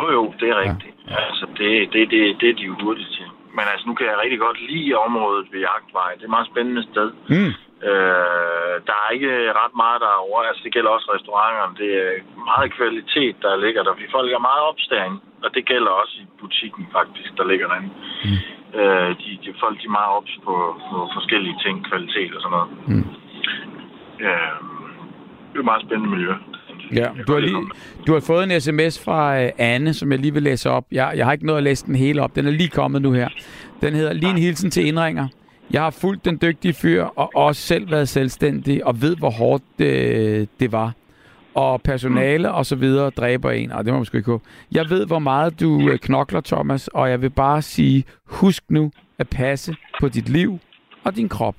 [0.00, 0.94] Jo, jo, det er rigtigt.
[1.10, 1.16] Ja.
[1.28, 3.26] Altså, det, det, det, det er de jo hurtigt til.
[3.56, 6.10] Men altså, nu kan jeg rigtig godt lide området ved Jagtvej.
[6.14, 7.08] Det er et meget spændende sted.
[7.34, 7.52] Mm.
[7.82, 9.32] Øh, der er ikke
[9.62, 10.48] ret meget derovre.
[10.48, 11.76] Altså, det gælder også restauranterne.
[11.82, 12.10] Det er
[12.52, 13.92] meget kvalitet, der ligger der.
[13.94, 15.14] Fordi folk er meget opstæring.
[15.44, 17.90] Og det gælder også i butikken, faktisk, der ligger derinde.
[18.24, 18.38] Mm.
[18.80, 20.54] Øh, de, de, folk de er meget ops på,
[20.88, 22.70] på forskellige ting, kvalitet og sådan noget.
[22.90, 23.06] Mm.
[24.26, 24.56] Øh,
[25.50, 26.32] det er et meget spændende miljø.
[27.00, 27.70] Ja, du har, lige,
[28.06, 30.84] du har fået en sms fra øh, Anne, som jeg lige vil læse op.
[30.92, 32.36] Jeg, jeg har ikke nået at læse den hele op.
[32.36, 33.28] Den er lige kommet nu her.
[33.80, 35.28] Den hedder Lige en hilsen til indringer.
[35.70, 39.64] Jeg har fulgt den dygtige fyr og også selv været selvstændig og ved, hvor hårdt
[39.78, 40.92] det, det var.
[41.54, 44.44] Og personale og så videre dræber en, og det må man sgu ikke håbe.
[44.72, 48.90] Jeg ved, hvor meget du øh, knokler, Thomas, og jeg vil bare sige, husk nu
[49.18, 50.58] at passe på dit liv
[51.04, 51.56] og din krop.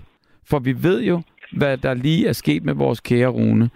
[0.49, 1.21] For vi ved jo,
[1.51, 3.69] hvad der lige er sket med vores kære Rune.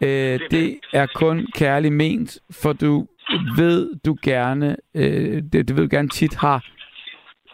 [0.00, 3.06] Øh, det er kun kærligt ment, for du
[3.56, 6.64] ved, du gerne, øh, det, du ved du gerne tit har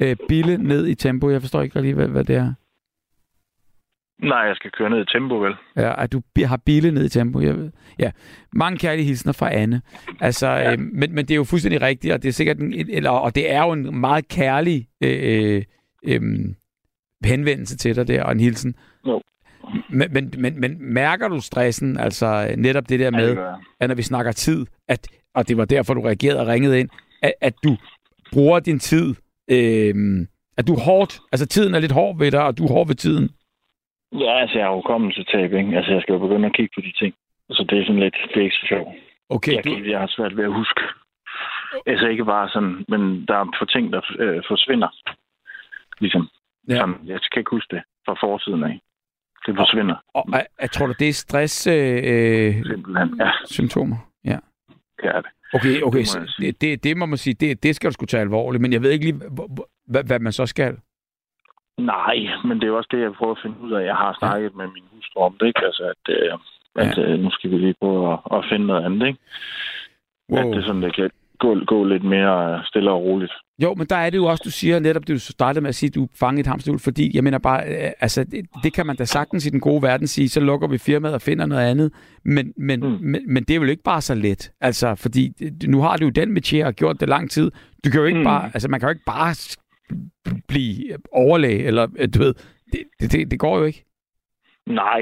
[0.00, 1.30] øh, bille ned i tempo.
[1.30, 2.52] Jeg forstår ikke lige, hvad, det er.
[4.22, 5.54] Nej, jeg skal køre ned i tempo, vel?
[5.76, 7.40] Ja, at du har bille ned i tempo.
[7.40, 7.70] Jeg ved.
[7.98, 8.10] Ja,
[8.52, 9.82] mange kærlige hilsner fra Anne.
[10.20, 10.72] Altså, ja.
[10.72, 13.34] øh, men, men det er jo fuldstændig rigtigt, og det er sikkert en, eller, og
[13.34, 15.62] det er jo en meget kærlig øh,
[16.04, 16.20] øh,
[17.24, 18.74] henvendelse til dig der, og en hilsen.
[19.06, 19.22] Jo.
[19.90, 23.48] Men, men, men, men mærker du stressen, altså netop det der Ja, med, det gør
[23.48, 23.58] jeg.
[23.80, 26.88] at når vi snakker tid, at og det var derfor, du reagerede og ringede ind,
[27.22, 27.76] at, at du
[28.32, 29.14] bruger din tid,
[29.56, 29.94] øh,
[30.58, 32.86] at du er hårdt, altså tiden er lidt hård ved dig, og du er hård
[32.86, 33.30] ved tiden.
[34.12, 35.76] Ja, altså jeg har hukommelsestab, ikke?
[35.76, 37.14] Altså jeg skal jo begynde at kigge på de ting.
[37.50, 38.88] Så det er sådan lidt, det er ikke så sjovt.
[39.28, 40.80] Okay, Jeg, du, kan, jeg har svært ved at huske.
[41.86, 44.88] Altså ikke bare sådan, men der er for ting, der øh, forsvinder.
[46.00, 46.28] Ligesom.
[46.68, 46.76] Ja.
[46.76, 48.80] Sådan, jeg kan ikke huske det fra forsiden af.
[49.46, 53.20] Det forsvinder og, jeg, jeg tror du, det er stress øh, øh, simpelthen.
[53.20, 53.96] Ja, symptomer?
[54.24, 54.38] Ja.
[55.02, 55.30] det er det.
[55.54, 58.08] Okay, okay, må så det, det, det må man sige, det, det skal du skulle
[58.08, 59.20] tage alvorligt, men jeg ved ikke lige,
[59.86, 60.76] hvad, hvad man så skal.
[61.78, 63.84] Nej, men det er også det, jeg prøver at finde ud af.
[63.84, 65.64] Jeg har snakket med min hustru om det, ikke?
[65.64, 66.38] Altså, at, øh,
[66.74, 69.18] at øh, nu skal vi lige prøve at, at finde noget andet, ikke?
[70.30, 70.38] Wow.
[70.40, 73.32] At det sådan, det kan gå, gå lidt mere øh, stille og roligt.
[73.62, 75.74] Jo, men der er det jo også, du siger netop, det du startede med at
[75.74, 78.86] sige, at du fangede et hamsterhjul, fordi jeg mener bare, øh, altså det, det kan
[78.86, 81.62] man da sagtens i den gode verden sige, så lukker vi firmaet og finder noget
[81.70, 81.92] andet,
[82.24, 82.96] men, men, mm.
[83.00, 86.04] Men, men det er vel ikke bare så let, altså fordi det- nu har du
[86.04, 87.50] jo den metier og gjort det lang tid,
[87.84, 88.24] du kan jo ikke mm.
[88.24, 89.34] Bare, altså man kan jo ikke bare
[90.48, 92.34] blive overlæge, eller øh, du ved,
[93.00, 93.84] det, det, det går jo ikke.
[94.68, 95.00] Nej,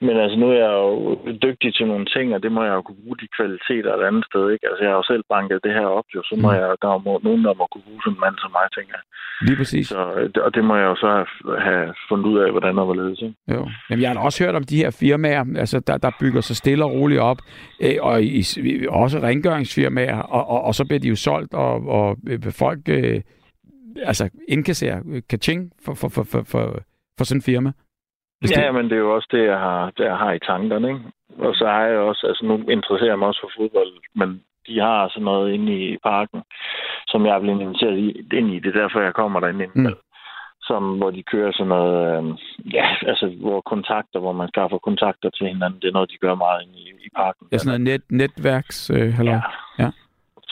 [0.00, 2.82] men altså nu er jeg jo dygtig til nogle ting, og det må jeg jo
[2.82, 4.66] kunne bruge de kvaliteter et andet sted, ikke?
[4.68, 6.54] Altså jeg har jo selv banket det her op, jo, så må Mm.
[6.58, 9.04] jeg, der er nogen, der må kunne bruge sådan en mand som mig, tænker jeg.
[9.46, 9.86] Lige præcis.
[9.88, 12.84] Så, øh, og det må jeg jo så have, have fundet ud af, hvordan og
[12.84, 13.34] hvorledes, ikke?
[13.54, 13.68] Jo.
[13.90, 16.84] Jamen, jeg har også hørt om de her firmaer, altså, der, der bygger sig stille
[16.84, 17.38] og roligt op,
[17.82, 18.42] øh, og i,
[18.88, 23.20] også rengøringsfirmaer, og, og, og så bliver de jo solgt, og, og øh, folk øh,
[24.02, 26.78] altså indkasserer kaching for, for, for, for, for,
[27.18, 27.72] for sådan en firma.
[28.40, 30.38] Hvis Ja, det, men det er jo også det, jeg har, det, jeg har i
[30.38, 31.00] tankerne, ikke?
[31.38, 34.80] Og så har jeg også, altså nu interesserer jeg mig også for fodbold, men de
[34.80, 36.42] har sådan noget inde i parken,
[37.08, 38.08] som jeg er blevet inviteret i,
[38.38, 38.58] ind i.
[38.58, 39.72] Det er derfor, jeg kommer derinde ind.
[39.74, 39.94] Mm.
[40.68, 42.38] Som, hvor de kører sådan noget, øh,
[42.74, 45.80] ja, altså hvor kontakter, hvor man skaffer kontakter til hinanden.
[45.80, 47.46] Det er noget, de gør meget inde i, i parken.
[47.52, 48.90] ja, sådan noget net, netværks...
[48.90, 49.34] Øh, halløj.
[49.34, 49.40] Ja.
[49.78, 49.90] Ja.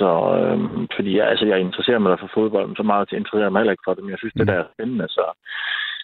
[0.00, 0.08] Så,
[0.38, 0.58] øh,
[0.96, 3.60] fordi jeg, altså, jeg interesserer mig da for fodbold, men så meget jeg interesserer mig
[3.60, 4.38] heller ikke for det, men jeg synes, Mm.
[4.38, 5.24] det der er spændende, så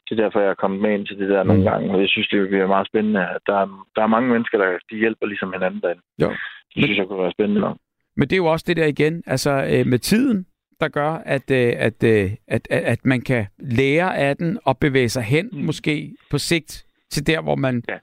[0.08, 1.68] det er derfor, jeg er kommet med ind til det der nogle Mm.
[1.70, 4.58] gange, og jeg synes, det bliver meget spændende, at der er, der er mange mennesker,
[4.58, 6.02] der de hjælper ligesom hinanden derinde.
[6.22, 6.28] Jo.
[6.30, 6.36] Det
[6.76, 7.76] Men- synes jeg kunne være spændende nok.
[8.16, 10.46] Men det er jo også det der igen, altså øh, med tiden,
[10.80, 14.78] der gør, at, øh, at, øh, at, at, at man kan lære af den og
[14.78, 15.58] bevæge sig hen, mm.
[15.58, 17.82] Måske på sigt, til der, hvor man.
[17.88, 17.98] Ja.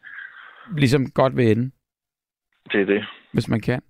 [0.77, 1.71] ligesom godt vil ende.
[2.71, 3.05] Det er det.
[3.33, 3.81] hvis man kan.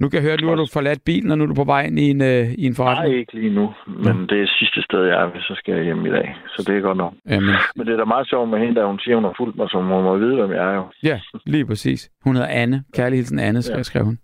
[0.00, 1.64] Nu kan jeg høre, at nu har du forladt bilen, og nu er du på
[1.64, 3.18] vej ind i en, øh, i en Nej, forretning.
[3.18, 6.06] ikke lige nu, men det er sidste sted, jeg er ved, så skal jeg hjem
[6.06, 6.36] i dag.
[6.56, 7.12] Så det er godt nok.
[7.28, 9.56] Jamen, Men det er da meget sjovt med hende, der hun siger, hun har fulgt
[9.56, 10.84] mig, så hun må vide, hvem jeg er jo.
[11.02, 12.10] ja, lige præcis.
[12.24, 12.84] Hun hedder Anne.
[12.94, 13.82] Kærlig hilsen Anne, Ja.
[13.82, 14.18] skrev hun.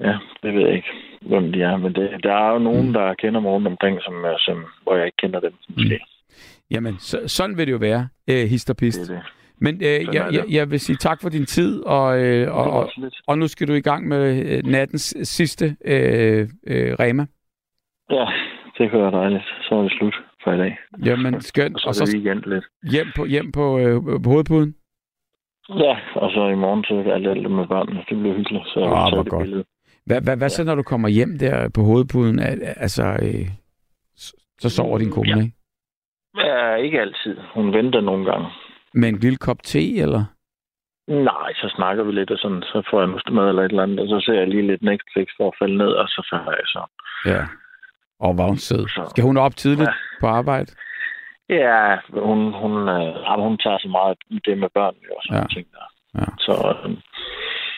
[0.00, 0.88] Ja, det ved jeg ikke,
[1.22, 1.76] hvem de er.
[1.76, 2.92] Men det, der er jo nogen, Mm.
[2.92, 5.52] der kender mig rundt omkring, som, som, hvor jeg ikke kender dem.
[5.76, 6.00] Måske.
[6.70, 9.22] Jamen, så, sådan vil det jo være, øh, hist og Det er det.
[9.64, 12.90] Men øh, jeg, jeg, jeg vil sige tak for din tid, og, øh, og, og,
[13.26, 14.22] og nu skal du i gang med
[14.56, 17.26] øh, nattens sidste øh, øh, Rema.
[18.10, 18.26] Ja,
[18.78, 19.44] det være dejligt.
[19.62, 20.14] Så er det slut
[20.44, 20.78] for i dag.
[21.04, 21.74] Jamen, skønt.
[21.74, 22.64] Og så Og så weekend lidt.
[22.92, 24.74] hjem på, hjem på, øh, på hovedpuden.
[25.68, 28.00] Ja, og så i morgen så alt alt med børnene.
[28.08, 28.64] Det bliver hyggeligt.
[28.66, 29.42] Så jeg hvor godt.
[29.42, 29.64] billede.
[30.06, 32.38] Hvad, hvad, hvad så, når du kommer hjem der på hovedpuden?
[32.38, 33.46] Al- Altså, øh,
[34.16, 35.36] så- så sover din kone, Ja.
[35.36, 35.52] ikke?
[36.36, 37.36] Ja, ikke altid.
[37.54, 38.46] Hun venter nogle gange.
[38.94, 40.24] Med en lille kop te, eller?
[41.08, 44.00] Nej, så snakker vi lidt, og sådan, så får jeg mad eller et eller andet,
[44.00, 46.66] og så ser jeg lige lidt Netflix for at falde ned, og så falder jeg
[46.66, 46.82] så.
[47.26, 47.42] Ja.
[48.20, 48.88] Og var hun sød.
[48.88, 49.94] Så- Skal hun op tidligt Ja.
[50.20, 50.72] på arbejde?
[51.48, 51.96] Ja,
[52.28, 53.14] hun, hun, øh,
[53.46, 55.54] hun tager så meget det med børn, og sådan Ja.
[55.54, 55.86] ting der.
[56.20, 56.26] Ja.
[56.38, 56.52] Så,
[56.84, 56.96] øh,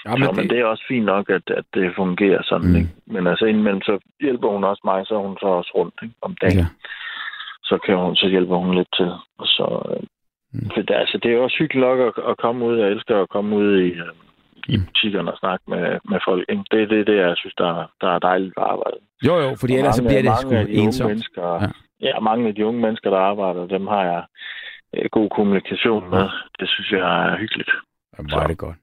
[0.07, 2.77] Ja, men, så, men det er også fint nok, at, at det fungerer sådan, Mm.
[2.77, 2.89] ikke?
[3.07, 6.15] Men altså indimellem, så hjælper hun også mig, så hun så også rundt ikke?
[6.23, 6.59] om dagen.
[6.59, 6.67] Ja.
[7.65, 9.11] Så, kan hun, så hjælper hun lidt til.
[9.39, 10.03] Og så, øh,
[10.55, 10.71] Mm.
[10.75, 12.75] for det, altså, det er også hyggeligt nok at, at komme ud.
[12.79, 14.13] Jeg elsker at komme ud i, øh,
[14.69, 14.85] i Mm.
[14.87, 16.43] butikkerne og snakke med, med folk.
[16.73, 18.97] Det er det, det, jeg synes, der, der er dejligt ved arbejde.
[19.27, 21.09] Jo, jo, fordi Og ellers så mange- bliver det sgu de ensomt.
[21.09, 21.69] Mennesker, Ja.
[22.09, 22.21] ja.
[22.21, 24.23] mange af de unge mennesker, der arbejder, dem har jeg
[24.97, 26.27] øh, god kommunikation med.
[26.61, 27.71] Det synes jeg er hyggeligt.
[28.19, 28.77] Jamen, det godt.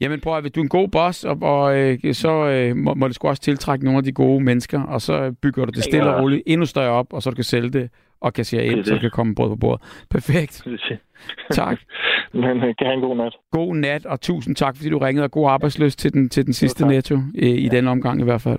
[0.00, 3.08] Jamen prøv at du er en god boss, og, og øh, så øh, må, må
[3.08, 6.14] det sgu også tiltrække nogle af de gode mennesker, og så bygger du det stille
[6.14, 7.90] og roligt endnu større op, og så du kan sælge det
[8.20, 10.06] og kassere ind, så kan komme brød på bordet.
[10.10, 10.66] Perfekt.
[11.50, 11.78] Tak.
[12.32, 13.36] Men øh, kan have en god nat.
[13.52, 16.52] God nat, og tusind tak, fordi du ringede, og god arbejdsløst til den, til den
[16.52, 16.90] sidste tak.
[16.90, 18.58] netto, øh, i den omgang i hvert fald.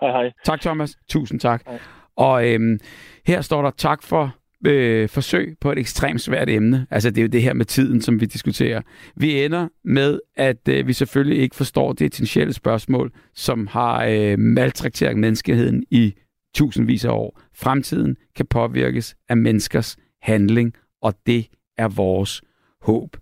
[0.00, 0.32] Hej hej.
[0.44, 0.96] Tak, Thomas.
[1.08, 1.62] Tusind tak.
[1.66, 1.78] Hej.
[2.16, 2.78] Og øhm,
[3.26, 4.34] her står der tak for
[4.66, 6.86] øh, forsøg på et ekstremt svært emne.
[6.90, 8.80] Altså, det er jo det her med tiden, som vi diskuterer.
[9.16, 14.38] Vi ender med, at øh, vi selvfølgelig ikke forstår det essentielle spørgsmål, som har øh,
[14.38, 16.14] maltrakteret menneskeheden i
[16.54, 17.40] tusindvis af år.
[17.54, 21.48] Fremtiden kan påvirkes af menneskers handling, og det
[21.78, 22.42] er vores
[22.80, 23.16] håb.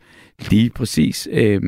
[0.50, 1.28] Lige præcis.
[1.32, 1.62] Øh,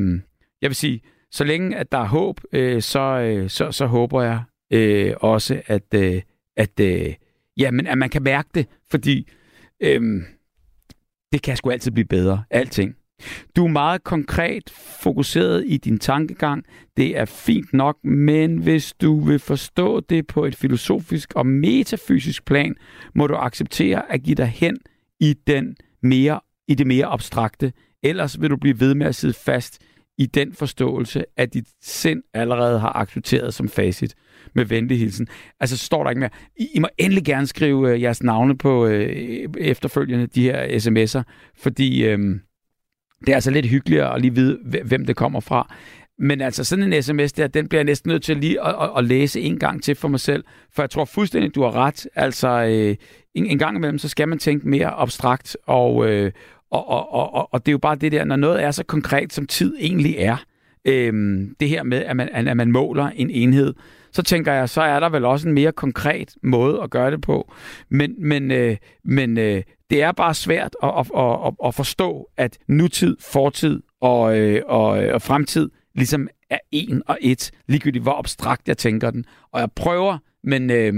[0.61, 4.21] jeg vil sige, så længe at der er håb, øh, så, øh, så, så håber
[4.21, 6.21] jeg øh, også, at, øh,
[6.57, 7.13] at, øh,
[7.57, 9.27] ja, men, at man kan mærke det, fordi
[9.79, 10.21] øh,
[11.31, 12.95] det kan sgu altid blive bedre, alting.
[13.55, 14.69] Du er meget konkret
[15.01, 16.63] fokuseret i din tankegang.
[16.97, 22.45] Det er fint nok, men hvis du vil forstå det på et filosofisk og metafysisk
[22.45, 22.75] plan,
[23.15, 24.77] må du acceptere at give dig hen
[25.19, 27.73] i, den mere, i det mere abstrakte.
[28.03, 29.81] Ellers vil du blive ved med at sidde fast
[30.17, 34.15] i den forståelse, at dit sind allerede har accepteret som facit
[34.55, 35.27] med venlig hilsen.
[35.59, 36.29] Altså står der ikke mere.
[36.59, 40.65] I, I må endelig gerne skrive øh, jeres navne på øh, e-, efterfølgende de her
[40.67, 42.39] sms'er, fordi øh,
[43.25, 45.75] det er altså lidt hyggeligere at lige vide, hvem det kommer fra.
[46.19, 48.89] Men altså sådan en sms der, den bliver jeg næsten nødt til lige at, at,
[48.97, 50.43] at læse en gang til for mig selv,
[50.75, 52.07] for jeg tror fuldstændig, du har ret.
[52.15, 52.95] Altså øh,
[53.35, 56.31] en, en gang imellem, så skal man tænke mere abstrakt, og, øh,
[56.71, 59.33] og, og, og, og det er jo bare det der, når noget er så konkret,
[59.33, 60.37] som tid egentlig er,
[60.85, 61.13] øh,
[61.59, 63.73] det her med, at man, at man måler en enhed,
[64.13, 67.21] så tænker jeg, så er der vel også en mere konkret måde at gøre det
[67.21, 67.53] på.
[67.89, 72.57] Men, men, øh, men øh, det er bare svært at, at, at, at forstå, at
[72.67, 78.19] nutid, fortid og, øh, og, øh, og fremtid ligesom er en og et, ligegyldigt hvor
[78.19, 79.25] abstrakt jeg tænker den.
[79.51, 80.93] Og jeg prøver, men, øh,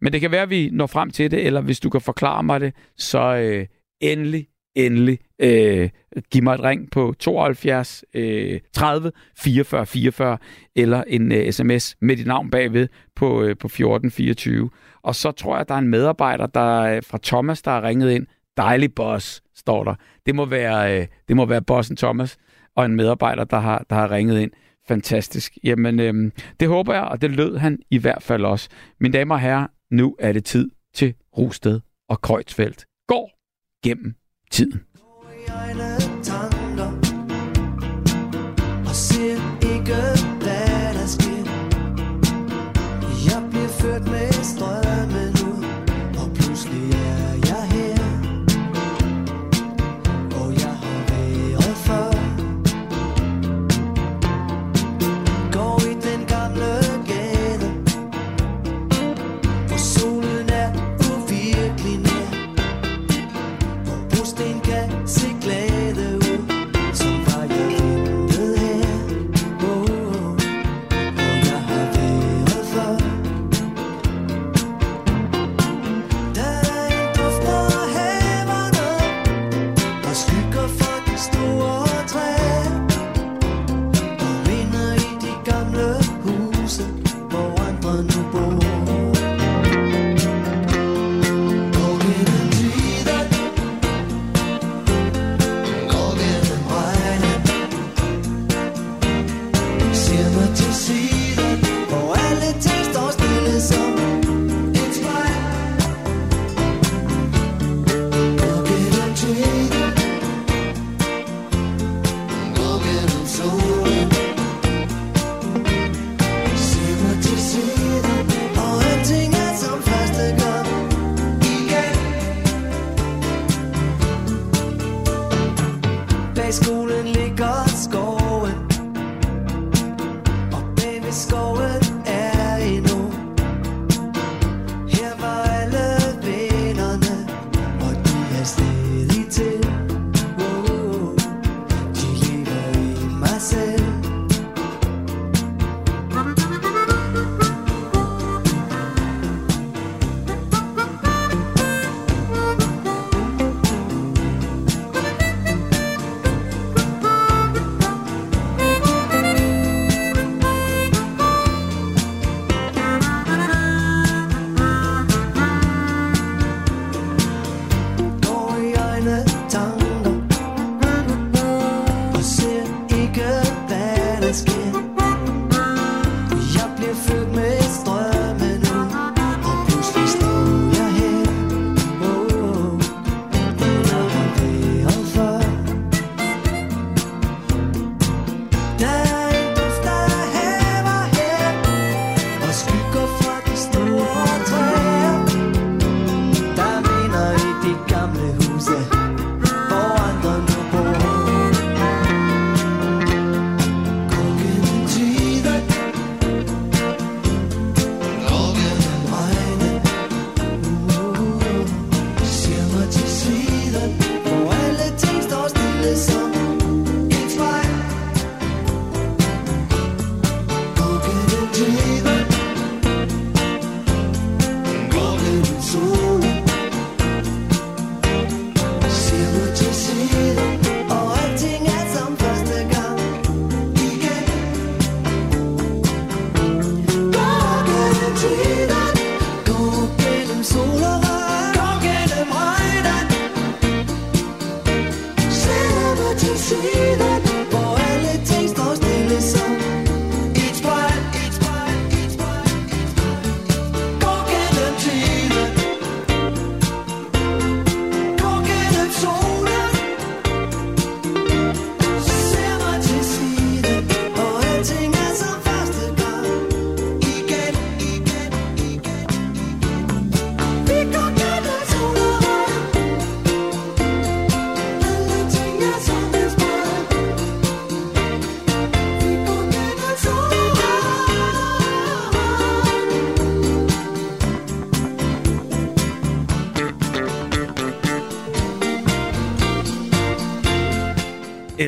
[0.00, 2.42] men det kan være, at vi når frem til det, eller hvis du kan forklare
[2.42, 3.66] mig det, så øh,
[4.00, 5.90] endelig, endelig øh,
[6.30, 10.38] giv mig et ring på 72 øh, 30 44 44
[10.76, 14.70] eller en øh, sms med dit navn bagved på, øh, på 14 24.
[15.02, 17.82] Og så tror jeg, at der er en medarbejder der øh, fra Thomas, der har
[17.82, 18.26] ringet ind.
[18.56, 19.94] Dejlig boss, står der.
[20.26, 22.38] Det må være, øh, det må være bossen Thomas
[22.76, 24.50] og en medarbejder, der har, der har ringet ind.
[24.88, 25.58] Fantastisk.
[25.64, 28.68] Jamen, øh, det håber jeg, og det lød han i hvert fald også.
[29.00, 32.84] Mine damer og herrer, nu er det tid til Rusted og Krøjtsfeldt.
[33.06, 33.30] Går
[33.84, 34.14] gennem
[34.50, 34.87] tiden
[35.58, 36.90] nøgne tanker.
[38.88, 39.38] Og ser
[39.72, 39.94] ikke,
[40.42, 41.44] hvad der sker.
[43.32, 44.27] Jeg bliver ført med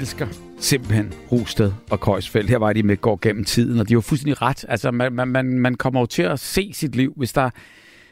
[0.01, 0.27] elsker
[0.59, 2.51] simpelthen Rosted og Køjsfeldt.
[2.51, 4.65] Her var de med går gennem tiden, og de var fuldstændig ret.
[4.69, 7.51] Altså, man, man, man, kommer jo til at se sit liv, hvis der,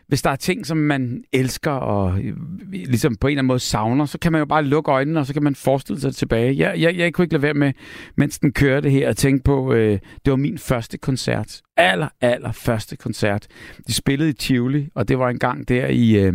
[0.08, 2.36] hvis der er ting, som man elsker og øh,
[2.72, 5.26] ligesom på en eller anden måde savner, så kan man jo bare lukke øjnene, og
[5.26, 6.56] så kan man forestille sig tilbage.
[6.58, 7.72] Jeg, jeg, jeg kunne ikke lade være med,
[8.16, 11.60] mens den kørte her, at tænke på, øh, det var min første koncert.
[11.76, 13.46] Aller, aller første koncert.
[13.86, 16.16] De spillede i Tivoli, og det var en gang der i...
[16.16, 16.34] Øh,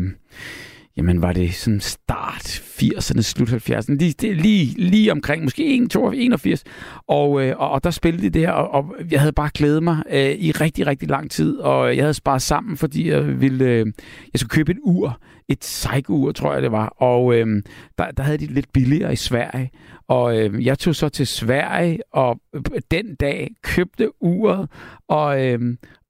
[0.98, 5.95] jamen var det sådan start 80'erne, slut 70'erne, lige, det, lige, lige omkring, måske 1,
[6.14, 6.64] 81,
[7.07, 10.03] og, øh, og, og der spillede de her og, og jeg havde bare glædet mig
[10.10, 13.86] øh, i rigtig, rigtig lang tid, og jeg havde sparet sammen, fordi jeg ville, øh,
[14.34, 17.64] jeg skulle købe et ur, et Seiko-ur, tror jeg det var, og øh,
[17.98, 19.72] der, der havde de lidt billigere i Sverige,
[20.07, 22.61] og øh, jeg tog så til Sverige, og øh,
[22.91, 24.70] den dag købte uret,
[25.07, 25.60] og, øh,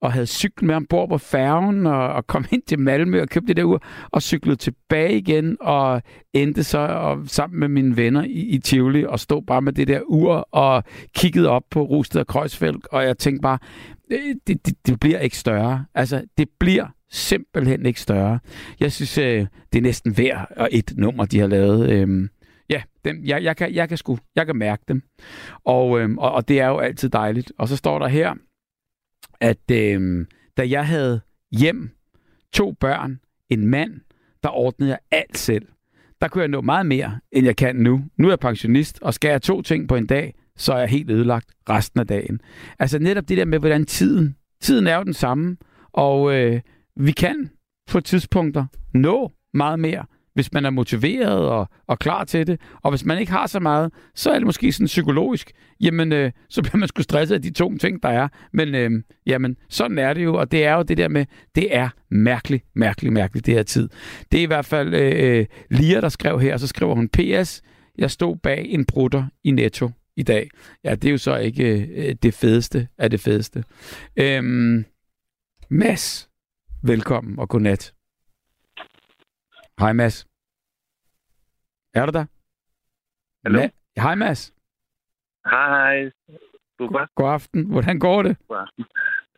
[0.03, 3.47] og havde cyklet med ombord på færgen, og, og kom ind til Malmø og købte
[3.47, 6.01] det der ur, og cyklede tilbage igen, og
[6.33, 9.87] endte så og, sammen med mine venner i, i Tivoli, og stod bare med det
[9.87, 10.83] der ur, og
[11.15, 13.57] kiggede op på Rusted og Kreuzfeldt, og jeg tænkte bare,
[14.11, 15.85] øh, det, det, det bliver ikke større.
[15.95, 18.39] Altså, det bliver simpelthen ikke større.
[18.79, 21.89] Jeg synes, øh, det er næsten hver og et nummer, de har lavet.
[21.89, 22.29] Øh,
[22.69, 25.01] ja, dem, jeg, jeg, kan, jeg, kan sku, jeg kan mærke dem.
[25.65, 27.51] Og, øh, og, og det er jo altid dejligt.
[27.57, 28.33] Og så står der her,
[29.39, 30.25] at øh,
[30.57, 31.21] da jeg havde
[31.51, 31.89] hjem,
[32.53, 33.19] to børn,
[33.49, 33.93] en mand,
[34.43, 35.67] der ordnede jeg alt selv.
[36.21, 38.03] Der kunne jeg nå meget mere, end jeg kan nu.
[38.17, 40.89] Nu er jeg pensionist, og skal jeg to ting på en dag, så er jeg
[40.89, 42.41] helt ødelagt resten af dagen.
[42.79, 45.57] Altså netop det der med, hvordan tiden, tiden er jo den samme,
[45.93, 46.61] og øh,
[46.95, 47.49] vi kan
[47.91, 52.61] på tidspunkter nå meget mere, hvis man er motiveret og, og klar til det.
[52.81, 55.51] Og hvis man ikke har så meget, så er det måske sådan psykologisk.
[55.81, 58.27] Jamen, øh, så bliver man sgu stresset af de to ting, der er.
[58.53, 58.91] Men øh,
[59.25, 62.63] jamen, sådan er det jo, og det er jo det der med, det er mærkeligt,
[62.75, 63.89] mærkeligt, mærkeligt, det her tid.
[64.31, 67.09] Det er i hvert fald øh, øh Lia, der skrev her, og så skriver hun,
[67.09, 67.61] PS,
[67.97, 70.49] jeg stod bag en brutter i Netto i dag.
[70.83, 73.63] Ja, det er jo så ikke øh, det fedeste af det fedeste.
[74.15, 74.85] Øhm,
[75.69, 76.29] Mads,
[76.83, 77.93] velkommen og godnat.
[79.79, 80.25] Hej Mads.
[81.93, 82.25] Er du der?
[83.45, 83.59] Hallo?
[83.63, 84.53] Ma- Hej Mads.
[85.45, 86.11] Hej.
[86.79, 87.05] Super.
[87.15, 87.65] God aften.
[87.71, 88.37] Hvordan går det?
[88.47, 88.85] God aften.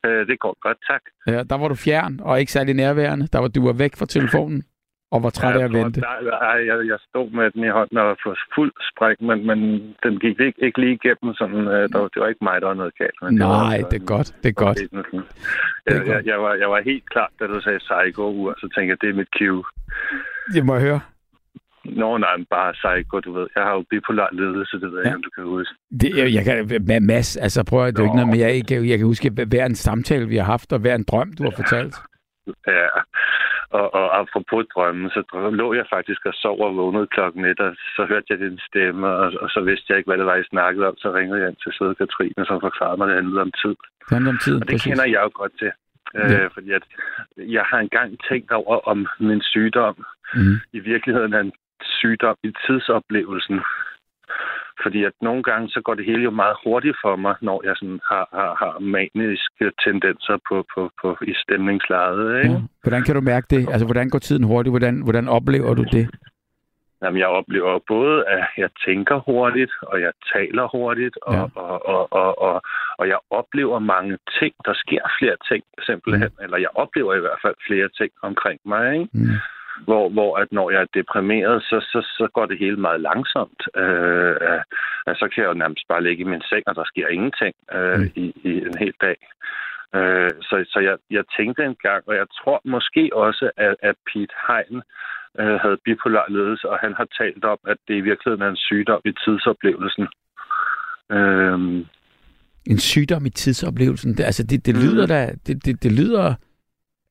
[0.06, 1.02] Øh, det går godt, tak.
[1.28, 3.28] Ja, der var du fjern og ikke særlig nærværende.
[3.28, 4.64] Der var du var væk fra telefonen
[5.16, 5.98] og var træt af at vente.
[6.06, 8.18] Jeg, jeg, jeg stod med den i hånden og var
[8.56, 9.60] fuld spræk, men, men
[10.04, 11.30] den gik ikke, ikke lige igennem.
[11.40, 13.18] Sådan, øh, der, det var ikke mig, der var noget galt.
[13.22, 14.30] Men Nej, det, var, det er godt.
[14.44, 14.78] Det er godt.
[14.82, 14.90] Jeg,
[15.86, 18.90] Det er jeg, jeg, var, jeg var helt klar, da du sagde Psycho, så tænkte
[18.92, 19.64] jeg, det er mit cue.
[20.54, 21.00] Det må jeg høre.
[21.86, 23.48] Nå, nej, men bare Psycho, du ved.
[23.56, 25.16] Jeg har jo bipolar ledelse, det ved jeg Ja.
[25.16, 25.74] om du kan huske.
[26.02, 28.90] Det, jeg, jeg kan, Mads, altså prøv at det er ikke noget, men jeg, jeg,
[28.90, 31.54] jeg kan huske hver en samtale, vi har haft, og hver en drøm, du har
[31.56, 31.96] fortalt.
[32.68, 32.88] Ja,
[33.70, 35.22] og, og apropos drømmen, så
[35.62, 39.08] lå jeg faktisk og sov og vågnede klokken et, og så hørte jeg din stemme,
[39.08, 40.98] og, og så vidste jeg ikke, hvad det var, I snakkede om.
[40.98, 43.76] Så ringede jeg ind til søde Katrine, som forklarede mig, at det handlede om tid.
[44.10, 44.88] Det handler om tiden, Og det præcis.
[44.92, 45.72] kender jeg jo godt til.
[46.16, 46.48] Øh, Ja.
[46.48, 46.84] Fordi at
[47.38, 49.96] jeg har engang tænkt over, om min sygdom
[50.36, 50.56] Mm.
[50.74, 53.62] i virkeligheden er en sygdom i tidsoplevelsen.
[54.84, 57.76] Fordi at nogle gange, så går det hele jo meget hurtigt for mig, når jeg
[57.76, 62.44] sådan har, har, har maniske tendenser på, på, på i stemningslejet.
[62.44, 62.56] Ikke?
[62.56, 62.62] Ja.
[62.84, 63.70] Hvordan kan du mærke det?
[63.72, 64.72] Altså, hvordan går tiden hurtigt?
[64.72, 66.06] Hvordan, hvordan oplever du det?
[67.02, 71.42] Jamen, jeg oplever både, at jeg tænker hurtigt, og jeg taler hurtigt, og, Ja.
[71.56, 72.62] og, og, og, og,
[72.98, 74.54] og jeg oplever mange ting.
[74.66, 76.32] Der sker flere ting, simpelthen.
[76.38, 76.44] Mm.
[76.44, 79.10] Eller jeg oplever i hvert fald flere ting omkring mig, ikke?
[79.14, 79.28] Mm.
[79.84, 83.62] Hvor, hvor at når jeg er deprimeret, så, så, så går det hele meget langsomt.
[83.76, 87.08] Øh, øh, så kan jeg jo nærmest bare ligge i min seng, og der sker
[87.08, 88.12] ingenting øh, Mm.
[88.16, 89.18] i, i en hel dag.
[89.96, 94.36] Øh, så så jeg, jeg tænkte engang, og jeg tror måske også, at, at Pete
[94.48, 94.82] Hein
[95.40, 98.64] øh, havde bipolar ledelse, og han har talt om, at det i virkeligheden er en
[98.70, 100.08] sygdom i tidsoplevelsen.
[101.12, 101.60] Øh,
[102.74, 104.18] En sygdom i tidsoplevelsen.
[104.18, 105.08] Det, altså, det, det lyder Mm.
[105.08, 105.32] da...
[105.48, 106.34] Det, det, det lyder...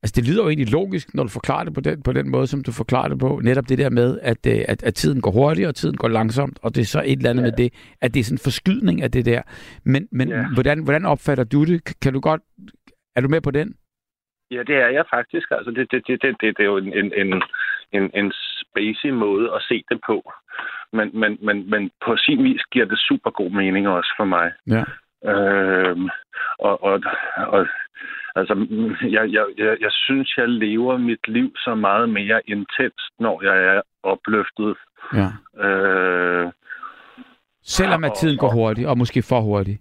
[0.05, 2.47] Altså, det lyder jo egentlig logisk, når du forklarer det på den, på den måde,
[2.47, 3.41] som du forklarer det på.
[3.45, 6.59] Netop det der med, at, øh, at, at tiden går hurtigt, og tiden går langsomt,
[6.63, 7.49] og det er så et eller andet Ja.
[7.49, 7.69] med det,
[8.01, 9.43] at det er sådan en forskydning af det der.
[9.85, 10.45] Men, men Ja.
[10.55, 11.79] hvordan, hvordan opfatter du det?
[12.03, 12.43] Kan- du godt...
[13.17, 13.69] Er du med på den?
[14.51, 15.47] Ja, det er jeg faktisk.
[15.51, 17.43] Altså, det, det, det, det, det, det er jo en, en, en,
[17.93, 20.33] en, en spacey måde at se det på.
[20.93, 24.47] Men, men, men, men på sin vis giver det super god mening også for mig.
[24.75, 24.85] Ja.
[25.31, 26.09] Øhm,
[26.59, 27.03] og, og,
[27.57, 27.67] og
[28.35, 28.55] altså,
[29.17, 33.77] jeg, jeg, jeg, jeg synes, jeg lever mit liv så meget mere intenst, når jeg
[33.77, 34.77] er opløftet.
[35.15, 35.29] Ja.
[35.67, 36.53] Øh,
[37.63, 39.81] Selvom at tiden går hurtigt, og måske for hurtigt.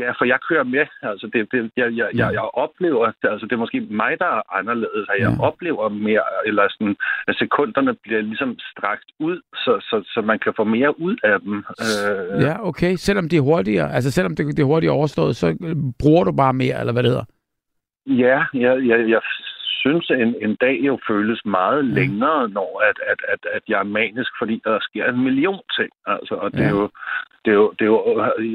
[0.00, 0.86] Ja, for jeg kører med.
[1.02, 4.42] Altså, det, det, jeg, jeg, jeg, jeg oplever, altså det er måske mig, der er
[4.58, 5.44] anderledes, at jeg Ja.
[5.48, 6.96] oplever mere, eller sådan,
[7.28, 11.40] at sekunderne bliver ligesom strakt ud, så, så, så man kan få mere ud af
[11.40, 11.56] dem.
[11.86, 12.94] Øh, Ja, okay.
[12.96, 15.46] Selvom det er hurtigere, altså selvom det, det er hurtigere overstået, så
[15.98, 17.24] bruger du bare mere, eller hvad det hedder.
[18.06, 19.20] Ja, jeg, jeg, jeg
[19.82, 21.90] synes, en, en dag jo føles meget Mm.
[21.98, 25.90] længere, når at, at, at, at jeg er manisk, fordi der sker en million ting.
[26.06, 26.64] Altså, og det, Ja.
[26.64, 26.88] er jo,
[27.44, 28.00] det, er jo, det er jo,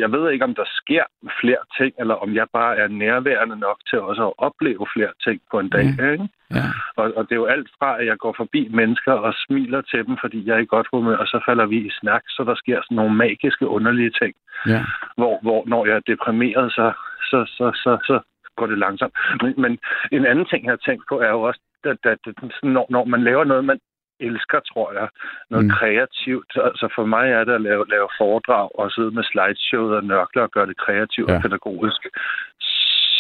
[0.04, 1.04] jeg ved ikke, om der sker
[1.42, 5.42] flere ting, eller om jeg bare er nærværende nok til også at opleve flere ting
[5.52, 5.86] på en dag.
[6.00, 6.12] Ja.
[6.12, 6.28] Ikke?
[6.58, 6.68] Ja.
[7.00, 10.06] Og, og det er jo alt fra, at jeg går forbi mennesker og smiler til
[10.08, 12.56] dem, fordi jeg er i godt humør, og så falder vi i snak, så der
[12.56, 14.34] sker sådan nogle magiske, underlige ting
[14.68, 14.82] Ja.
[15.18, 16.92] hvor, hvor når jeg er deprimeret, så,
[17.30, 18.20] så, så, så, så
[18.58, 19.14] går det langsomt.
[19.42, 19.80] Men, men
[20.12, 23.04] en anden ting, jeg har tænkt på, er jo også, at, at, at når, når
[23.06, 23.80] man laver noget, man
[24.20, 25.08] elsker, tror jeg,
[25.50, 25.72] noget Mm.
[25.72, 26.52] kreativt.
[26.68, 30.44] Altså for mig er det at lave, lave foredrag og sidde med slideshow og nørkler
[30.44, 31.36] og gøre det kreativt ja.
[31.36, 32.02] og pædagogisk.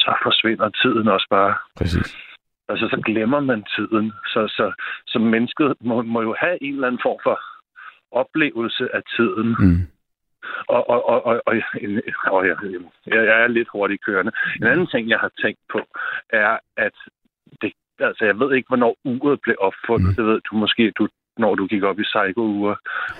[0.01, 1.55] Så forsvinder tiden også bare.
[1.77, 2.17] Præcis.
[2.69, 4.13] Altså, så glemmer man tiden.
[4.33, 4.65] Så, så,
[5.07, 7.39] så mennesket må, må jo have en eller anden form for
[8.11, 9.55] oplevelse af tiden.
[9.59, 9.81] Mm.
[10.75, 11.53] Og, og, og, og, og,
[11.83, 12.01] en,
[12.35, 12.55] og jeg,
[13.07, 14.31] jeg jeg er lidt hurtigt kørende.
[14.61, 15.79] En anden ting, jeg har tænkt på,
[16.29, 16.95] er, at
[17.61, 20.07] det, altså, jeg ved ikke, hvornår uret blev opfundet.
[20.07, 20.09] Mm.
[20.09, 20.15] Mm.
[20.15, 21.07] Det ved du måske, du,
[21.37, 22.75] når du gik op i psycho-uger.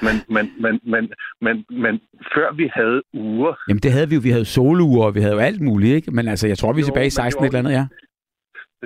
[0.06, 1.04] Men, men, men, men,
[1.46, 1.94] men, men
[2.36, 4.22] før vi havde uger, Jamen det havde vi jo.
[4.24, 6.12] Vi havde soluer, og vi havde jo alt muligt, ikke?
[6.12, 7.60] Men altså, jeg tror, vi er Jo, tilbage i men det 16 var- et eller
[7.60, 7.86] andet, ja.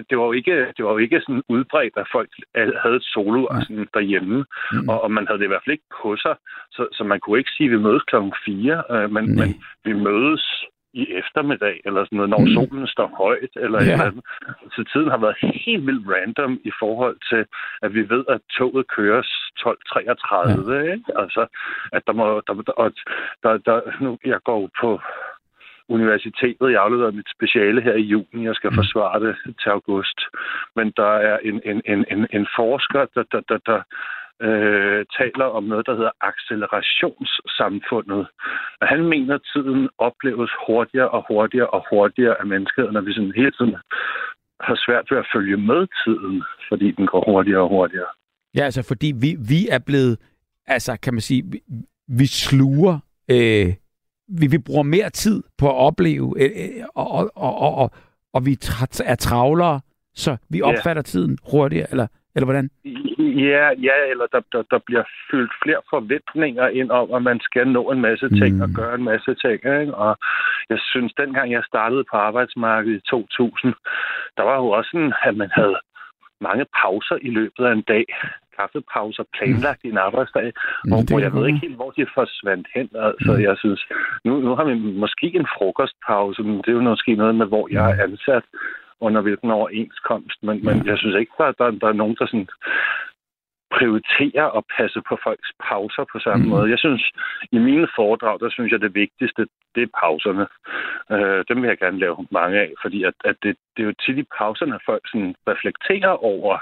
[0.09, 3.41] Det var jo ikke, det var jo ikke sådan udbredt, at folk havde et solo
[3.51, 3.61] Nej.
[3.63, 4.89] sådan derhjemme, Mm.
[4.89, 6.35] og, og man havde det i hvert fald ikke på sig,
[6.71, 9.49] så, så man kunne ikke sige, at vi mødes klokken 4, øh, men, men
[9.85, 12.53] vi mødes i eftermiddag, eller sådan noget, når Mm.
[12.55, 13.93] solen står højt, eller Ja.
[13.93, 14.21] eller.
[14.75, 15.35] Så tiden har været
[15.65, 17.45] helt vildt random i forhold til,
[17.81, 19.21] at vi ved, at toget kører
[19.59, 20.93] 12.33, ja.
[20.93, 21.11] ikke?
[21.19, 21.47] Altså,
[21.93, 22.91] at der må, der, der, og
[23.43, 24.99] der, der, nu, jeg går på
[25.97, 26.71] universitetet.
[26.71, 28.39] Jeg afleverer mit speciale her i juni.
[28.49, 28.75] Jeg skal Mm.
[28.81, 30.19] forsvare det til august.
[30.75, 33.79] Men der er en, en, en, en, en forsker, der, der, der, der
[34.47, 38.27] øh, taler om noget, der hedder accelerationssamfundet.
[38.81, 43.13] Og han mener, at tiden opleves hurtigere og hurtigere og hurtigere af mennesket, når vi
[43.13, 43.75] sådan hele tiden
[44.67, 48.11] har svært ved at følge med tiden, fordi den går hurtigere og hurtigere.
[48.55, 50.17] Ja, altså fordi vi, vi er blevet,
[50.67, 51.59] altså kan man sige, vi,
[52.07, 52.99] vi sluger,
[53.31, 53.67] øh,
[54.39, 57.91] vi, vi bruger mere tid på at opleve, øh, øh, og, og, og, og,
[58.33, 58.51] og, vi
[59.05, 59.79] er travlere,
[60.15, 60.65] så vi Ja.
[60.69, 62.69] opfatter tiden hurtigere, eller, eller hvordan?
[63.49, 67.67] Ja, ja, eller der, der, der bliver fyldt flere forventninger ind om, at man skal
[67.67, 68.61] nå en masse ting Mm.
[68.61, 69.53] og gøre en masse ting.
[69.81, 69.95] Ikke?
[69.95, 70.17] Og
[70.69, 73.73] jeg synes, dengang jeg startede på arbejdsmarkedet i 2000,
[74.37, 75.75] der var jo også sådan, at man havde
[76.41, 78.05] mange pauser i løbet af en dag.
[78.61, 80.47] Kaffepauser planlagt i en arbejdsdag,
[80.87, 82.89] hvor, det hvor kan jeg ved ikke helt, hvor de forsvandt hen.
[83.07, 83.41] Altså, Mm.
[83.47, 83.81] jeg synes,
[84.25, 87.67] nu, nu har vi måske en frokostpause, men det er jo måske noget med, hvor
[87.71, 88.43] jeg er ansat
[89.05, 90.43] under hvilken overenskomst.
[90.43, 92.47] Men, men jeg synes ikke, der, der, der er nogen, der sådan
[93.77, 96.49] prioriterer at passe på folks pauser på samme Mm.
[96.49, 96.55] mm.
[96.55, 96.69] måde.
[96.69, 97.03] Jeg synes,
[97.51, 99.41] i mine foredrag, der synes jeg, det vigtigste,
[99.75, 100.45] det er pauserne.
[101.13, 103.93] Øh, dem vil jeg gerne lave mange af, fordi at, at det, det er jo
[104.05, 106.55] tit i pauserne, at folk sådan reflekterer over.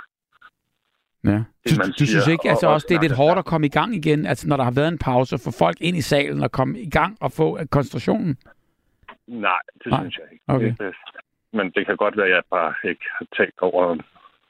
[1.23, 1.29] Ja.
[1.69, 3.67] Du, man du synes ikke altså og- og også, det er lidt hårdt at komme
[3.67, 6.43] i gang igen, altså når der har været en pause, få folk ind i salen
[6.43, 8.37] og komme i gang og få øh, koncentrationen?
[9.27, 9.51] Nej,
[9.83, 9.99] det Nej.
[10.01, 10.43] synes jeg ikke.
[10.47, 10.73] Okay.
[10.85, 10.95] Det,
[11.53, 13.97] men det kan godt være, at jeg bare ikke har tænkt over...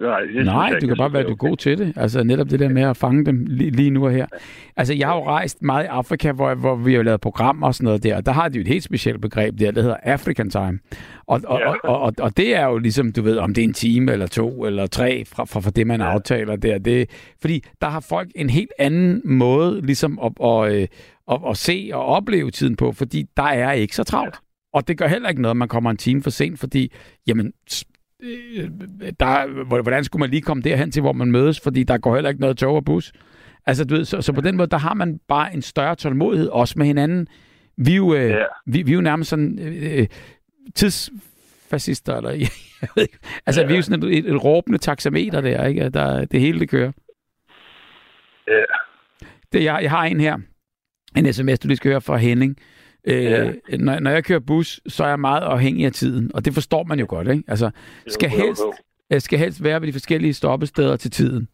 [0.01, 1.93] Nej, det Nej, du kan bare være, er god til det.
[1.95, 4.25] Altså netop det der med at fange dem lige, lige nu og her.
[4.77, 7.75] Altså jeg har jo rejst meget i Afrika, hvor, hvor vi har lavet programmer og
[7.75, 8.21] sådan noget der.
[8.21, 10.79] Der har de jo et helt specielt begreb der, der hedder African Time.
[11.27, 11.69] Og, og, Ja.
[11.69, 14.11] og, og, og, og det er jo ligesom, du ved, om det er en time
[14.11, 16.05] eller to eller tre fra, fra, fra det, man Ja.
[16.11, 16.77] aftaler der.
[16.77, 17.09] Det,
[17.41, 20.89] fordi der har folk en helt anden måde ligesom at, at, at,
[21.31, 24.35] at, at se og opleve tiden på, fordi der er ikke så travlt.
[24.73, 26.91] Og det gør heller ikke noget, at man kommer en time for sent, fordi,
[27.27, 27.51] jamen, øh,
[29.19, 32.29] der, hvordan skulle man lige komme derhen til, hvor man mødes, fordi der går heller
[32.29, 33.11] ikke noget tog og bus.
[33.65, 36.47] Altså, du ved, så, så på den måde, der har man bare en større tålmodighed,
[36.47, 37.27] også med hinanden.
[37.77, 38.43] Vi er jo, øh, Ja.
[38.65, 40.07] vi, vi er jo nærmest sådan øh,
[40.75, 42.29] tidsfascister, eller
[42.81, 43.17] jeg ved ikke.
[43.45, 43.67] Altså, Ja.
[43.67, 45.89] vi er jo sådan et, et, et råbende taxameter der, ikke?
[45.89, 46.91] Der, det hele, det kører.
[48.47, 48.53] Ja.
[49.53, 50.37] Det, jeg, jeg har en her,
[51.17, 52.57] en sms, du lige skal høre fra Henning.
[52.59, 52.65] Øh,
[53.07, 53.51] Ja.
[53.79, 56.83] når, når jeg kører bus, så er jeg meget afhængig af tiden, og det forstår
[56.83, 57.43] man jo godt, ikke?
[57.47, 57.69] Altså,
[58.07, 58.61] skal helst,
[59.13, 61.47] øh, skal helst være ved de forskellige stoppesteder til tiden.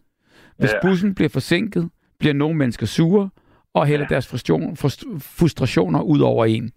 [0.58, 0.88] Hvis Ja.
[0.88, 1.90] bussen bliver forsinket,
[2.20, 3.30] bliver nogle mennesker sure,
[3.74, 4.14] og hælder Ja.
[4.14, 6.72] deres frustration, frust- frustrationer ud over en.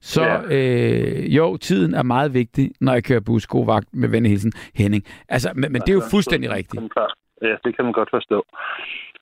[0.00, 0.42] Så Ja.
[0.42, 3.46] øh, jo, tiden er meget vigtig, når jeg kører bus.
[3.46, 5.04] God vagt med venlig hilsen, Henning.
[5.28, 6.82] Altså, men, men det er jo Altså, fuldstændig rigtigt.
[7.42, 8.44] Ja, det kan man godt forstå.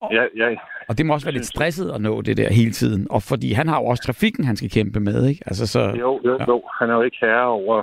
[0.03, 0.57] Ja, ja,
[0.89, 3.07] Og det må også være lidt stresset at nå det der hele tiden.
[3.11, 5.43] Og fordi han har jo også trafikken, han skal kæmpe med, ikke?
[5.47, 5.81] Altså så...
[5.81, 6.45] jo, jo, Ja.
[6.49, 6.63] jo.
[6.81, 7.83] Han er jo ikke herre over,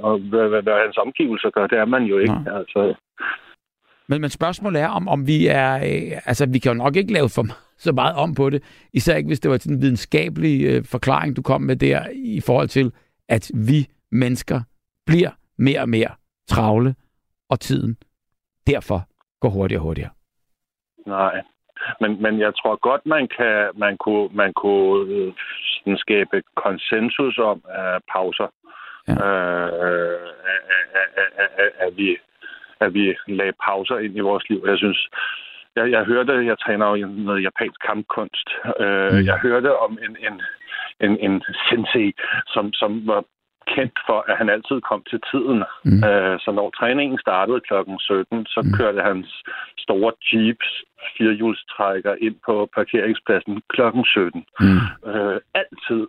[0.00, 1.66] og hvad, hvad, hvad hans omgivelser gør.
[1.66, 2.34] Det er man jo ikke.
[2.34, 2.58] Nej.
[2.58, 2.94] Altså,
[4.08, 5.74] Men, men spørgsmålet er, om, om vi er...
[5.74, 7.44] Øh, altså, vi kan jo nok ikke lave for,
[7.86, 8.62] så meget om på det.
[8.92, 12.40] Især ikke, hvis det var sådan en videnskabelig øh, forklaring, du kom med der, i
[12.46, 12.92] forhold til,
[13.28, 14.60] at vi mennesker
[15.06, 16.08] bliver mere og mere
[16.48, 16.94] travle,
[17.50, 17.96] og tiden
[18.66, 19.02] derfor
[19.40, 20.10] går hurtigere og hurtigere.
[21.06, 21.42] Nej.
[22.00, 25.32] Men, men jeg tror godt, man kan man kunne, man kunne øh,
[25.78, 28.48] sådan skabe konsensus om uh, pauser.
[29.08, 29.12] Ja.
[29.12, 30.28] Øh,
[31.00, 32.16] at, at, at, at, vi,
[32.80, 34.64] at vi lagde pauser ind i vores liv.
[34.66, 35.08] Jeg synes,
[35.76, 38.48] jeg, jeg hørte, jeg træner jo noget japansk kampkunst.
[38.80, 39.26] Øh, Mm.
[39.26, 40.42] Jeg hørte om en, en,
[41.00, 42.12] en, en sensei,
[42.46, 43.24] som, som var
[43.76, 45.58] kendt for, at han altid kom til tiden.
[45.84, 46.00] Mm.
[46.08, 47.74] Øh, så når træningen startede kl.
[47.98, 48.72] 17, så Mm.
[48.78, 49.28] kørte hans
[49.78, 50.70] store jeeps
[51.18, 53.80] firehjulstrækker ind på parkeringspladsen kl.
[54.04, 54.44] 17.
[54.60, 55.10] Mm.
[55.10, 56.06] Øh, altid.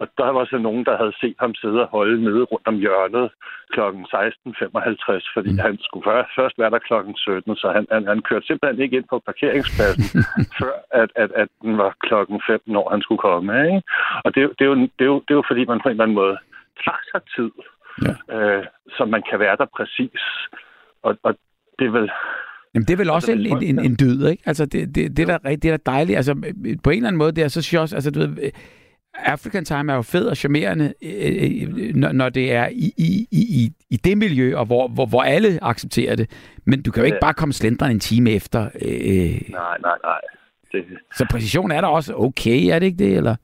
[0.00, 2.76] Og der var så nogen, der havde set ham sidde og holde nede rundt om
[2.84, 3.30] hjørnet
[3.74, 3.80] kl.
[3.80, 5.58] 16.55, fordi Mm.
[5.58, 6.04] han skulle
[6.36, 6.94] først, være der kl.
[7.16, 10.04] 17, så han, han, han kørte simpelthen ikke ind på parkeringspladsen,
[10.60, 13.52] før at, at, at den var klokken 5, når han skulle komme.
[13.66, 13.82] Ikke?
[14.24, 15.92] Og det, det, er jo, det, er jo, det er jo fordi, man på en
[15.96, 16.36] eller anden måde
[16.84, 17.50] tager sig tid,
[18.06, 18.34] Ja.
[18.36, 18.64] øh,
[18.96, 20.20] så man kan være der præcis.
[21.02, 21.34] Og, og
[21.78, 22.10] det er vel...
[22.74, 24.42] Jamen, det er vel også Altså, en, en, en, dyd, ikke?
[24.46, 26.16] Altså, det, det, det, er da, det er da dejligt.
[26.16, 26.34] Altså,
[26.84, 28.50] på en eller anden måde, det er, så også, altså, du ved, øh,
[29.14, 33.26] African Time er jo fed og charmerende, øh, øh, når, når det er i, i,
[33.32, 36.30] i, i- i det miljø, og hvor, hvor, hvor alle accepterer det.
[36.66, 37.20] Men du kan jo ikke Ja.
[37.26, 38.60] bare komme slendrende en time efter.
[38.64, 40.20] Øh, Nej, nej, nej.
[40.72, 40.84] Det,
[41.14, 43.16] så præcision er der også okay, er det ikke det?
[43.16, 43.36] Eller?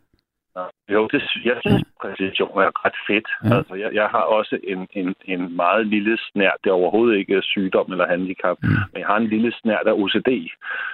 [0.94, 3.28] Jo, det, jeg synes, præcision er ret fedt.
[3.44, 3.48] Ja.
[3.48, 3.56] Ja.
[3.56, 6.56] Altså, jeg, jeg har også en, en, en meget lille snært.
[6.64, 8.68] Det er overhovedet ikke sygdom eller handicap, Mm.
[8.92, 10.30] men jeg har en lille snært af OCD.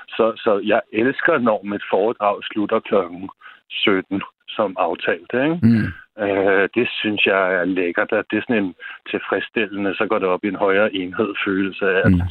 [0.09, 3.31] Så, så jeg elsker, når mit foredrag slutter klokken
[3.71, 5.31] 17 som aftalt.
[5.35, 5.59] Ikke?
[5.63, 5.87] Mm.
[6.25, 8.13] Øh, det synes jeg er lækkert.
[8.13, 8.75] At det er sådan en
[9.11, 12.15] tilfredsstillende, så går det op i en højere enhed følelse af, Mm.
[12.17, 12.23] mm.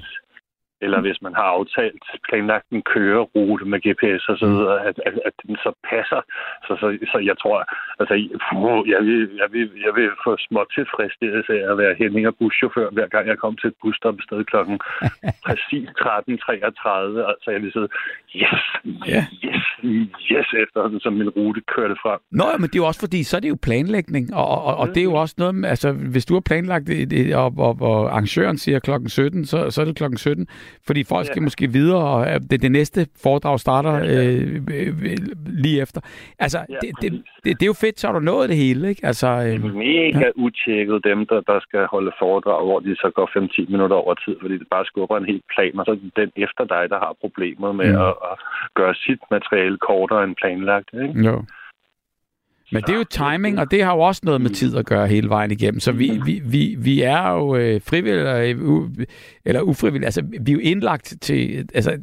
[0.85, 4.53] Eller hvis man har aftalt planlagt en kørerute med GPS og så Mm.
[4.57, 6.21] videre, at, at, at den så passer.
[6.67, 7.57] Så, så, så jeg tror,
[7.99, 8.13] altså,
[8.45, 12.35] puh, jeg, vil, jeg, vil, jeg vil få små tilfredsstillelse af at være Henning og
[12.39, 14.77] buschauffør, hver gang jeg kom til et busstoppested klokken
[15.47, 17.29] præcis 13.33.
[17.31, 17.89] Altså, jeg vil sidde,
[18.43, 18.63] yes,
[19.15, 19.23] Ja.
[19.47, 19.63] yes,
[20.31, 22.19] yes, efter som min rute kørte frem.
[22.31, 24.87] Nå, men det er jo også fordi, så er det jo planlægning, og, og, og
[24.87, 28.57] det er jo også noget altså hvis du har planlagt det og, og, og arrangøren
[28.57, 30.47] siger klokken 17, så, så er det klokken 17,
[30.87, 31.43] fordi folk skal Ja.
[31.43, 35.17] måske videre, og det, det næste foredrag starter øh, øh, øh,
[35.63, 36.01] lige efter.
[36.39, 37.11] Altså, Ja, det, det,
[37.43, 39.05] det, det er jo fedt, så har du nået det hele, ikke?
[39.05, 40.29] Altså, øh, mega ja.
[40.35, 43.27] utjekket, dem, der, der skal holde foredrag, hvor de så går
[43.65, 46.11] 5-10 minutter over tid, fordi det bare skubber en hel plan, og så er det
[46.15, 47.97] den efter dig, der har problemet med Mm.
[47.97, 48.01] mm.
[48.07, 48.35] at, at
[48.79, 50.89] gøre sit materiale kortere end planlagt.
[50.93, 51.19] Ikke?
[51.27, 51.35] jo.
[52.71, 55.07] Men det er jo timing, og det har jo også noget med tid at gøre
[55.07, 55.79] hele vejen igennem.
[55.79, 58.89] Så vi, vi, vi, vi er jo øh, frivillige, eller, u,
[59.45, 60.05] eller ufrivillige.
[60.05, 61.69] Altså, vi er jo indlagt til...
[61.73, 62.01] Altså,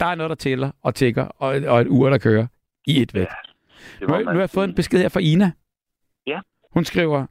[0.00, 2.46] der er noget, der tæller og tækker, og, og et ur, der kører
[2.86, 3.26] i et væk.
[4.00, 5.52] Det Nu, nu har jeg fået en besked her fra Ina.
[6.26, 6.40] Ja.
[6.72, 7.26] Hun skriver,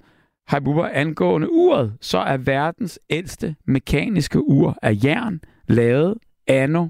[0.49, 6.17] Hej Bubber, angående uret, så er verdens ældste mekaniske ur af jern lavet
[6.47, 6.87] anno.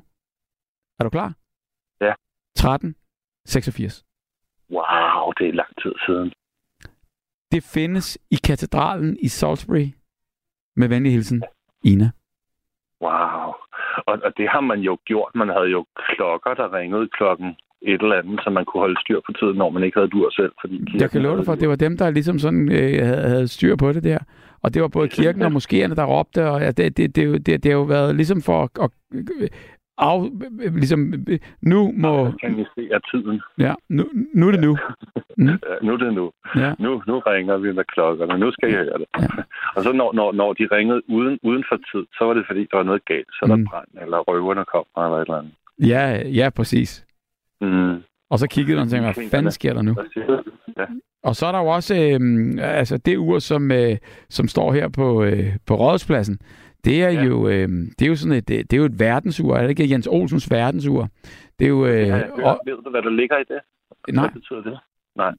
[0.99, 1.33] Er du klar?
[2.01, 2.13] Ja.
[2.55, 4.03] 1386.
[4.71, 6.31] Wow, det er lang tid siden.
[7.51, 9.87] Det findes i katedralen i Salisbury.
[10.75, 11.43] Med venlig hilsen,
[11.83, 12.09] Ina.
[13.01, 13.53] Wow.
[14.07, 15.31] Og, og det har man jo gjort.
[15.35, 19.19] Man havde jo klokker, der ringede klokken et eller andet, så man kunne holde styr
[19.25, 20.51] på tiden, når man ikke havde dur selv.
[20.61, 23.27] Fordi Jeg kan love dig for, at det var dem, der ligesom sådan øh, havde,
[23.29, 24.17] havde styr på det der.
[24.61, 27.37] Og det var både kirken og moskéerne, der råbte, og ja, det, det, det, jo-
[27.37, 28.91] det, det har jo været ligesom for at, at
[29.97, 30.21] af,
[30.59, 31.13] ligesom,
[31.61, 33.41] nu må, Organisere tiden.
[33.59, 34.03] ja, nu,
[34.33, 34.77] nu er det nu.
[35.37, 35.47] Mm.
[35.69, 36.31] Ja, nu er det nu.
[36.55, 36.73] Ja.
[36.79, 38.39] Nu, nu ringer vi med klokkerne.
[38.39, 39.05] Nu skal I høre det.
[39.21, 39.27] Ja.
[39.75, 42.59] Og så når, når, når de ringede uden, uden for tid, så var det fordi,
[42.71, 43.27] der var noget galt.
[43.31, 43.63] Så er Mm.
[43.63, 45.53] der brand, eller røverne kom, eller et eller andet.
[45.79, 47.05] Ja, ja, præcis.
[47.61, 47.95] Mm.
[48.29, 49.95] Og så kiggede han og tænkte, hvad fanden sker der nu?
[50.77, 50.85] Ja.
[51.23, 52.19] Og så er der jo også øh,
[52.61, 53.97] altså det ur, som, øh,
[54.29, 56.39] som står her på, øh, på Rådhuspladsen.
[56.85, 57.23] Det er, ja.
[57.23, 59.55] Jo, øh, det er jo sådan et, det er jo et verdensur.
[59.57, 61.09] Er det ikke Jens Olsens verdensur?
[61.59, 61.85] Det er jo...
[61.85, 63.59] Øh, Ja, og, ved du, hvad der ligger i det?
[64.15, 64.79] nej, Hvad betyder det?
[65.15, 65.31] Nej.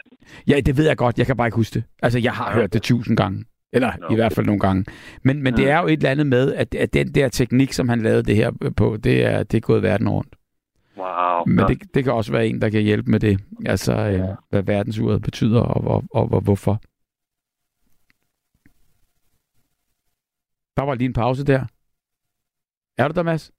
[0.48, 1.18] ja, det ved jeg godt.
[1.18, 1.84] Jeg kan bare ikke huske det.
[2.02, 3.44] Altså, jeg har Ja, hørt det tusind gange.
[3.72, 4.84] Eller Nå, i hvert fald nogle gange.
[5.22, 5.68] Men, men det Ja.
[5.68, 8.36] er jo et eller andet med, at, at den der teknik, som han lavede det
[8.36, 10.36] her på, det er, det er gået verden rundt.
[10.98, 11.44] Wow.
[11.46, 13.40] Men det, det kan også være en, der kan hjælpe med det.
[13.66, 14.24] Altså, øh, Ja.
[14.50, 16.80] hvad verdensuret betyder, og, og, og, og hvorfor.
[20.76, 21.64] Der var lige en pause der.
[22.98, 23.52] Er du der, Mads?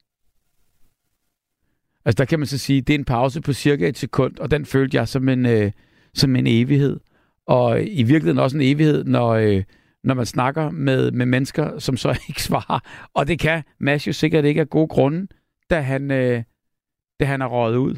[2.06, 4.52] Altså der kan man så sige, det er en pause på cirka et sekund, og
[4.52, 5.72] den følte jeg som en, øh,
[6.14, 6.99] som en evighed.
[7.45, 9.64] Og i virkeligheden også en evighed, når, øh,
[10.03, 12.80] når man snakker med, med mennesker, som så ikke svarer.
[13.14, 15.27] Og det kan Mads jo sikkert ikke af gode grunde,
[15.69, 16.44] da han, øh,
[17.19, 17.95] da han er røget ud.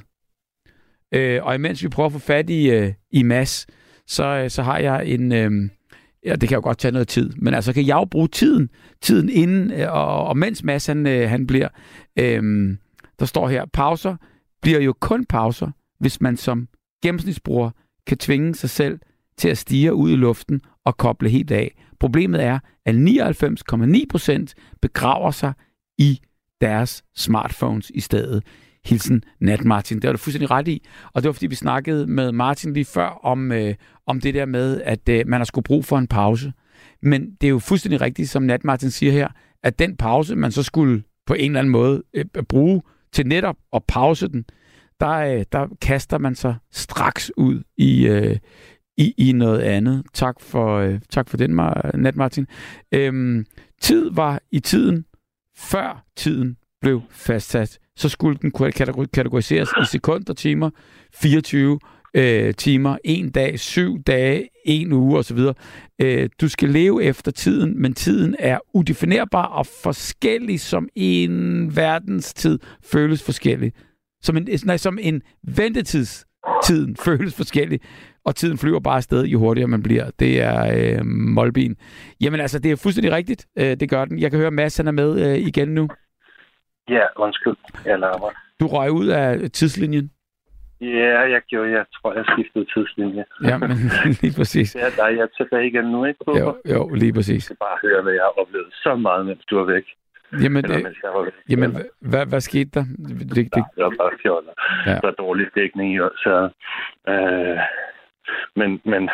[1.13, 3.67] Øh, og imens vi prøver at få fat i, øh, i Mads,
[4.07, 5.31] så, øh, så har jeg en...
[5.31, 5.69] Øh,
[6.25, 8.69] ja, det kan jo godt tage noget tid, men altså kan jeg jo bruge tiden,
[9.01, 11.67] tiden inden, øh, og, og mens Mads han, øh, han bliver,
[12.19, 12.77] øhm,
[13.19, 14.15] der står her, pauser
[14.61, 16.67] bliver jo kun pauser, hvis man som
[17.03, 17.71] gennemsnitsbruger
[18.07, 18.99] kan tvinge sig selv
[19.37, 21.75] til at stige ud i luften og koble helt af.
[21.99, 25.53] Problemet er, at 99,9% begraver sig
[25.97, 26.19] i
[26.61, 28.43] deres smartphones i stedet.
[28.85, 30.01] Hilsen Nat Martin.
[30.01, 30.87] Det var du fuldstændig ret i.
[31.13, 33.75] Og det var fordi, vi snakkede med Martin lige før om, øh,
[34.05, 36.53] om det der med, at øh, man har skulle brug for en pause.
[37.01, 39.27] Men det er jo fuldstændig rigtigt, som Nat Martin siger her,
[39.63, 42.81] at den pause, man så skulle på en eller anden måde øh, bruge
[43.13, 44.45] til netop at pause den,
[44.99, 48.37] der, øh, der kaster man sig straks ud i, øh,
[48.97, 50.03] i, i noget andet.
[50.13, 51.51] Tak for, øh, tak for den,
[51.95, 52.47] Nat Martin.
[52.91, 53.45] Øhm,
[53.81, 55.05] tid var i tiden,
[55.57, 57.79] før tiden blev fastsat.
[57.99, 58.51] Så skulle den
[59.13, 60.69] kategoriseres i sekunder, timer,
[61.13, 61.79] 24
[62.13, 65.37] øh, timer, en dag, syv dage, en uge osv.
[66.01, 72.59] Øh, du skal leve efter tiden, men tiden er udefinerbar og forskellig, som en verdenstid
[72.83, 73.73] føles forskellig.
[74.21, 77.79] Som en, nej, som en ventetidstiden føles forskellig,
[78.25, 80.09] og tiden flyver bare afsted, jo hurtigere man bliver.
[80.19, 81.75] Det er øh, Molbin.
[82.21, 83.45] Jamen altså, det er fuldstændig rigtigt.
[83.57, 84.19] Øh, det gør den.
[84.19, 85.89] Jeg kan høre, Mads han er med øh, igen nu.
[86.89, 87.55] Ja, undskyld.
[87.85, 88.29] Jeg larmer.
[88.59, 90.11] Du røg ud af tidslinjen.
[90.81, 91.71] Ja, jeg gjorde.
[91.71, 93.25] Jeg tror, jeg skiftede tidslinje.
[93.43, 93.69] Ja, men
[94.21, 94.71] lige præcis.
[94.73, 96.19] Det er dig, jeg er tilbage igen nu, ikke?
[96.25, 96.53] Cooper?
[96.69, 97.35] Jo, jo, lige præcis.
[97.35, 99.83] Jeg skal bare høre, hvad jeg har oplevet så meget, mens du var væk.
[100.43, 101.33] Jamen, Eller, mens jeg var væk.
[101.49, 102.85] jamen hvad, hvad skete der?
[103.07, 104.53] Det, det, Nej, det var bare fjoller.
[104.85, 104.95] Ja.
[105.01, 106.49] Der er dårlig dækning i så...
[107.09, 107.57] Øh,
[108.55, 109.09] men, men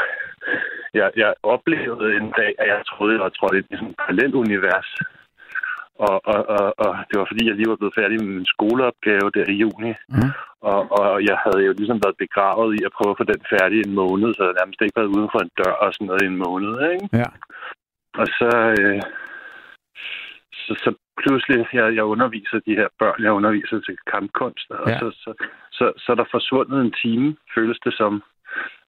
[0.93, 3.95] jeg, jeg oplevede en dag, at jeg troede, jeg var trådt ind i sådan et
[3.97, 4.89] parallelt univers.
[5.99, 9.27] Og, og, og, og det var fordi, jeg lige var blevet færdig med min skoleopgave
[9.35, 9.91] der i juni.
[10.09, 10.31] Mm.
[10.71, 13.77] Og, og jeg havde jo ligesom været begravet i at prøve at få den færdig
[13.81, 16.21] en måned, så jeg havde nærmest ikke været uden for en dør og sådan noget
[16.23, 16.73] i en måned.
[16.93, 17.07] Ikke?
[17.21, 17.29] Ja.
[18.21, 18.49] Og så,
[18.79, 19.01] øh,
[20.65, 20.89] så, så
[21.21, 24.99] pludselig, jeg, jeg underviser de her børn, jeg underviser til kampkunst, og Ja.
[24.99, 25.31] så, så,
[25.77, 28.13] så, så er der forsvundet en time, føles det som,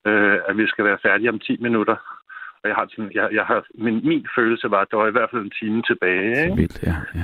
[0.07, 1.95] øh, at vi skal være færdige om 10 minutter.
[2.63, 5.11] Og jeg har sådan, jeg, jeg har, min, min følelse var, at der var i
[5.17, 6.35] hvert fald en time tilbage.
[6.35, 6.55] Så Ikke?
[6.55, 6.95] vildt, ja.
[7.15, 7.23] ja.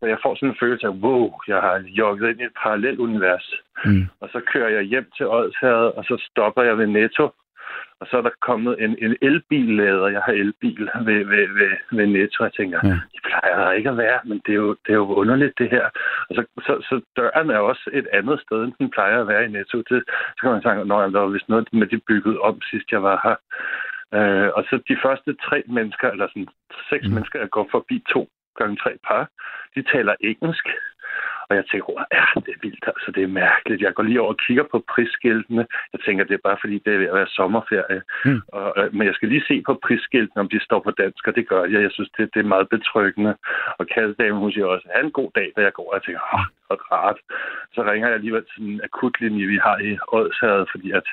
[0.00, 2.98] Så jeg får sådan en følelse af, wow, jeg har jogget ind i et parallelt
[2.98, 3.54] univers.
[3.84, 4.04] Mm.
[4.20, 7.30] Og så kører jeg hjem til Odsherred, og så stopper jeg ved Netto.
[8.00, 10.08] Og så er der kommet en, en elbillader.
[10.08, 12.44] Jeg har elbil ved, ved, ved, ved Netto.
[12.44, 12.88] Jeg tænker, Ja.
[13.14, 15.70] det plejer der ikke at være, men det er jo, det er jo underligt, det
[15.70, 15.84] her.
[16.28, 19.44] Og så, så, så døren er også et andet sted, end den plejer at være
[19.44, 19.78] i Netto.
[19.78, 20.02] Det,
[20.36, 23.02] så kan man tænke, at der var vist noget med de bygget om, sidst jeg
[23.02, 23.36] var her.
[24.16, 26.48] Øh, og så de første tre mennesker, eller sådan
[26.90, 27.14] seks Mm.
[27.14, 28.28] mennesker, jeg går forbi to
[28.58, 29.28] gange tre par,
[29.74, 30.66] de taler engelsk.
[31.48, 33.82] Og jeg tænker, "Wow, ja, det er vildt, altså det er mærkeligt.
[33.82, 35.66] Jeg går lige over og kigger på prisskiltene.
[35.92, 38.02] Jeg tænker, det er bare fordi, det er ved at være sommerferie.
[38.24, 38.40] Mm.
[38.52, 41.34] Og, øh, men jeg skal lige se på prisskiltene, om de står på dansk, og
[41.36, 41.82] det gør jeg.
[41.82, 43.36] Jeg synes, det, det er meget betryggende.
[43.78, 45.88] Og kassedamen, hun siger også, have en god dag, da jeg går.
[45.90, 47.18] Og jeg tænker, åh, hvor rart.
[47.74, 51.06] Så ringer jeg alligevel til en akutlinje, vi har i Odsherred, fordi at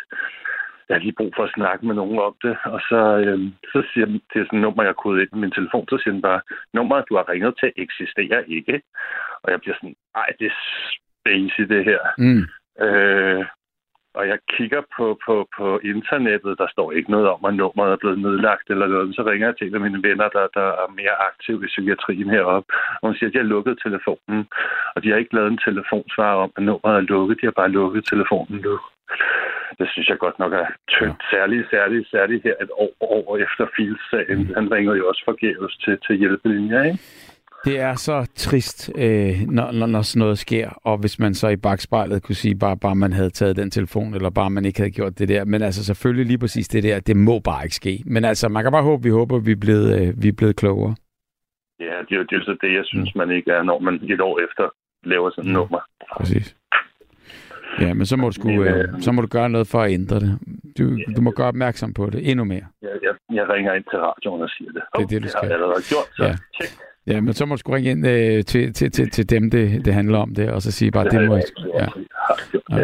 [0.92, 2.56] jeg har lige brug for at snakke med nogen om det.
[2.76, 5.86] Og så, øhm, så siger den, er sådan nummer, jeg kodet ind i min telefon,
[5.90, 6.42] så siger den bare,
[6.74, 8.82] nummeret, du har ringet til, eksisterer ikke.
[9.44, 10.58] Og jeg bliver sådan, ej, det er
[11.22, 12.02] spacey, det her.
[12.18, 12.44] Mm.
[12.86, 13.46] Øh,
[14.14, 18.02] og jeg kigger på, på, på internettet, der står ikke noget om, at nummeret er
[18.04, 19.16] blevet nedlagt eller noget.
[19.16, 22.30] Så ringer jeg til en af mine venner, der, der er mere aktiv i psykiatrien
[22.30, 22.74] heroppe.
[23.02, 24.40] Og hun siger, at de har lukket telefonen.
[24.96, 27.38] Og de har ikke lavet en telefonsvar om, at nummeret er lukket.
[27.42, 28.80] De har bare lukket telefonen nu.
[29.82, 31.22] Det synes jeg godt nok er tyndt.
[31.34, 34.40] Særligt, særligt, særligt her et år, år efter Fields-sagen.
[34.58, 37.00] Han ringer jo også forgæves til, til hjælpelinjer, ikke?
[37.66, 41.48] Det er så trist, øh, når, når, når sådan noget sker, og hvis man så
[41.48, 44.80] i bagspejlet kunne sige, bare, bare man havde taget den telefon, eller bare man ikke
[44.80, 45.46] havde gjort det der.
[45.46, 48.04] Men altså selvfølgelig lige præcis det der, det må bare ikke ske.
[48.06, 50.56] Men altså, man kan bare håbe, vi håber, vi er blevet, øh, vi er blevet
[50.56, 50.96] klogere.
[51.80, 53.94] Ja, det er jo det, er så det, jeg synes, man ikke er, når man
[54.04, 54.70] et år efter
[55.04, 55.80] laver sådan et nummer.
[56.18, 56.56] Præcis.
[57.80, 59.82] Ja, men så må du, sgu, Men, øh, øh, så må du gøre noget for
[59.82, 60.40] at ændre det.
[60.78, 62.66] Du, du må gøre opmærksom på det endnu mere.
[62.82, 64.82] Jeg, jeg, jeg ringer ind til radioen og siger det.
[64.98, 65.40] Det er det, du det skal.
[65.42, 66.30] har jeg allerede gjort, så Ja.
[66.30, 66.36] ja.
[66.60, 66.70] tjek.
[67.08, 69.86] Ja, men så må du sgu ringe ind øh, til, til, til, til dem, det,
[69.86, 71.44] det handler om det, og så sige bare, det, det må jeg.
[71.74, 71.88] Ja,
[72.72, 72.78] Ja.
[72.78, 72.84] ja.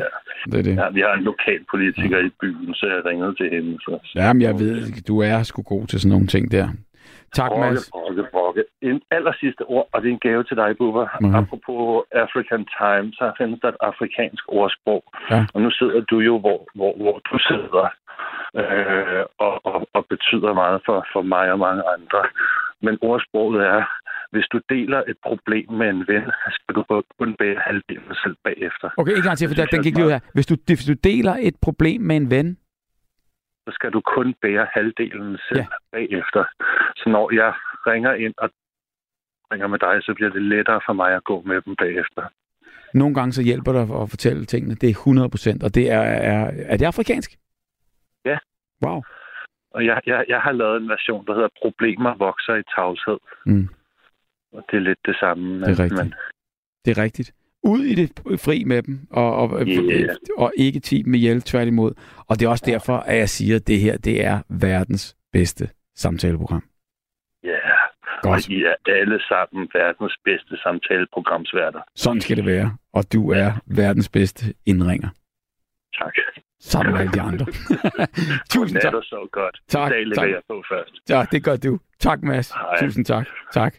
[0.52, 0.76] det er det.
[0.76, 3.78] Ja, vi har en lokal politiker i byen, så jeg ringede til hende.
[3.82, 4.00] Så.
[4.16, 6.68] Ja, men jeg ved, du er sgu god til sådan nogle ting der.
[7.34, 7.90] Tak, Brokke, Mads.
[7.91, 8.64] brokke, brokke.
[8.82, 11.08] En aller sidste ord, og det er en gave til dig, Bubber.
[11.22, 11.36] Mhm.
[11.36, 15.04] Apropos African Time, så findes der et afrikansk ordsprog.
[15.32, 15.45] Ja.
[15.54, 17.88] Og nu sidder du jo, hvor, hvor, hvor du sidder,
[18.62, 22.22] øh, og, og, og betyder meget for, for mig og mange andre.
[22.82, 23.84] Men ordsproget er,
[24.32, 26.26] hvis du deler et problem med en ven,
[26.58, 26.84] skal du
[27.20, 28.88] kun bære halvdelen selv bagefter.
[28.98, 30.20] Okay, ikke gang til, for der, den gik lige ud her.
[30.34, 32.58] Hvis du, hvis du deler et problem med en ven,
[33.68, 35.65] så skal du kun bære halvdelen selv Ja.
[35.91, 36.44] bagefter.
[36.95, 37.53] Så når jeg
[37.88, 38.49] ringer ind og
[39.52, 42.23] ringer med dig, så bliver det lettere for mig at gå med dem bagefter.
[42.94, 44.76] nogle gange så hjælper det at fortælle tingene.
[44.76, 45.99] Det er 100%, og det er,
[46.31, 47.31] er, er det afrikansk?
[48.26, 48.38] Ja.
[48.85, 49.02] Wow.
[49.72, 53.18] Og jeg, jeg, jeg har lavet en version, der hedder Problemer vokser i tavshed.
[53.45, 53.68] Mm,
[54.53, 55.60] Og det er lidt det samme.
[55.65, 56.03] det er rigtigt.
[56.03, 56.14] Men,
[56.85, 57.31] Det er rigtigt.
[57.64, 60.08] Ud i det fri med dem, og, og, Ja.
[60.38, 61.94] og ikke ti med hjælp tværtimod.
[62.28, 65.70] Og det er også derfor, at jeg siger, at det her det er verdens bedste
[65.96, 66.64] samtaleprogram.
[67.44, 67.58] ja,
[68.22, 68.48] Godt.
[68.48, 71.82] og I er alle sammen verdens bedste samtaleprogramsværter.
[71.96, 72.78] Sådan skal det være.
[72.94, 75.10] Og du er verdens bedste indringer.
[76.04, 76.14] Tak.
[76.60, 77.46] Sammen med alle de andre.
[78.54, 79.04] Tusind Det er tak.
[79.04, 79.60] så godt.
[79.68, 80.30] Tak, I dag tak.
[80.30, 80.92] jeg på først.
[81.10, 81.80] Ja, det gør du.
[82.00, 82.52] Tak, Mads.
[82.52, 82.80] Hej.
[82.80, 83.28] Tusind tak.
[83.54, 83.76] Tak.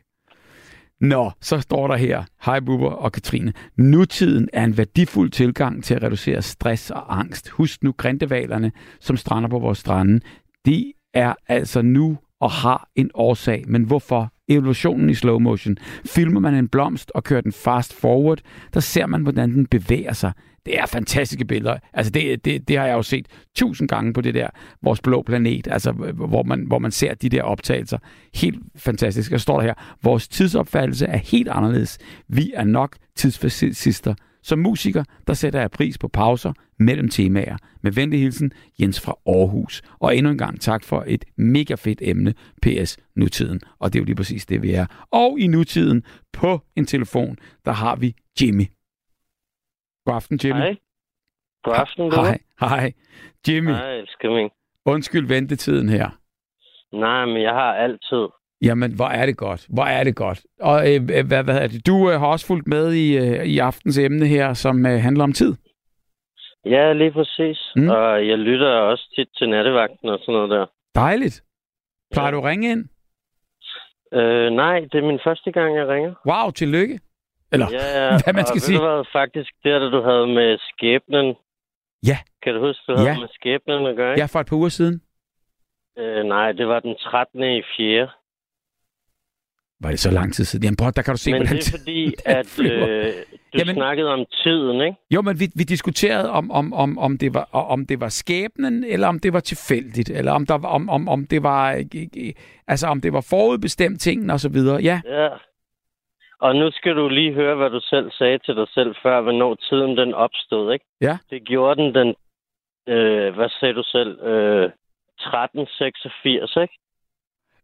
[1.01, 3.53] Nå, så står der her, hej Bubber og Katrine.
[3.77, 7.49] Nutiden er en værdifuld tilgang til at reducere stress og angst.
[7.49, 10.21] Husk nu grindevalerne, som strander på vores strande.
[10.67, 13.65] De er altså nu og har en årsag.
[13.69, 14.33] Men hvorfor?
[14.49, 15.77] Evolutionen i slow motion.
[16.07, 18.39] Filmer man en blomst og kører den fast forward,
[18.75, 20.33] der ser man, hvordan den bevæger sig.
[20.69, 21.79] Det er fantastiske billeder.
[21.93, 23.27] Altså det, det, det har jeg jo set
[23.57, 24.49] tusind gange på det der,
[24.83, 27.99] vores blå planet, altså hvor man, hvor man ser de der optagelser.
[28.35, 29.33] Helt fantastisk.
[29.33, 31.99] Og står der her, vores tidsopfattelse er helt anderledes.
[32.29, 34.15] Vi er nok tidsfascister.
[34.43, 37.57] Som musiker, der sætter jeg pris på pauser mellem temaer.
[37.83, 39.83] Med venlig hilsen, Jens fra Aarhus.
[39.99, 43.61] Og endnu en gang tak for et mega fedt emne, PS Nutiden.
[43.79, 44.87] Og det er jo lige præcis det, vi er.
[45.13, 48.65] Og i nutiden, på en telefon, der har vi Jimmy.
[50.09, 50.61] God aften, Jimmy.
[50.61, 50.77] Hej.
[51.65, 52.17] God aften, du.
[52.17, 52.93] Hej, hej.
[53.49, 54.51] Jimmy, Hej, elsker min.
[54.85, 56.09] undskyld ventetiden her.
[56.93, 58.27] Nej, men jeg har altid.
[58.63, 59.67] Jamen, hvor er det godt.
[59.69, 60.41] Hvor er det godt.
[60.61, 61.87] Og øh, hvad, hvad er det?
[61.87, 65.25] Du øh, har også fulgt med i, øh, i aftens emne her, som øh, handler
[65.25, 65.55] om tid.
[66.65, 67.59] Ja, lige præcis.
[67.77, 67.89] Mm.
[67.89, 70.67] Og jeg lytter også tit til nattevagten og sådan noget der.
[70.95, 71.43] Dejligt.
[72.13, 72.33] Plejer Ja.
[72.33, 72.85] du at ringe ind?
[74.13, 76.15] Øh, nej, det er min første gang, jeg ringer.
[76.27, 77.01] Wow, tillykke.
[77.53, 78.79] Eller, Ja, hvad man skal sige.
[78.79, 81.35] Du hvad, faktisk der, du havde med skæbnen.
[82.07, 82.19] Ja.
[82.43, 83.19] Kan du huske, du havde Ja.
[83.19, 84.15] med skæbnen at gøre?
[84.19, 85.03] ja, for et par uger siden.
[85.99, 87.43] Øh, nej, det var den 13.
[87.43, 88.09] i 4.
[89.81, 90.65] Var det så lang tid siden?
[90.65, 92.89] Jamen, prøv, der kan du se, Men hvordan det er fordi, at flyver.
[92.89, 93.05] øh,
[93.53, 94.97] du Jamen- snakkede om tiden, ikke?
[95.11, 98.85] Jo, men vi, vi diskuterede, om, om, om, om, det var, om det var skæbnen,
[98.85, 101.85] eller om det var tilfældigt, eller om, der, var- om, om, om det var øh,
[102.17, 102.33] øh,
[102.69, 104.83] altså om det var forudbestemt tingen og så videre.
[104.83, 105.29] Ja, Ja.
[106.41, 109.55] Og nu skal du lige høre, hvad du selv sagde til dig selv før, hvornår
[109.55, 110.85] tiden den opstod, ikke?
[111.01, 111.19] Ja.
[111.31, 112.09] Det gjorde den den,
[112.89, 114.71] øh, hvad sagde du selv, øh,
[115.19, 116.75] 1386, ikke?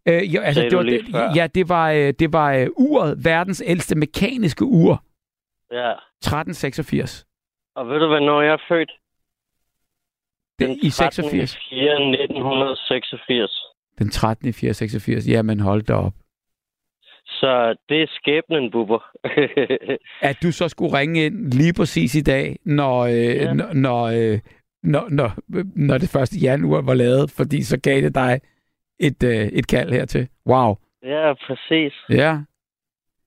[0.06, 3.62] øh, jo, altså, det var, det, ja det var, øh, det var øh, uret, verdens
[3.66, 5.02] ældste mekaniske ur,
[5.72, 5.92] Ja.
[5.92, 7.26] 1386.
[7.76, 8.92] Og ved du, hvornår jeg er født?
[10.58, 11.58] Det, Den I 86.
[11.70, 11.92] 4.
[11.92, 13.64] 1986.
[13.98, 14.48] Den 13.
[14.48, 15.28] i 486.
[15.28, 16.12] Jamen, hold da op.
[17.44, 19.02] Så det er skæbnen, Bubber.
[20.30, 23.52] At du så skulle ringe ind lige præcis i dag, når, øh, Ja.
[23.52, 24.38] når, når, øh,
[24.82, 25.30] når, når,
[25.88, 28.40] når det første januar var lavet, fordi så gav det dig
[29.00, 30.28] et, øh, et kald hertil.
[30.46, 30.74] Wow.
[31.02, 31.92] ja, præcis.
[32.10, 32.38] Ja.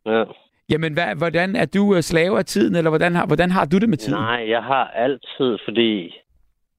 [0.06, 0.24] Ja.
[0.72, 3.78] Jamen, hvad, hvordan er du øh, slave af tiden, eller hvordan har, hvordan har du
[3.78, 4.20] det med tiden?
[4.20, 6.16] Nej, jeg har altid, fordi...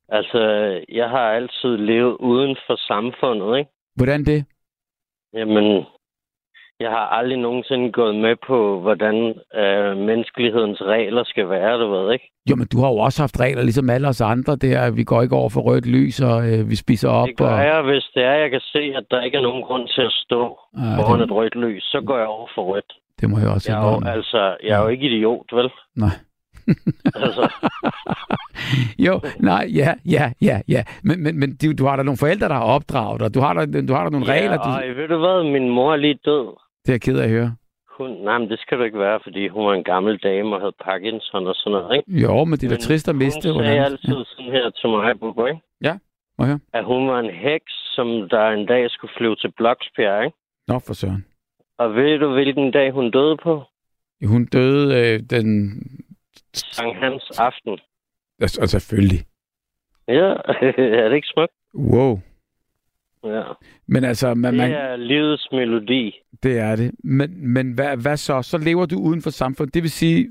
[0.08, 0.40] Altså,
[0.88, 3.70] jeg har altid levet uden for samfundet, ikke?
[3.96, 4.44] Hvordan det?
[5.34, 5.84] Jamen,
[6.80, 9.14] jeg har aldrig nogensinde gået med på, hvordan
[9.62, 12.32] øh, menneskelighedens regler skal være, du ved, ikke?
[12.50, 14.90] Jo, men du har jo også haft regler, ligesom alle os andre der.
[14.90, 17.28] Vi går ikke over for rødt lys, og øh, vi spiser op.
[17.28, 17.64] Det gør og...
[17.64, 20.12] jeg, hvis det er, jeg kan se, at der ikke er nogen grund til at
[20.24, 22.92] stå Ja, foran det, et rødt lys, så går jeg over for rødt.
[23.20, 25.70] det må jeg også Jeg er jo, altså, jeg er jo ikke idiot, vel?
[25.96, 26.16] Nej.
[27.14, 27.44] Altså,
[29.06, 30.82] jo, nej, ja, ja, ja, ja.
[31.02, 33.34] Men, men, men du, du har da nogle forældre, der har opdraget dig.
[33.34, 34.56] Du har da, du har da nogle ja, regler.
[34.56, 34.68] Du...
[34.68, 36.67] og ved du hvad, min mor er lige død.
[36.88, 37.56] Det er jeg ked af at høre.
[37.96, 40.60] Hun, nej, men det skal du ikke være, fordi hun var en gammel dame og
[40.60, 42.20] havde Parkinson og sådan noget, ikke?
[42.22, 43.52] Jo, men det er da trist at miste.
[43.52, 45.60] Hun sagde altid sådan her til mig, Bubber, ikke?
[46.38, 46.60] Må jeg høre?
[46.72, 50.36] At hun var en heks, som der en dag skulle flyve til Bloksbjerg, ikke?
[50.68, 51.24] Nå, for søren.
[51.78, 53.62] Og ved du, hvilken dag hun døde på?
[54.24, 55.46] Hun døde øh, den...
[56.54, 57.78] Sankt Hans aften.
[58.40, 59.20] Altså, selvfølgelig.
[60.08, 60.28] Ja,
[61.02, 61.52] er det ikke smukt?
[61.74, 62.20] Wow.
[63.24, 63.42] Ja.
[63.88, 66.14] Men altså, man, Det man, er livets melodi.
[66.42, 66.90] det er det.
[67.04, 68.42] Men, men hvad, hvad så?
[68.42, 69.74] Så lever du uden for samfundet.
[69.74, 70.28] Det vil sige,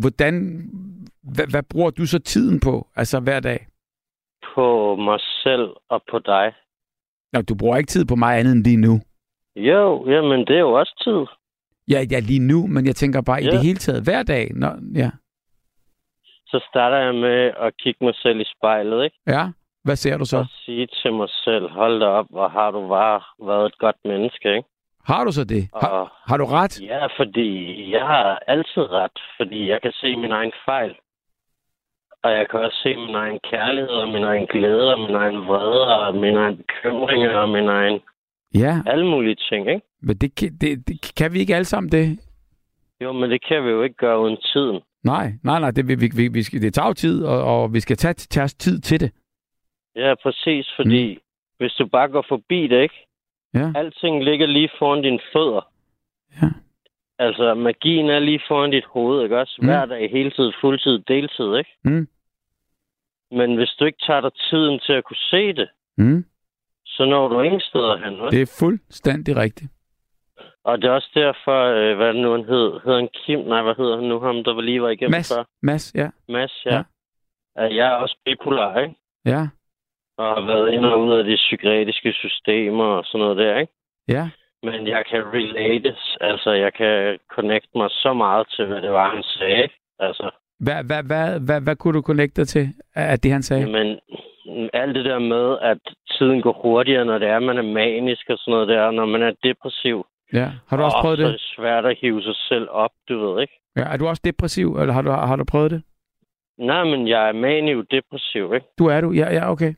[0.00, 0.34] hvordan,
[1.34, 3.66] hvad, hvad bruger du så tiden på, altså hver dag?
[4.54, 6.52] På mig selv og på dig.
[7.32, 9.00] Nå, du bruger ikke tid på mig andet end lige nu.
[9.56, 11.36] Jo, jamen det er jo også tid.
[11.94, 13.50] Ja, ja, lige nu, men jeg tænker bare i Ja.
[13.50, 14.50] det hele taget, hver dag.
[14.54, 15.10] Nå, ja.
[16.46, 19.16] Så starter jeg med at kigge mig selv i spejlet, ikke?
[19.26, 19.48] ja,
[19.86, 20.38] hvad ser du så?
[20.38, 23.96] Og sige til mig selv, hold da op, hvor har du bare været et godt
[24.04, 24.68] menneske, ikke?
[25.04, 25.68] Har du så det?
[25.80, 26.80] Har, Og har du ret?
[26.80, 27.50] ja, fordi
[27.94, 30.94] jeg har altid ret, fordi jeg kan se min egen fejl.
[32.24, 35.36] Og jeg kan også se min egen kærlighed, og min egen glæde, og min egen
[35.48, 38.00] vrede, og min egen bekymringer, og min egen
[38.54, 39.86] Ja, alle mulige ting, ikke?
[40.02, 42.18] men det, kan- det, det, kan vi ikke alle sammen det?
[43.00, 44.80] Jo, men det kan vi jo ikke gøre uden tiden.
[45.04, 47.80] Nej, nej, nej, det, vi, vi, vi skal, det tager jo tid, og, og vi
[47.80, 49.10] skal tage, tage os tid til det.
[49.96, 51.20] Ja, præcis, fordi mm.
[51.58, 53.06] hvis du bare går forbi det, ikke?
[53.54, 53.72] Ja.
[53.76, 55.68] Alting ligger lige foran dine fødder.
[56.42, 56.48] Ja.
[57.18, 59.56] Altså, magien er lige foran dit hoved, ikke også?
[59.60, 59.66] Mm.
[59.68, 61.70] Hver dag, hele tid, fuldtid, deltid, ikke?
[61.84, 62.08] Mm.
[63.30, 65.68] Men hvis du ikke tager dig tiden til at kunne se det,
[65.98, 66.24] Mm.
[66.86, 68.20] så når du ingen steder hen.
[68.22, 68.30] vel?
[68.30, 69.70] Det er fuldstændig rigtigt.
[70.64, 73.38] Og det er også derfor, øh, hvad nu han hed, hedder han Kim?
[73.38, 74.20] Nej, hvad hedder han nu?
[74.20, 75.44] Ham, der var lige var igennem Mads, før.
[75.62, 76.10] Mads, ja.
[76.28, 76.74] Mads, Ja.
[76.74, 76.82] ja.
[77.64, 77.74] ja.
[77.74, 78.94] Jeg er også bipolar, ikke?
[79.24, 79.48] Ja,
[80.18, 83.72] Og har været ind og ud af de psykiatriske systemer og sådan noget der, ikke?
[84.08, 84.28] ja.
[84.62, 89.10] Men jeg kan relate, altså jeg kan connect mig så meget til, hvad det var,
[89.14, 89.68] han sagde.
[89.98, 90.30] Altså,
[90.60, 93.62] Hvad, hvad, hvad, hvad, hvad kunne du connecte dig til af det, han sagde?
[93.62, 93.98] jamen,
[94.72, 95.78] alt det der med, at
[96.18, 99.22] tiden går hurtigere, når det er, man er manisk og sådan noget der, når man
[99.22, 100.06] er depressiv.
[100.32, 100.48] Ja.
[100.68, 101.32] Har du også prøvet så er det?
[101.40, 103.60] det svært at hive sig selv op, du ved, ikke?
[103.76, 105.82] Ja, er du også depressiv, eller har du, har du prøvet det?
[106.58, 108.66] Nej, men jeg er maniv-depressiv, ikke?
[108.78, 109.10] Du er du?
[109.12, 109.74] Ja, ja, okay.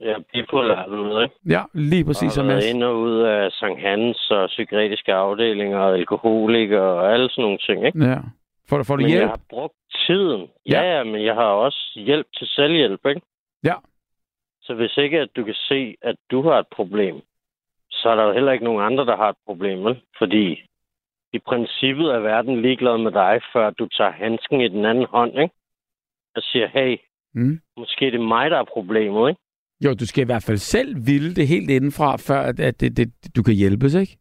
[0.00, 1.34] Er bipolar, du ved, ikke?
[1.48, 5.78] Ja, lige præcis og har været ind og ud af Sankt Hans og psykiatriske afdelinger
[5.78, 8.04] og alkoholikere og alle sådan nogle ting, ikke?
[8.04, 8.18] Ja.
[8.68, 9.20] Får, får du men hjælp?
[9.22, 9.74] jeg har brugt
[10.06, 10.48] tiden.
[10.68, 10.80] Ja.
[10.82, 10.96] Ja.
[10.96, 13.20] ja, men jeg har også hjælp til selvhjælp, ikke?
[13.64, 13.74] Ja.
[14.62, 17.20] Så hvis ikke, at du kan se, at du har et problem,
[17.90, 20.00] så er der jo heller ikke nogen andre, der har et problem, vel?
[20.18, 20.62] Fordi
[21.32, 25.38] i princippet er verden ligeglad med dig, før du tager handsken i den anden hånd,
[25.38, 25.54] ikke?
[26.36, 26.98] Og siger, hey,
[27.34, 27.60] Mm.
[27.76, 29.40] måske det er mig, der er problemet, ikke?
[29.84, 32.96] Jo, du skal i hvert fald selv ville det helt indenfra, før at, at det,
[32.96, 34.18] det, du kan hjælpes, ikke?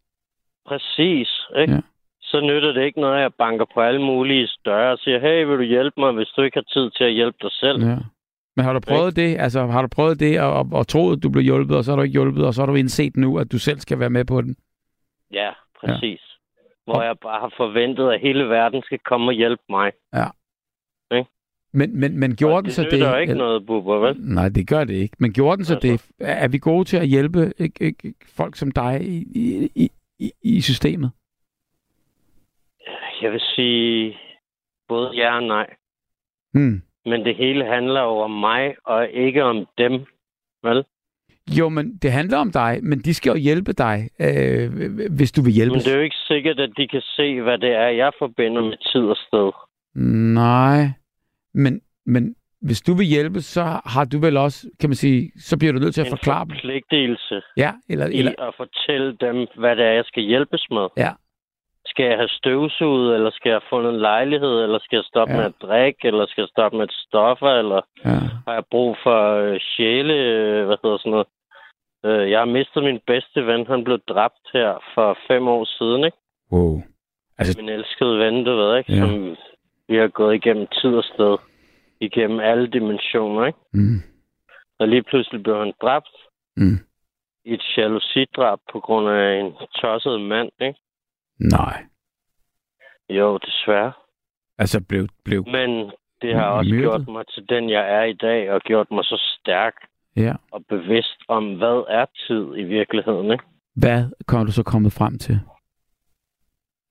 [0.65, 1.73] Præcis, ikke?
[1.73, 1.79] Ja.
[2.21, 5.45] Så nytter det ikke noget, at jeg banker på alle mulige døre og siger, hey,
[5.45, 7.85] vil du hjælpe mig, hvis du ikke har tid til at hjælpe dig selv?
[7.85, 7.97] Ja.
[8.55, 9.37] Men har du prøvet det?
[9.39, 11.91] Altså, har du prøvet det og, og, og troet, at du blev hjulpet, og så
[11.91, 14.09] har du ikke hjulpet, og så har du indset nu, at du selv skal være
[14.09, 14.55] med på den?
[15.33, 16.21] Ja, præcis.
[16.87, 16.91] Ja.
[16.91, 19.91] Hvor jeg bare har forventet, at hele verden skal komme og hjælpe mig.
[21.77, 23.21] Men, men, men gjorde Og den så det det?
[23.21, 24.15] ikke noget, Bubber, vel?
[24.19, 25.15] Nej, det gør det ikke.
[25.19, 25.87] Men gjorde den så Altså.
[25.87, 26.01] det?
[26.19, 29.89] Er vi gode til at hjælpe ikke, ikke, folk som dig i, i, i,
[30.19, 31.11] i, i systemet?
[33.21, 34.17] Jeg vil sige
[34.87, 35.67] både ja og nej.
[36.53, 36.81] Hmm.
[37.05, 39.93] Men det hele handler jo om mig, og ikke om dem.
[40.63, 40.83] Vel?
[41.59, 44.69] Jo, men det handler om dig, men de skal jo hjælpe dig, øh,
[45.17, 45.71] hvis du vil hjælpe.
[45.73, 48.61] Men det er jo ikke sikkert, at de kan se, hvad det er, jeg forbinder
[48.61, 49.51] med tid og sted.
[50.33, 50.79] Nej,
[51.53, 55.57] men, men hvis du vil hjælpe, så har du vel også, kan man sige, så
[55.57, 56.51] bliver du nødt til at En forklare dem.
[56.55, 60.87] forpligtelse Ja, eller, i eller, at fortælle dem, hvad det er, jeg skal hjælpes med.
[60.97, 61.11] ja,
[61.85, 65.33] Skal jeg have støvsuget, eller skal jeg have fundet en lejlighed, eller skal jeg stoppe
[65.33, 65.37] Ja.
[65.39, 68.19] med at drikke, eller skal jeg stoppe med at stoffer, eller ja.
[68.47, 71.27] har jeg brug for øh, sjæle, øh, hvad hedder sådan noget.
[72.05, 76.03] Øh, jeg har mistet min bedste ven, han blev dræbt her for fem år siden,
[76.05, 76.17] ikke?
[76.51, 76.81] Wow.
[77.37, 78.93] Altså, Min elskede ven, du ved, ikke?
[78.93, 78.99] Ja.
[78.99, 79.35] Som
[79.87, 81.37] vi har gået igennem tid og sted.
[81.99, 83.59] Igennem alle dimensioner, ikke?
[83.73, 84.01] mm,
[84.79, 86.09] Og lige pludselig blev han dræbt
[86.57, 86.77] mm.
[87.45, 90.79] i et jalousidrab på grund af en tosset mand, ikke?
[91.39, 91.85] Nej.
[93.09, 93.91] Jo, desværre.
[94.57, 95.91] Altså, blev, blev, Men
[96.21, 96.83] det har også Myrdet?
[96.83, 99.73] gjort mig til den, jeg er i dag, og gjort mig så stærk
[100.15, 100.33] ja.
[100.51, 103.43] og bevidst om, hvad er tid i virkeligheden, ikke?
[103.75, 105.39] Hvad kom du så kommet frem til?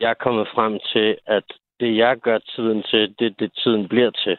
[0.01, 1.45] Jeg er kommet frem til, at
[1.81, 4.39] det, jeg gør tiden til, det det, tiden bliver til.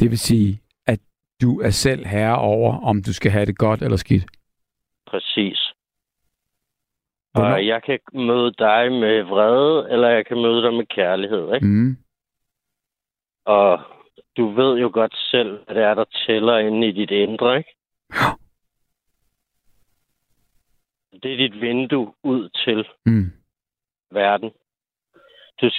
[0.00, 1.00] Det vil sige, at
[1.42, 4.24] du er selv herre over, om du skal have det godt eller skidt.
[5.06, 5.58] Præcis.
[7.32, 7.50] Hvornår?
[7.54, 11.66] Og jeg kan møde dig med vrede, eller jeg kan møde dig med kærlighed, ikke?
[11.66, 11.96] Mm.
[13.44, 13.80] Og
[14.36, 17.76] du ved jo godt selv, hvad det er, der tæller inde i dit indre, ikke?
[21.22, 23.32] Det er dit vindue ud til Mm.
[24.10, 24.50] verden.
[25.60, 25.70] Du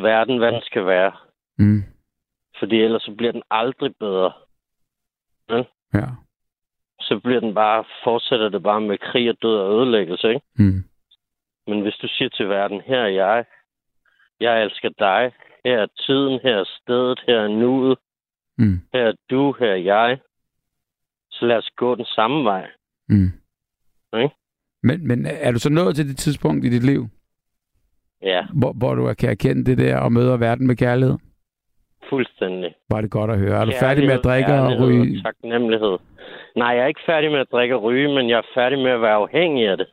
[0.00, 1.12] verden, hvad den skal være.
[1.58, 1.82] Mm.
[2.58, 4.32] Fordi ellers så bliver den aldrig bedre.
[5.94, 6.06] Ja.
[7.00, 10.40] så bliver den bare, fortsætter det bare med krig og død og ødelæggelse, ikke?
[10.58, 10.84] Mm.
[11.66, 13.44] Men hvis du siger til verden, her er jeg,
[14.40, 15.32] jeg elsker dig,
[15.64, 17.98] her er tiden, her er stedet, her er nuet,
[18.58, 18.80] Mm.
[18.94, 20.18] her er du, her er jeg,
[21.30, 22.70] så lad os gå den samme vej.
[23.08, 23.32] Mm.
[24.22, 24.34] Ikke?
[24.82, 27.08] Men, men er du så nået til det tidspunkt i dit liv,
[28.22, 31.18] Ja, hvor, hvor du kan erkende det der og møder verden med kærlighed?
[32.10, 32.74] fuldstændig.
[32.90, 33.60] Var det godt at høre.
[33.60, 35.22] Er du færdig med at drikke og ryge?
[35.22, 35.98] Taknemmelighed.
[36.56, 38.90] Nej, jeg er ikke færdig med at drikke og ryge, men jeg er færdig med
[38.90, 39.88] at være afhængig af det.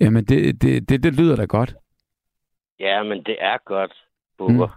[0.00, 1.74] Jamen, det, det, det, det lyder da godt.
[2.80, 3.92] Ja, men det er godt,
[4.38, 4.66] Bubber.
[4.66, 4.72] Mm.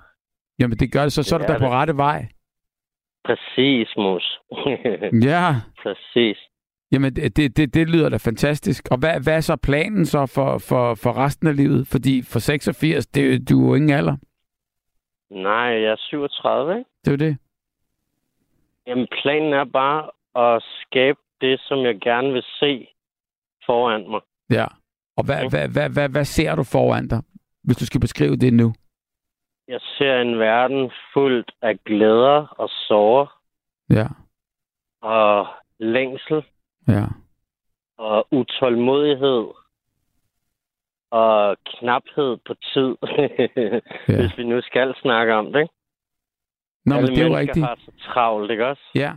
[0.60, 1.72] Jamen, det gør det, så, så er Det du da på det.
[1.74, 2.28] rette vej.
[3.26, 4.40] Præcis, Mus.
[5.24, 5.46] Ja,
[5.84, 6.38] Præcis.
[6.92, 8.88] Jamen, det, det, det, lyder da fantastisk.
[8.92, 11.88] Og hvad, hvad er så planen så for, for, for resten af livet?
[11.88, 14.16] Fordi for 86, det, du er jo ingen alder.
[15.32, 16.90] Nej, jeg er 37, ikke?
[17.06, 17.38] Det er det.
[18.88, 20.10] Jamen, planen er bare
[20.56, 22.88] at skabe det, som jeg gerne vil se
[23.66, 24.22] foran mig.
[24.50, 24.66] Ja.
[25.18, 25.50] Og hvad, Ja.
[25.50, 27.22] hvad, hvad, hvad, hvad ser du foran dig,
[27.64, 28.74] hvis du skal beskrive det nu?
[29.68, 33.40] Jeg ser en verden fuldt af glæder og sorger
[33.90, 34.08] Ja,
[35.02, 35.48] og
[35.80, 36.44] længsel
[36.90, 37.06] ja.
[37.98, 39.46] og utålmodighed
[41.12, 42.96] og knaphed på tid,
[44.10, 44.20] Ja.
[44.22, 45.60] hvis vi nu skal snakke om det.
[45.62, 45.74] Ikke?
[46.86, 47.66] Nå, men Alle det er jo rigtigt.
[47.66, 48.82] har så travlt, ikke også?
[48.96, 49.12] Ja.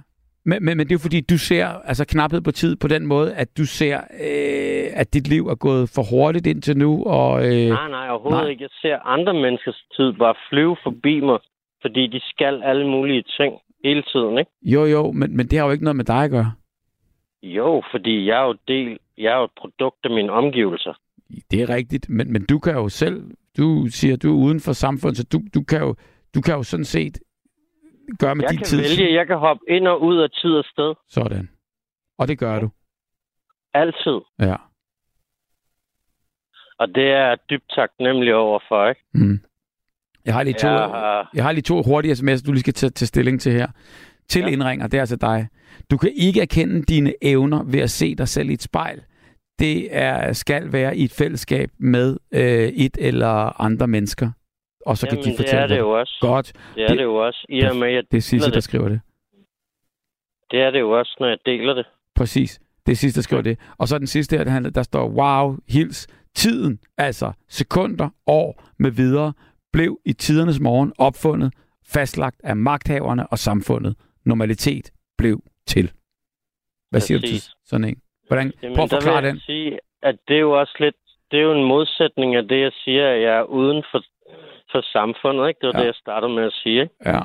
[0.44, 3.06] Men, men, men det er jo fordi, du ser altså knaphed på tid på den
[3.06, 7.44] måde, at du ser, øh, at dit liv er gået for hurtigt indtil nu, og...
[7.46, 8.50] Øh, Nej, nej, overhovedet nej.
[8.50, 8.62] ikke.
[8.62, 11.38] Jeg ser andre menneskers tid bare flyve forbi mig,
[11.82, 13.54] fordi de skal alle mulige ting
[13.84, 14.50] hele tiden, ikke?
[14.62, 16.52] jo, jo, men, men det har jo ikke noget med dig at gøre.
[17.42, 20.94] Jo, fordi jeg er jo, del, jeg er jo et produkt af mine omgivelser.
[21.50, 24.72] Det er rigtigt, men, men du kan jo selv, du siger, du er uden for
[24.72, 25.94] samfundet, så du, du, kan, jo,
[26.34, 27.18] du kan jo sådan set
[28.18, 28.78] gøre med Jeg din kan tid.
[28.98, 30.94] vælge, jeg kan hoppe ind og ud af tid og sted.
[31.08, 31.48] Sådan.
[32.18, 32.70] Og det gør du.
[33.74, 34.20] Altid.
[34.40, 34.56] Ja.
[36.78, 39.00] Og det er jeg dybt taknemmelig over for, ikke?
[39.14, 39.40] Mm.
[40.24, 42.74] Jeg har lige to, Jeg har- jeg har lige to hurtige sms'er, du lige skal
[42.74, 43.66] tage, tage stilling til her.
[44.28, 44.46] Til ja.
[44.48, 45.48] Indringer, det er altså dig.
[45.90, 49.00] Du kan ikke erkende dine evner ved at se dig selv i et spejl.
[49.58, 54.30] Det er, skal være i et fællesskab med øh, et eller andre mennesker.
[54.86, 56.18] Og så Jamen, kan de det fortælle er det jo også.
[56.20, 56.52] Godt.
[56.74, 57.46] Det er Det- det, jo også.
[57.48, 58.64] I og med, at jeg Det er sidste, deler der det.
[58.64, 59.00] skriver det.
[60.50, 61.86] Det er det jo også, når jeg deler det.
[62.14, 62.60] Præcis.
[62.86, 63.58] Det er sidste, der skriver det.
[63.78, 68.64] Og så den sidste her, der, handler, der står, wow, hils, tiden, altså sekunder, år
[68.78, 69.32] med videre,
[69.72, 71.52] blev i tidernes morgen opfundet,
[71.86, 73.96] fastlagt af magthaverne og samfundet.
[74.24, 75.92] Normalitet blev til.
[76.90, 77.50] Hvad siger du til Præcis.
[77.64, 78.00] sådan en?
[78.28, 79.38] Hvordan, Jamen, prøv at forklare den.
[79.40, 80.94] sige, at det er jo også lidt,
[81.30, 84.02] det er jo en modsætning af det, jeg siger, at jeg er uden for,
[84.72, 85.58] for samfundet, ikke?
[85.60, 85.78] Det var Ja.
[85.78, 85.82] ja.
[85.82, 86.88] det, jeg startede med at sige?
[87.06, 87.20] Ja,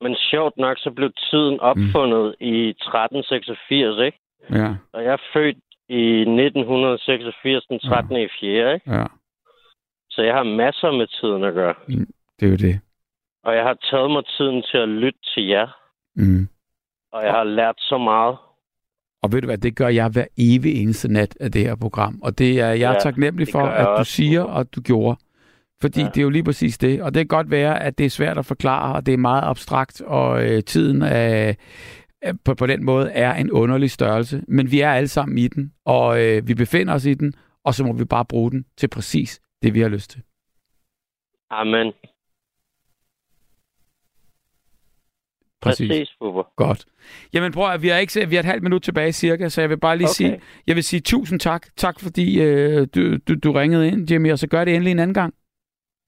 [0.00, 2.46] Men sjovt nok, så blev tiden opfundet mm.
[2.46, 4.18] i 1386, ikke?
[4.50, 5.56] ja, Og jeg er født
[5.88, 8.16] i 1986, den 13.
[8.16, 8.90] i 4, ikke?
[8.92, 9.04] ja.
[10.10, 11.74] Så jeg har masser med tiden at gøre.
[12.40, 12.80] Det er jo det.
[13.44, 15.68] Og jeg har taget mig tiden til at lytte til jer.
[16.16, 16.48] Mm.
[17.12, 18.36] Og jeg har lært så meget.
[19.22, 22.20] Og ved du hvad, det gør jeg hver evig eneste nat af det her program.
[22.22, 25.16] Og det er jeg ja, taknemmelig for, at du siger, og du gjorde.
[25.80, 26.06] Fordi ja.
[26.06, 27.02] Det er jo lige præcis det.
[27.02, 29.42] Og det kan godt være, at det er svært at forklare, og det er meget
[29.42, 31.54] abstrakt, og øh, tiden er,
[32.22, 34.42] er, på, på den måde er en underlig størrelse.
[34.48, 37.34] Men vi er alle sammen i den, og øh, vi befinder os i den,
[37.64, 40.22] og så må vi bare bruge den til præcis det, vi har lyst til.
[41.50, 41.92] Amen.
[45.64, 45.90] Præcis.
[45.90, 46.42] Præcis, Bubber.
[46.56, 46.84] Godt.
[47.32, 49.70] Jamen prøv at vi har ikke vi har et halvt minut tilbage cirka, så jeg
[49.70, 50.12] vil bare lige Okay.
[50.14, 51.66] sige, jeg vil sige tusind tak.
[51.76, 54.98] Tak fordi øh, du, du, du ringede ind, Jimmy, og så gør det endelig en
[54.98, 55.34] anden gang.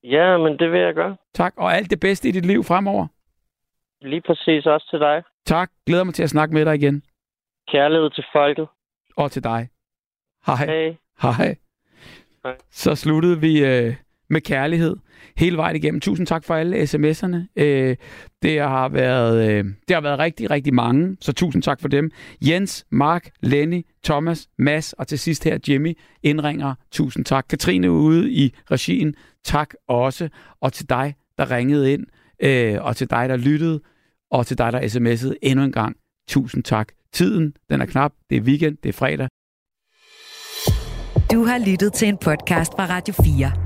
[0.04, 1.16] Ja, men det vil jeg gøre.
[1.34, 3.06] Tak, og alt det bedste i dit liv fremover.
[4.00, 5.22] Lige præcis også til dig.
[5.46, 7.02] Tak, glæder mig til at snakke med dig igen.
[7.68, 8.66] Kærlighed til folket.
[9.16, 9.68] Og til dig.
[10.46, 10.66] Hej.
[10.66, 10.92] Hey.
[11.22, 11.54] Hej.
[12.44, 12.56] Hej.
[12.70, 13.94] Så sluttede vi øh,
[14.30, 14.96] med kærlighed
[15.36, 16.00] hele vejen igennem.
[16.00, 17.62] Tusind tak for alle sms'erne.
[17.62, 17.96] Øh,
[18.42, 22.10] det, har været, øh, det har været rigtig, rigtig mange, så tusind tak for dem.
[22.42, 26.74] Jens, Mark, Lenny, Thomas, Mads og til sidst her Jimmy indringer.
[26.92, 27.46] Tusind tak.
[27.48, 29.14] Katrine ude i regien.
[29.44, 30.28] Tak også.
[30.60, 32.06] Og til dig, der ringede ind,
[32.42, 33.80] øh, og til dig, der lyttede,
[34.30, 35.96] og til dig, der sms'ede endnu en gang.
[36.28, 36.88] Tusind tak.
[37.12, 38.12] Tiden, den er knap.
[38.30, 39.28] Det er weekend, det er fredag.
[41.32, 43.65] Du har lyttet til en podcast fra Radio 4.